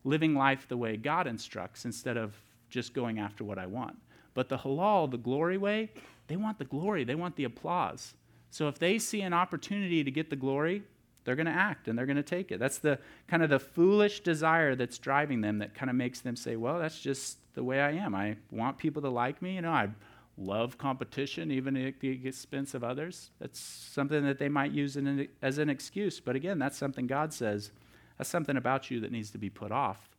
Living 0.03 0.33
life 0.33 0.67
the 0.67 0.77
way 0.77 0.97
God 0.97 1.27
instructs 1.27 1.85
instead 1.85 2.17
of 2.17 2.35
just 2.69 2.93
going 2.93 3.19
after 3.19 3.43
what 3.43 3.57
I 3.57 3.65
want. 3.65 3.97
But 4.33 4.49
the 4.49 4.57
halal, 4.57 5.09
the 5.09 5.17
glory 5.17 5.57
way, 5.57 5.91
they 6.27 6.35
want 6.35 6.59
the 6.59 6.65
glory, 6.65 7.03
they 7.03 7.15
want 7.15 7.35
the 7.35 7.43
applause. 7.43 8.13
So 8.51 8.67
if 8.67 8.79
they 8.79 8.99
see 8.99 9.21
an 9.21 9.33
opportunity 9.33 10.03
to 10.03 10.11
get 10.11 10.29
the 10.29 10.35
glory, 10.35 10.83
they're 11.23 11.35
going 11.35 11.45
to 11.45 11.51
act 11.51 11.87
and 11.87 11.97
they're 11.97 12.05
going 12.05 12.15
to 12.15 12.23
take 12.23 12.51
it. 12.51 12.59
That's 12.59 12.79
the 12.79 12.97
kind 13.27 13.43
of 13.43 13.49
the 13.49 13.59
foolish 13.59 14.21
desire 14.21 14.75
that's 14.75 14.97
driving 14.97 15.41
them 15.41 15.59
that 15.59 15.75
kind 15.75 15.89
of 15.89 15.95
makes 15.95 16.21
them 16.21 16.35
say, 16.35 16.55
well, 16.55 16.79
that's 16.79 16.99
just 16.99 17.37
the 17.53 17.63
way 17.63 17.81
I 17.81 17.91
am. 17.91 18.15
I 18.15 18.37
want 18.51 18.77
people 18.77 19.01
to 19.03 19.09
like 19.09 19.41
me. 19.41 19.55
You 19.55 19.61
know, 19.61 19.71
I 19.71 19.89
love 20.37 20.77
competition, 20.77 21.51
even 21.51 21.75
at 21.75 21.99
the 21.99 22.27
expense 22.27 22.73
of 22.73 22.83
others. 22.83 23.29
That's 23.39 23.59
something 23.59 24.23
that 24.23 24.39
they 24.39 24.49
might 24.49 24.71
use 24.71 24.95
an, 24.95 25.27
as 25.41 25.57
an 25.57 25.69
excuse. 25.69 26.19
But 26.19 26.35
again, 26.35 26.57
that's 26.57 26.77
something 26.77 27.05
God 27.05 27.33
says 27.33 27.71
That's 28.17 28.29
something 28.29 28.57
about 28.57 28.89
you 28.89 28.99
that 29.01 29.11
needs 29.11 29.31
to 29.31 29.37
be 29.37 29.49
put 29.49 29.71
off. 29.71 30.09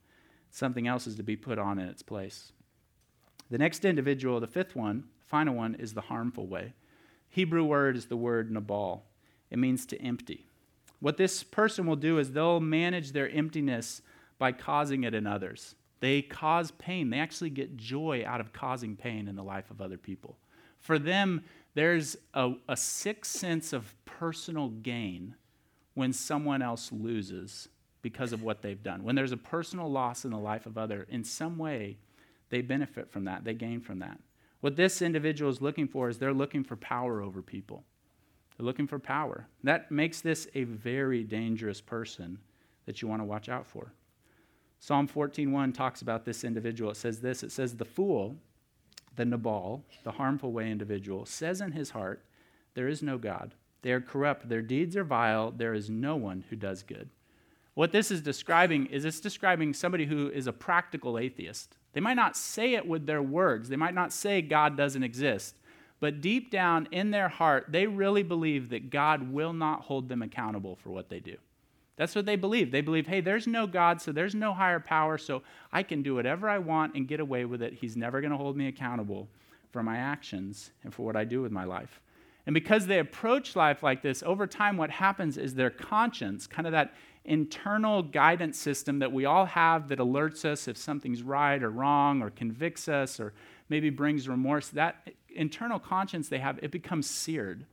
Something 0.51 0.87
else 0.87 1.07
is 1.07 1.17
to 1.17 1.23
be 1.23 1.37
put 1.37 1.59
on 1.59 1.79
in 1.79 1.89
its 1.89 2.03
place. 2.03 2.53
The 3.51 3.59
next 3.59 3.85
individual, 3.85 4.41
the 4.41 4.47
fifth 4.47 4.77
one, 4.77 5.05
final 5.27 5.55
one, 5.55 5.75
is 5.77 5.95
the 5.95 6.03
harmful 6.03 6.47
way. 6.47 6.75
Hebrew 7.29 7.65
word 7.65 7.97
is 7.97 8.07
the 8.07 8.17
word 8.17 8.51
nabal. 8.51 9.05
It 9.51 9.59
means 9.59 9.87
to 9.87 10.01
empty. 10.01 10.47
What 11.01 11.17
this 11.17 11.43
person 11.43 11.87
will 11.87 11.97
do 11.97 12.19
is 12.19 12.33
they'll 12.33 12.61
manage 12.61 13.13
their 13.13 13.29
emptiness 13.31 14.03
by 14.39 14.53
causing 14.53 15.05
it 15.05 15.15
in 15.15 15.27
others. 15.27 15.75
They 16.01 16.23
cause 16.23 16.71
pain. 16.73 17.11
They 17.11 17.19
actually 17.19 17.51
get 17.51 17.77
joy 17.77 18.25
out 18.27 18.41
of 18.41 18.53
causing 18.53 18.97
pain 18.97 19.29
in 19.29 19.37
the 19.37 19.43
life 19.43 19.71
of 19.71 19.81
other 19.81 19.99
people. 19.99 20.37
For 20.79 20.99
them, 20.99 21.45
there's 21.75 22.17
a, 22.35 22.53
a 22.69 22.77
sick 22.77 23.25
sense 23.25 23.73
of 23.73 23.95
personal 24.05 24.69
gain 24.69 25.35
when 25.95 26.13
someone 26.13 26.63
else 26.63 26.91
loses 26.91 27.69
because 28.03 28.33
of 28.33 28.43
what 28.43 28.63
they've 28.63 28.83
done. 28.83 29.05
When 29.05 29.15
there's 29.15 29.33
a 29.33 29.37
personal 29.37 29.91
loss 29.91 30.25
in 30.25 30.31
the 30.31 30.39
life 30.39 30.67
of 30.67 30.79
other, 30.79 31.07
in 31.11 31.25
some 31.25 31.59
way, 31.59 31.99
they 32.49 32.63
benefit 32.63 33.11
from 33.11 33.25
that. 33.25 33.45
They 33.45 33.55
gain 33.55 33.81
from 33.81 33.99
that. 34.01 34.19
What 34.61 34.77
this 34.77 35.03
individual 35.03 35.51
is 35.51 35.63
looking 35.63 35.89
for 35.89 36.09
is 36.09 36.19
they're 36.19 36.33
looking 36.33 36.65
for 36.65 36.77
power 36.77 37.23
over 37.23 37.43
people. 37.43 37.85
They're 38.57 38.67
looking 38.67 38.87
for 38.87 38.99
power. 38.99 39.47
That 39.65 39.91
makes 39.91 40.21
this 40.21 40.49
a 40.55 40.65
very 40.65 41.23
dangerous 41.23 41.81
person 41.81 42.39
that 42.87 43.01
you 43.01 43.09
want 43.09 43.21
to 43.21 43.27
watch 43.27 43.49
out 43.49 43.67
for. 43.67 43.93
Psalm 44.81 45.07
14:1 45.07 45.73
talks 45.75 46.03
about 46.03 46.25
this 46.25 46.45
individual. 46.45 46.91
It 46.91 46.97
says 46.97 47.21
this, 47.21 47.43
it 47.43 47.53
says 47.53 47.77
the 47.77 47.85
fool, 47.85 48.37
the 49.17 49.25
Nabal, 49.25 49.85
the 50.05 50.13
harmful 50.13 50.53
way 50.53 50.71
individual, 50.71 51.27
says 51.27 51.61
in 51.61 51.73
his 51.73 51.91
heart, 51.91 52.25
there 52.75 52.89
is 52.89 53.03
no 53.03 53.19
God. 53.19 53.55
They 53.83 53.93
are 53.93 54.01
corrupt, 54.01 54.49
their 54.49 54.63
deeds 54.63 54.97
are 54.97 55.05
vile, 55.05 55.51
there 55.51 55.75
is 55.75 55.91
no 55.91 56.17
one 56.17 56.45
who 56.49 56.57
does 56.57 56.83
good. 56.83 57.09
What 57.81 57.93
this 57.93 58.11
is 58.11 58.21
describing 58.21 58.89
is 58.89 59.07
it's 59.07 59.21
describing 59.21 59.73
somebody 59.73 60.05
who 60.05 60.29
is 60.29 60.47
a 60.47 60.53
practical 60.53 61.19
atheist. 61.19 61.79
They 61.95 62.01
might 62.01 62.13
not 62.13 62.37
say 62.37 62.75
it 62.75 62.87
with 62.87 63.07
their 63.07 63.23
words, 63.23 63.71
they 63.71 63.77
might 63.77 63.95
not 63.95 64.13
say 64.13 64.43
God 64.43 64.77
doesn't 64.77 65.03
exist, 65.03 65.57
but 65.99 66.21
deep 66.21 66.51
down 66.51 66.89
in 66.91 67.11
their 67.11 67.31
heart, 67.31 67.69
they 67.71 67.87
really 67.87 68.23
believe 68.23 68.69
that 68.69 68.91
God 68.91 69.33
will 69.33 69.55
not 69.55 69.81
hold 69.81 70.11
them 70.11 70.21
accountable 70.21 70.77
for 70.77 70.91
what 70.91 71.09
they 71.09 71.21
do. 71.21 71.39
That's 71.97 72.15
what 72.15 72.27
they 72.27 72.37
believe. 72.37 72.71
They 72.71 72.83
believe, 72.83 73.07
hey, 73.07 73.23
there's 73.23 73.47
no 73.47 73.67
God, 73.67 74.03
so 74.03 74.13
there's 74.13 74.35
no 74.35 74.53
higher 74.53 74.79
power, 74.79 75.17
so 75.17 75.41
I 75.73 75.83
can 75.83 76.03
do 76.03 76.15
whatever 76.15 76.51
I 76.51 76.59
want 76.59 76.95
and 76.97 77.09
get 77.09 77.19
away 77.19 77.47
with 77.47 77.63
it. 77.63 77.73
He's 77.73 77.97
never 77.97 78.21
going 78.21 78.33
to 78.33 78.37
hold 78.37 78.59
me 78.59 78.67
accountable 78.67 79.27
for 79.71 79.83
my 79.83 79.97
actions 79.97 80.73
and 80.85 80.93
for 80.93 81.07
what 81.07 81.17
I 81.17 81.25
do 81.25 81.41
with 81.41 81.51
my 81.51 81.65
life. 81.65 82.03
And 82.47 82.55
because 82.55 82.87
they 82.87 82.99
approach 82.99 83.55
life 83.55 83.83
like 83.83 84.03
this, 84.03 84.23
over 84.23 84.47
time, 84.47 84.77
what 84.77 84.91
happens 84.91 85.37
is 85.37 85.55
their 85.55 85.71
conscience, 85.71 86.47
kind 86.47 86.67
of 86.67 86.73
that 86.73 86.95
internal 87.25 88.03
guidance 88.03 88.59
system 88.59 88.99
that 88.99 89.13
we 89.13 89.25
all 89.27 89.45
have 89.45 89.89
that 89.89 89.99
alerts 89.99 90.45
us 90.45 90.67
if 90.67 90.77
something's 90.77 91.23
right 91.23 91.63
or 91.63 91.71
wrong 91.71 92.23
or 92.23 92.31
convicts 92.31 92.89
us 92.89 93.21
or 93.21 93.33
maybe 93.69 93.91
brings 93.91 94.29
remorse, 94.29 94.69
that 94.69 95.11
internal 95.35 95.79
conscience 95.79 96.29
they 96.29 96.39
have, 96.39 96.59
it 96.63 96.71
becomes 96.71 97.09
seared. 97.09 97.67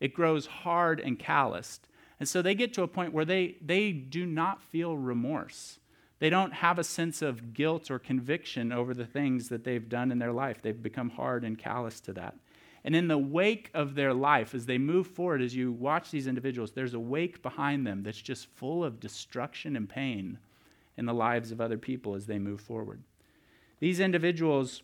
It 0.00 0.14
grows 0.14 0.46
hard 0.46 1.00
and 1.00 1.18
calloused. 1.18 1.86
And 2.18 2.28
so 2.28 2.42
they 2.42 2.54
get 2.54 2.72
to 2.74 2.82
a 2.82 2.88
point 2.88 3.12
where 3.12 3.24
they, 3.24 3.56
they 3.64 3.92
do 3.92 4.26
not 4.26 4.62
feel 4.62 4.96
remorse. 4.96 5.78
They 6.18 6.30
don't 6.30 6.54
have 6.54 6.78
a 6.78 6.84
sense 6.84 7.22
of 7.22 7.52
guilt 7.52 7.90
or 7.90 7.98
conviction 7.98 8.72
over 8.72 8.94
the 8.94 9.06
things 9.06 9.48
that 9.48 9.64
they've 9.64 9.88
done 9.88 10.10
in 10.10 10.18
their 10.18 10.32
life. 10.32 10.62
They've 10.62 10.80
become 10.80 11.10
hard 11.10 11.44
and 11.44 11.58
callous 11.58 12.00
to 12.00 12.12
that. 12.14 12.34
And 12.84 12.94
in 12.94 13.08
the 13.08 13.18
wake 13.18 13.70
of 13.72 13.94
their 13.94 14.12
life, 14.12 14.54
as 14.54 14.66
they 14.66 14.76
move 14.76 15.06
forward, 15.06 15.40
as 15.40 15.56
you 15.56 15.72
watch 15.72 16.10
these 16.10 16.26
individuals, 16.26 16.72
there's 16.72 16.92
a 16.92 17.00
wake 17.00 17.42
behind 17.42 17.86
them 17.86 18.02
that's 18.02 18.20
just 18.20 18.46
full 18.46 18.84
of 18.84 19.00
destruction 19.00 19.74
and 19.74 19.88
pain 19.88 20.38
in 20.98 21.06
the 21.06 21.14
lives 21.14 21.50
of 21.50 21.60
other 21.60 21.78
people 21.78 22.14
as 22.14 22.26
they 22.26 22.38
move 22.38 22.60
forward. 22.60 23.02
These 23.80 24.00
individuals, 24.00 24.82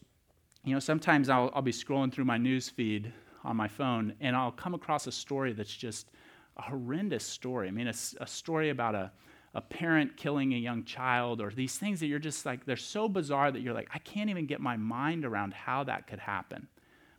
you 0.64 0.72
know, 0.72 0.80
sometimes 0.80 1.28
I'll, 1.28 1.50
I'll 1.54 1.62
be 1.62 1.72
scrolling 1.72 2.12
through 2.12 2.24
my 2.24 2.38
news 2.38 2.70
feed 2.70 3.12
on 3.44 3.56
my 3.56 3.68
phone 3.68 4.14
and 4.20 4.34
I'll 4.34 4.50
come 4.50 4.74
across 4.74 5.06
a 5.06 5.12
story 5.12 5.52
that's 5.52 5.74
just 5.74 6.10
a 6.56 6.62
horrendous 6.62 7.24
story. 7.24 7.68
I 7.68 7.70
mean, 7.70 7.86
a, 7.86 7.94
a 8.20 8.26
story 8.26 8.70
about 8.70 8.94
a, 8.94 9.12
a 9.54 9.60
parent 9.60 10.16
killing 10.16 10.54
a 10.54 10.56
young 10.56 10.84
child 10.84 11.40
or 11.40 11.50
these 11.50 11.76
things 11.76 12.00
that 12.00 12.06
you're 12.06 12.18
just 12.18 12.46
like, 12.46 12.64
they're 12.64 12.76
so 12.76 13.08
bizarre 13.08 13.52
that 13.52 13.60
you're 13.60 13.74
like, 13.74 13.88
I 13.92 13.98
can't 13.98 14.30
even 14.30 14.46
get 14.46 14.60
my 14.60 14.76
mind 14.76 15.24
around 15.24 15.52
how 15.52 15.84
that 15.84 16.06
could 16.06 16.18
happen. 16.18 16.68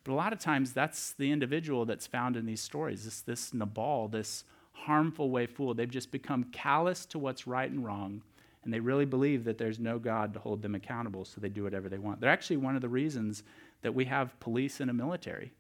But 0.04 0.14
a 0.14 0.16
lot 0.16 0.34
of 0.34 0.40
times 0.40 0.74
that's 0.74 1.14
the 1.14 1.32
individual 1.32 1.86
that's 1.86 2.08
found 2.08 2.36
in 2.36 2.46
these 2.46 2.62
stories, 2.62 3.06
this, 3.06 3.22
this 3.22 3.54
Nabal, 3.54 4.08
this 4.08 4.44
harmful 4.74 5.30
way 5.30 5.46
fool. 5.46 5.74
They've 5.74 5.90
just 5.90 6.12
become 6.12 6.46
callous 6.46 7.06
to 7.08 7.20
what's 7.20 7.46
right 7.46 7.70
and 7.70 7.86
wrong, 7.86 8.22
and 8.64 8.74
they 8.74 8.80
really 8.80 9.06
believe 9.06 9.44
that 9.44 9.58
there's 9.58 9.80
no 9.80 10.00
God 10.00 10.34
to 10.34 10.40
hold 10.40 10.62
them 10.62 10.76
accountable, 10.76 11.26
so 11.26 11.40
they 11.40 11.50
do 11.50 11.64
whatever 11.64 11.90
they 11.90 11.98
want. 11.98 12.20
They're 12.20 12.32
actually 12.32 12.58
one 12.58 12.76
of 12.76 12.82
the 12.82 12.90
reasons 12.90 13.44
that 13.82 13.94
we 13.94 14.06
have 14.06 14.40
police 14.40 14.80
and 14.80 14.90
a 14.90 14.94
military 14.94 15.52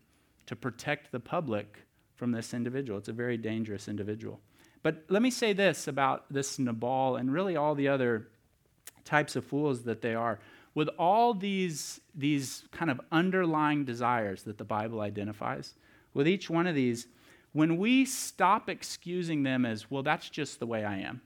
to 0.47 0.55
protect 0.55 1.11
the 1.11 1.19
public 1.19 1.77
from 2.15 2.31
this 2.31 2.53
individual. 2.53 2.99
It's 2.99 3.09
a 3.09 3.13
very 3.13 3.37
dangerous 3.37 3.87
individual. 3.87 4.39
But 4.83 5.03
let 5.09 5.21
me 5.21 5.31
say 5.31 5.53
this 5.53 5.87
about 5.87 6.31
this 6.31 6.57
Nabal 6.57 7.15
and 7.15 7.31
really 7.31 7.55
all 7.55 7.75
the 7.75 7.87
other 7.87 8.27
types 9.05 9.35
of 9.35 9.45
fools 9.45 9.83
that 9.83 10.01
they 10.01 10.15
are 10.15 10.39
with 10.73 10.89
all 10.97 11.33
these, 11.33 11.99
these 12.15 12.63
kind 12.71 12.89
of 12.89 13.01
underlying 13.11 13.83
desires 13.83 14.43
that 14.43 14.57
the 14.57 14.63
Bible 14.63 15.01
identifies, 15.01 15.73
with 16.13 16.27
each 16.27 16.49
one 16.49 16.67
of 16.67 16.75
these, 16.75 17.07
when 17.53 17.77
we 17.77 18.05
stop 18.05 18.69
excusing 18.69 19.43
them 19.43 19.65
as, 19.65 19.91
well, 19.91 20.03
that's 20.03 20.29
just 20.29 20.59
the 20.59 20.65
way 20.65 20.85
I 20.85 20.99
am, 20.99 21.21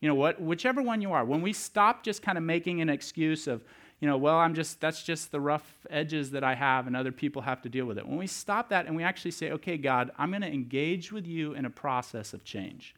you 0.00 0.08
know 0.08 0.14
what, 0.14 0.40
whichever 0.40 0.82
one 0.82 1.02
you 1.02 1.12
are, 1.12 1.24
when 1.24 1.42
we 1.42 1.52
stop 1.52 2.02
just 2.02 2.22
kind 2.22 2.38
of 2.38 2.44
making 2.44 2.80
an 2.80 2.88
excuse 2.88 3.46
of, 3.46 3.62
you 4.00 4.08
know, 4.08 4.16
well, 4.18 4.36
I'm 4.36 4.54
just, 4.54 4.80
that's 4.80 5.02
just 5.02 5.32
the 5.32 5.40
rough 5.40 5.86
edges 5.88 6.30
that 6.32 6.44
I 6.44 6.54
have 6.54 6.86
and 6.86 6.94
other 6.94 7.12
people 7.12 7.42
have 7.42 7.62
to 7.62 7.68
deal 7.68 7.86
with 7.86 7.96
it. 7.96 8.06
When 8.06 8.18
we 8.18 8.26
stop 8.26 8.68
that 8.68 8.86
and 8.86 8.94
we 8.94 9.02
actually 9.02 9.30
say, 9.30 9.52
okay, 9.52 9.78
God, 9.78 10.10
I'm 10.18 10.30
going 10.30 10.42
to 10.42 10.52
engage 10.52 11.12
with 11.12 11.26
you 11.26 11.54
in 11.54 11.64
a 11.64 11.70
process 11.70 12.34
of 12.34 12.44
change. 12.44 12.94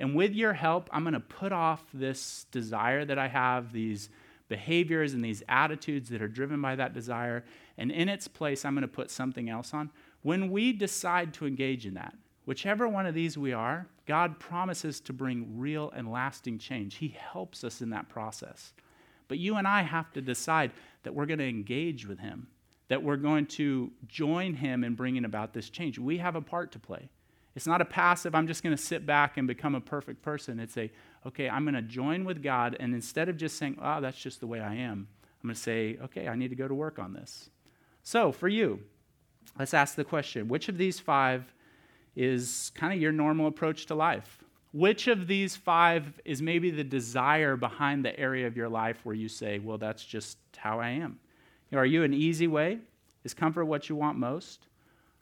And 0.00 0.16
with 0.16 0.32
your 0.32 0.52
help, 0.52 0.90
I'm 0.92 1.04
going 1.04 1.14
to 1.14 1.20
put 1.20 1.52
off 1.52 1.84
this 1.94 2.46
desire 2.50 3.04
that 3.04 3.18
I 3.18 3.28
have, 3.28 3.72
these 3.72 4.08
behaviors 4.52 5.14
and 5.14 5.24
these 5.24 5.42
attitudes 5.48 6.10
that 6.10 6.20
are 6.20 6.28
driven 6.28 6.60
by 6.60 6.76
that 6.76 6.92
desire. 6.92 7.42
And 7.78 7.90
in 7.90 8.10
its 8.10 8.28
place, 8.28 8.66
I'm 8.66 8.74
going 8.74 8.82
to 8.82 8.88
put 8.88 9.10
something 9.10 9.48
else 9.48 9.72
on. 9.72 9.88
When 10.20 10.50
we 10.50 10.74
decide 10.74 11.32
to 11.34 11.46
engage 11.46 11.86
in 11.86 11.94
that, 11.94 12.12
whichever 12.44 12.86
one 12.86 13.06
of 13.06 13.14
these 13.14 13.38
we 13.38 13.54
are, 13.54 13.86
God 14.06 14.38
promises 14.38 15.00
to 15.00 15.14
bring 15.14 15.58
real 15.58 15.90
and 15.96 16.12
lasting 16.12 16.58
change. 16.58 16.96
He 16.96 17.08
helps 17.08 17.64
us 17.64 17.80
in 17.80 17.88
that 17.90 18.10
process. 18.10 18.74
But 19.26 19.38
you 19.38 19.56
and 19.56 19.66
I 19.66 19.80
have 19.80 20.12
to 20.12 20.20
decide 20.20 20.72
that 21.04 21.14
we're 21.14 21.24
going 21.24 21.38
to 21.38 21.48
engage 21.48 22.06
with 22.06 22.18
Him, 22.18 22.46
that 22.88 23.02
we're 23.02 23.16
going 23.16 23.46
to 23.46 23.90
join 24.06 24.52
Him 24.52 24.84
in 24.84 24.94
bringing 24.94 25.24
about 25.24 25.54
this 25.54 25.70
change. 25.70 25.98
We 25.98 26.18
have 26.18 26.36
a 26.36 26.42
part 26.42 26.72
to 26.72 26.78
play. 26.78 27.08
It's 27.54 27.66
not 27.66 27.80
a 27.80 27.84
passive, 27.84 28.34
I'm 28.34 28.46
just 28.46 28.62
going 28.62 28.74
to 28.74 28.82
sit 28.82 29.04
back 29.04 29.36
and 29.36 29.46
become 29.46 29.74
a 29.74 29.80
perfect 29.80 30.22
person. 30.22 30.58
It's 30.58 30.76
a, 30.76 30.90
okay, 31.26 31.48
I'm 31.48 31.64
going 31.64 31.74
to 31.74 31.82
join 31.82 32.24
with 32.24 32.42
God, 32.42 32.76
and 32.80 32.94
instead 32.94 33.28
of 33.28 33.36
just 33.36 33.58
saying, 33.58 33.78
oh, 33.80 34.00
that's 34.00 34.18
just 34.18 34.40
the 34.40 34.46
way 34.46 34.60
I 34.60 34.74
am, 34.74 35.06
I'm 35.42 35.48
going 35.48 35.54
to 35.54 35.60
say, 35.60 35.98
okay, 36.04 36.28
I 36.28 36.34
need 36.34 36.48
to 36.48 36.56
go 36.56 36.66
to 36.66 36.74
work 36.74 36.98
on 36.98 37.12
this. 37.12 37.50
So, 38.02 38.32
for 38.32 38.48
you, 38.48 38.80
let's 39.58 39.74
ask 39.74 39.94
the 39.94 40.04
question 40.04 40.48
which 40.48 40.68
of 40.68 40.78
these 40.78 40.98
five 40.98 41.52
is 42.16 42.72
kind 42.74 42.92
of 42.92 43.00
your 43.00 43.12
normal 43.12 43.46
approach 43.46 43.86
to 43.86 43.94
life? 43.94 44.38
Which 44.72 45.06
of 45.06 45.26
these 45.26 45.54
five 45.54 46.20
is 46.24 46.40
maybe 46.40 46.70
the 46.70 46.84
desire 46.84 47.56
behind 47.56 48.04
the 48.04 48.18
area 48.18 48.46
of 48.46 48.56
your 48.56 48.70
life 48.70 49.00
where 49.04 49.14
you 49.14 49.28
say, 49.28 49.58
well, 49.58 49.76
that's 49.76 50.04
just 50.04 50.38
how 50.56 50.80
I 50.80 50.90
am? 50.90 51.18
You 51.70 51.76
know, 51.76 51.82
are 51.82 51.86
you 51.86 52.04
an 52.04 52.14
easy 52.14 52.46
way? 52.46 52.78
Is 53.24 53.34
comfort 53.34 53.66
what 53.66 53.88
you 53.88 53.96
want 53.96 54.18
most? 54.18 54.66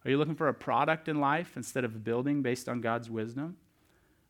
Are 0.04 0.10
you 0.10 0.16
looking 0.16 0.34
for 0.34 0.48
a 0.48 0.54
product 0.54 1.08
in 1.08 1.20
life 1.20 1.52
instead 1.56 1.84
of 1.84 2.04
building 2.04 2.42
based 2.42 2.68
on 2.68 2.80
God's 2.80 3.10
wisdom? 3.10 3.56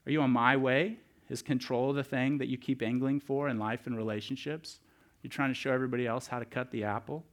Are 0.06 0.10
you 0.10 0.20
on 0.20 0.30
my 0.30 0.56
way? 0.56 0.98
Is 1.28 1.42
control 1.42 1.92
the 1.92 2.02
thing 2.02 2.38
that 2.38 2.48
you 2.48 2.58
keep 2.58 2.82
angling 2.82 3.20
for 3.20 3.48
in 3.48 3.58
life 3.58 3.86
and 3.86 3.96
relationships? 3.96 4.80
You're 5.22 5.30
trying 5.30 5.50
to 5.50 5.54
show 5.54 5.70
everybody 5.70 6.06
else 6.06 6.26
how 6.26 6.40
to 6.40 6.44
cut 6.44 6.72
the 6.72 6.84
apple? 6.84 7.24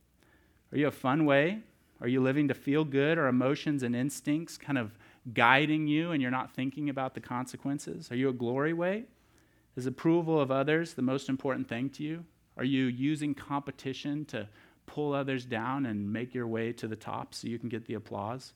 Are 0.72 0.78
you 0.78 0.88
a 0.88 0.92
fun 0.92 1.26
way? 1.26 1.62
Are 2.00 2.08
you 2.08 2.22
living 2.22 2.48
to 2.50 2.54
feel 2.54 2.86
good? 2.86 3.18
Are 3.18 3.28
emotions 3.28 3.82
and 3.82 3.96
instincts 3.96 4.58
kind 4.58 4.78
of 4.78 4.92
guiding 5.34 5.88
you 5.88 6.12
and 6.12 6.22
you're 6.22 6.30
not 6.30 6.52
thinking 6.52 6.90
about 6.90 7.16
the 7.16 7.20
consequences? 7.20 8.12
Are 8.12 8.16
you 8.16 8.30
a 8.30 8.34
glory 8.34 8.74
way? 8.74 9.06
Is 9.76 9.88
approval 9.88 10.40
of 10.40 10.52
others 10.52 10.94
the 10.94 11.02
most 11.02 11.28
important 11.30 11.68
thing 11.68 11.90
to 11.92 12.04
you? 12.04 12.26
Are 12.56 12.64
you 12.64 12.86
using 12.86 13.34
competition 13.34 14.26
to 14.26 14.48
pull 14.88 15.14
others 15.14 15.46
down 15.46 15.86
and 15.86 16.12
make 16.12 16.34
your 16.34 16.48
way 16.48 16.74
to 16.74 16.88
the 16.88 16.96
top 16.96 17.36
so 17.36 17.48
you 17.48 17.60
can 17.60 17.70
get 17.70 17.86
the 17.86 17.94
applause? 17.94 18.54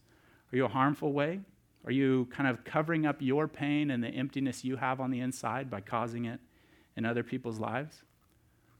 Are 0.51 0.57
you 0.57 0.65
a 0.65 0.69
harmful 0.69 1.13
way? 1.13 1.41
Are 1.85 1.91
you 1.91 2.27
kind 2.31 2.49
of 2.49 2.63
covering 2.63 3.05
up 3.05 3.17
your 3.19 3.47
pain 3.47 3.91
and 3.91 4.03
the 4.03 4.09
emptiness 4.09 4.63
you 4.63 4.77
have 4.77 4.99
on 4.99 5.11
the 5.11 5.19
inside 5.19 5.69
by 5.69 5.81
causing 5.81 6.25
it 6.25 6.39
in 6.95 7.05
other 7.05 7.23
people's 7.23 7.59
lives? 7.59 8.03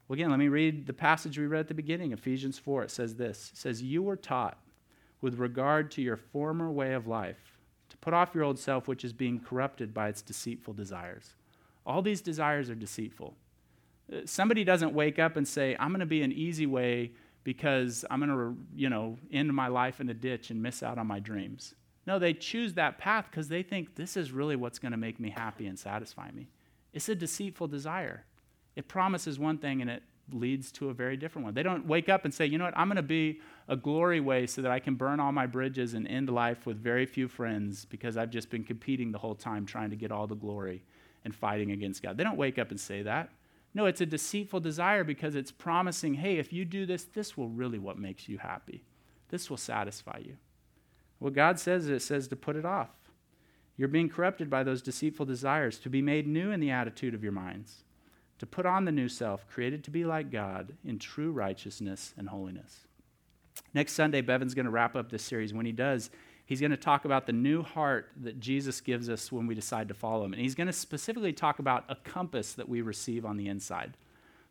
Well, 0.08 0.16
again, 0.16 0.30
let 0.30 0.40
me 0.40 0.50
read 0.50 0.88
the 0.88 0.94
passage 0.94 1.38
we 1.38 1.46
read 1.46 1.62
at 1.62 1.68
the 1.68 1.74
beginning, 1.74 2.12
Ephesians 2.12 2.60
4. 2.60 2.84
It 2.84 2.92
says 2.92 3.16
this 3.16 3.52
It 3.54 3.58
says, 3.58 3.82
You 3.82 4.04
were 4.04 4.18
taught 4.18 4.58
with 5.22 5.36
regard 5.36 5.92
to 5.92 6.02
your 6.02 6.18
former 6.18 6.72
way 6.72 6.94
of 6.94 7.08
life 7.08 7.58
to 7.90 7.98
put 7.98 8.14
off 8.14 8.36
your 8.36 8.44
old 8.44 8.60
self, 8.60 8.88
which 8.88 9.04
is 9.04 9.14
being 9.14 9.40
corrupted 9.40 9.94
by 9.94 10.10
its 10.10 10.22
deceitful 10.22 10.74
desires. 10.74 11.36
All 11.86 12.02
these 12.02 12.22
desires 12.22 12.70
are 12.70 12.76
deceitful. 12.76 13.36
Uh, 14.12 14.18
somebody 14.26 14.64
doesn't 14.64 14.94
wake 14.94 15.20
up 15.20 15.38
and 15.38 15.48
say, 15.48 15.76
I'm 15.80 15.90
going 15.90 16.00
to 16.02 16.06
be 16.06 16.22
an 16.22 16.32
easy 16.32 16.66
way 16.66 17.12
because 17.44 18.06
I'm 18.10 18.20
going 18.20 18.30
to, 18.30 18.58
you 18.76 18.90
know, 18.90 19.18
end 19.32 19.54
my 19.54 19.68
life 19.68 20.00
in 20.00 20.10
a 20.10 20.14
ditch 20.14 20.50
and 20.52 20.62
miss 20.62 20.84
out 20.84 20.98
on 20.98 21.08
my 21.08 21.20
dreams. 21.20 21.76
No, 22.08 22.20
they 22.20 22.34
choose 22.34 22.74
that 22.76 22.98
path 22.98 23.28
because 23.30 23.48
they 23.48 23.64
think 23.64 23.96
this 23.96 24.18
is 24.18 24.32
really 24.32 24.56
what's 24.56 24.80
going 24.80 24.92
to 24.92 24.98
make 24.98 25.20
me 25.20 25.30
happy 25.30 25.68
and 25.68 25.78
satisfy 25.78 26.32
me. 26.32 26.48
It's 26.94 27.10
a 27.10 27.16
deceitful 27.16 27.68
desire. 27.68 28.26
It 28.76 28.88
promises 28.88 29.40
one 29.40 29.58
thing 29.58 29.82
and 29.82 29.90
it 29.90 30.04
leads 30.32 30.72
to 30.72 30.90
a 30.90 30.94
very 30.94 31.18
different 31.18 31.46
one. 31.46 31.54
They 31.54 31.64
don't 31.64 31.86
wake 31.86 32.10
up 32.10 32.26
and 32.26 32.34
say, 32.34 32.46
you 32.46 32.58
know 32.58 32.66
what, 32.66 32.78
I'm 32.78 32.88
going 32.88 32.96
to 32.96 33.02
be 33.04 33.40
a 33.68 33.76
glory 33.76 34.20
way 34.20 34.48
so 34.48 34.62
that 34.62 34.72
I 34.72 34.80
can 34.80 34.96
burn 34.96 35.20
all 35.20 35.32
my 35.32 35.46
bridges 35.46 35.94
and 35.94 36.08
end 36.08 36.30
life 36.30 36.66
with 36.66 36.78
very 36.78 37.06
few 37.06 37.28
friends 37.28 37.86
because 37.86 38.18
I've 38.18 38.30
just 38.30 38.50
been 38.50 38.64
competing 38.64 39.12
the 39.12 39.18
whole 39.18 39.36
time 39.36 39.66
trying 39.66 39.90
to 39.90 39.96
get 39.96 40.12
all 40.12 40.28
the 40.28 40.36
glory 40.36 40.84
and 41.24 41.36
fighting 41.36 41.72
against 41.72 42.02
God. 42.02 42.18
They 42.18 42.24
don't 42.24 42.38
wake 42.38 42.58
up 42.58 42.72
and 42.72 42.80
say 42.80 43.04
that. 43.04 43.30
No, 43.74 43.86
it's 43.86 44.02
a 44.02 44.06
deceitful 44.06 44.60
desire 44.60 45.04
because 45.04 45.36
it's 45.36 45.52
promising, 45.52 46.16
hey, 46.16 46.38
if 46.38 46.52
you 46.52 46.66
do 46.66 46.86
this, 46.86 47.06
this 47.06 47.38
will 47.38 47.48
really 47.48 47.80
what 47.80 47.98
makes 47.98 48.28
you 48.28 48.38
happy. 48.38 48.84
This 49.30 49.50
will 49.50 49.58
satisfy 49.58 50.20
you. 50.26 50.38
What 51.20 51.34
God 51.34 51.60
says, 51.60 51.88
it 51.88 52.02
says 52.02 52.28
to 52.30 52.36
put 52.36 52.56
it 52.56 52.66
off. 52.66 52.90
You're 53.78 53.88
being 53.88 54.10
corrupted 54.10 54.50
by 54.50 54.64
those 54.64 54.82
deceitful 54.82 55.26
desires, 55.26 55.80
to 55.80 55.90
be 55.90 56.02
made 56.02 56.28
new 56.28 56.52
in 56.52 56.60
the 56.60 56.72
attitude 56.72 57.14
of 57.14 57.24
your 57.24 57.32
minds, 57.32 57.84
to 58.40 58.46
put 58.46 58.66
on 58.66 58.86
the 58.86 58.92
new 58.92 59.08
self, 59.08 59.48
created 59.48 59.84
to 59.86 59.92
be 59.92 60.04
like 60.04 60.32
God 60.32 60.74
in 60.84 61.00
true 61.00 61.32
righteousness 61.32 62.14
and 62.18 62.30
holiness. 62.30 62.88
Next 63.74 63.94
Sunday, 63.94 64.22
Bevan's 64.22 64.54
going 64.54 64.66
to 64.66 64.72
wrap 64.72 64.96
up 64.96 65.10
this 65.10 65.24
series. 65.24 65.54
When 65.54 65.66
he 65.66 65.72
does, 65.72 66.10
he's 66.52 66.60
going 66.60 66.70
to 66.70 66.76
talk 66.76 67.06
about 67.06 67.26
the 67.26 67.32
new 67.32 67.64
heart 67.64 68.10
that 68.24 68.38
Jesus 68.42 68.82
gives 68.82 69.10
us 69.10 69.32
when 69.32 69.48
we 69.48 69.56
decide 69.56 69.88
to 69.88 69.94
follow 69.94 70.26
him. 70.26 70.34
And 70.34 70.42
he's 70.42 70.54
going 70.54 70.68
to 70.68 70.74
specifically 70.74 71.32
talk 71.32 71.60
about 71.60 71.86
a 71.88 71.96
compass 71.96 72.52
that 72.56 72.68
we 72.68 72.82
receive 72.82 73.26
on 73.26 73.38
the 73.38 73.48
inside. 73.48 73.96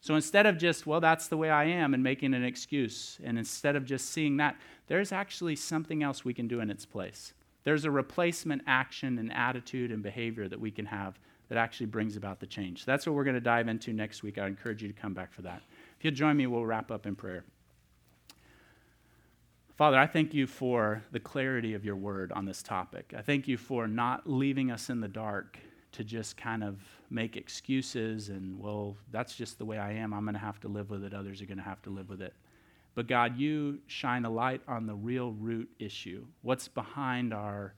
So 0.01 0.15
instead 0.15 0.47
of 0.47 0.57
just, 0.57 0.87
well, 0.87 1.01
that's 1.01 1.29
the 1.29 1.37
way 1.37 1.51
I 1.51 1.65
am, 1.65 1.93
and 1.93 2.03
making 2.03 2.33
an 2.33 2.43
excuse, 2.43 3.19
and 3.23 3.37
instead 3.37 3.77
of 3.77 3.85
just 3.85 4.13
seeing 4.13 4.39
that, 4.39 4.57
there's 4.87 5.13
actually 5.13 5.57
something 5.57 6.03
else 6.03 6.25
we 6.25 6.33
can 6.33 6.49
do 6.49 6.61
in 6.61 6.71
its 6.71 6.87
place. 6.87 7.35
There's 7.65 7.85
a 7.85 7.91
replacement 7.91 8.63
action 8.67 9.19
and 9.19 9.31
attitude 9.31 9.93
and 9.93 10.03
behavior 10.03 10.49
that 10.49 10.59
we 10.59 10.71
can 10.71 10.87
have 10.87 11.21
that 11.51 11.59
actually 11.59 11.85
brings 11.85 12.17
about 12.17 12.41
the 12.41 12.47
change. 12.47 12.87
That's 12.87 13.05
what 13.05 13.15
we're 13.15 13.25
going 13.25 13.35
to 13.35 13.43
dive 13.43 13.69
into 13.69 13.93
next 13.93 14.23
week. 14.23 14.39
I 14.39 14.47
encourage 14.47 14.81
you 14.81 14.89
to 14.89 14.99
come 14.99 15.13
back 15.13 15.35
for 15.35 15.43
that. 15.43 15.61
If 15.99 16.05
you'll 16.07 16.15
join 16.15 16.39
me, 16.39 16.47
we'll 16.47 16.65
wrap 16.65 16.91
up 16.91 17.05
in 17.05 17.15
prayer. 17.15 17.45
Father, 19.81 19.97
I 19.97 20.07
thank 20.07 20.35
you 20.35 20.47
for 20.47 21.03
the 21.11 21.21
clarity 21.21 21.73
of 21.73 21.87
your 21.87 21.97
word 21.97 22.33
on 22.33 22.45
this 22.45 22.63
topic. 22.63 23.15
I 23.17 23.23
thank 23.23 23.49
you 23.49 23.57
for 23.57 23.89
not 23.89 24.29
leaving 24.29 24.71
us 24.71 24.91
in 24.91 25.01
the 25.01 25.09
dark 25.09 25.59
to 25.93 26.05
just 26.05 26.37
kind 26.37 26.63
of 26.63 26.83
make 27.09 27.39
excuses 27.39 28.29
and, 28.29 28.61
well, 28.61 28.99
that's 29.11 29.35
just 29.35 29.57
the 29.57 29.65
way 29.65 29.79
I 29.79 29.93
am. 29.93 30.13
I'm 30.13 30.25
going 30.25 30.35
to 30.35 30.39
have 30.39 30.61
to 30.61 30.69
live 30.69 30.91
with 30.91 31.03
it. 31.03 31.15
Others 31.15 31.41
are 31.41 31.47
going 31.47 31.57
to 31.57 31.65
have 31.65 31.81
to 31.85 31.91
live 31.91 32.11
with 32.11 32.21
it. 32.21 32.35
But 32.95 33.07
God, 33.07 33.39
you 33.39 33.79
shine 33.87 34.27
a 34.27 34.31
light 34.31 34.61
on 34.69 34.85
the 34.85 34.95
real 34.95 35.33
root 35.33 35.71
issue, 35.79 36.27
what's 36.43 36.69
behind 36.69 37.33
our 37.33 37.73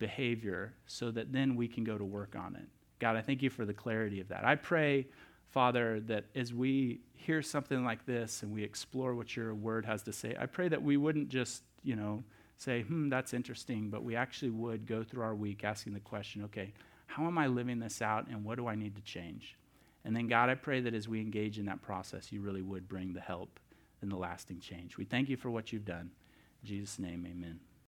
behavior, 0.00 0.74
so 0.86 1.12
that 1.12 1.32
then 1.32 1.54
we 1.54 1.68
can 1.68 1.84
go 1.84 1.96
to 1.96 2.04
work 2.04 2.34
on 2.34 2.56
it. 2.56 2.66
God, 2.98 3.14
I 3.14 3.20
thank 3.20 3.40
you 3.40 3.50
for 3.50 3.64
the 3.64 3.72
clarity 3.72 4.18
of 4.18 4.26
that. 4.30 4.44
I 4.44 4.56
pray, 4.56 5.06
Father, 5.50 6.00
that 6.00 6.24
as 6.34 6.52
we 6.52 7.00
hear 7.14 7.42
something 7.42 7.84
like 7.84 8.04
this 8.06 8.42
and 8.42 8.52
we 8.52 8.62
explore 8.62 9.14
what 9.14 9.36
your 9.36 9.54
word 9.54 9.86
has 9.86 10.02
to 10.04 10.12
say, 10.12 10.36
I 10.38 10.46
pray 10.46 10.68
that 10.68 10.82
we 10.82 10.96
wouldn't 10.96 11.28
just, 11.28 11.62
you 11.82 11.96
know, 11.96 12.22
say, 12.58 12.82
hmm, 12.82 13.08
that's 13.08 13.34
interesting, 13.34 13.90
but 13.90 14.02
we 14.02 14.16
actually 14.16 14.50
would 14.50 14.86
go 14.86 15.02
through 15.02 15.22
our 15.22 15.34
week 15.34 15.64
asking 15.64 15.94
the 15.94 16.00
question, 16.00 16.44
okay, 16.44 16.72
how 17.06 17.26
am 17.26 17.38
I 17.38 17.46
living 17.46 17.78
this 17.78 18.02
out 18.02 18.26
and 18.28 18.44
what 18.44 18.56
do 18.56 18.66
I 18.66 18.74
need 18.74 18.96
to 18.96 19.02
change? 19.02 19.56
And 20.04 20.14
then, 20.14 20.28
God, 20.28 20.48
I 20.48 20.54
pray 20.54 20.80
that 20.80 20.94
as 20.94 21.08
we 21.08 21.20
engage 21.20 21.58
in 21.58 21.66
that 21.66 21.82
process, 21.82 22.30
you 22.30 22.40
really 22.40 22.62
would 22.62 22.88
bring 22.88 23.12
the 23.12 23.20
help 23.20 23.58
and 24.02 24.10
the 24.10 24.16
lasting 24.16 24.60
change. 24.60 24.96
We 24.96 25.04
thank 25.04 25.28
you 25.28 25.36
for 25.36 25.50
what 25.50 25.72
you've 25.72 25.84
done. 25.84 26.10
In 26.62 26.68
Jesus' 26.68 26.98
name, 26.98 27.26
amen. 27.28 27.58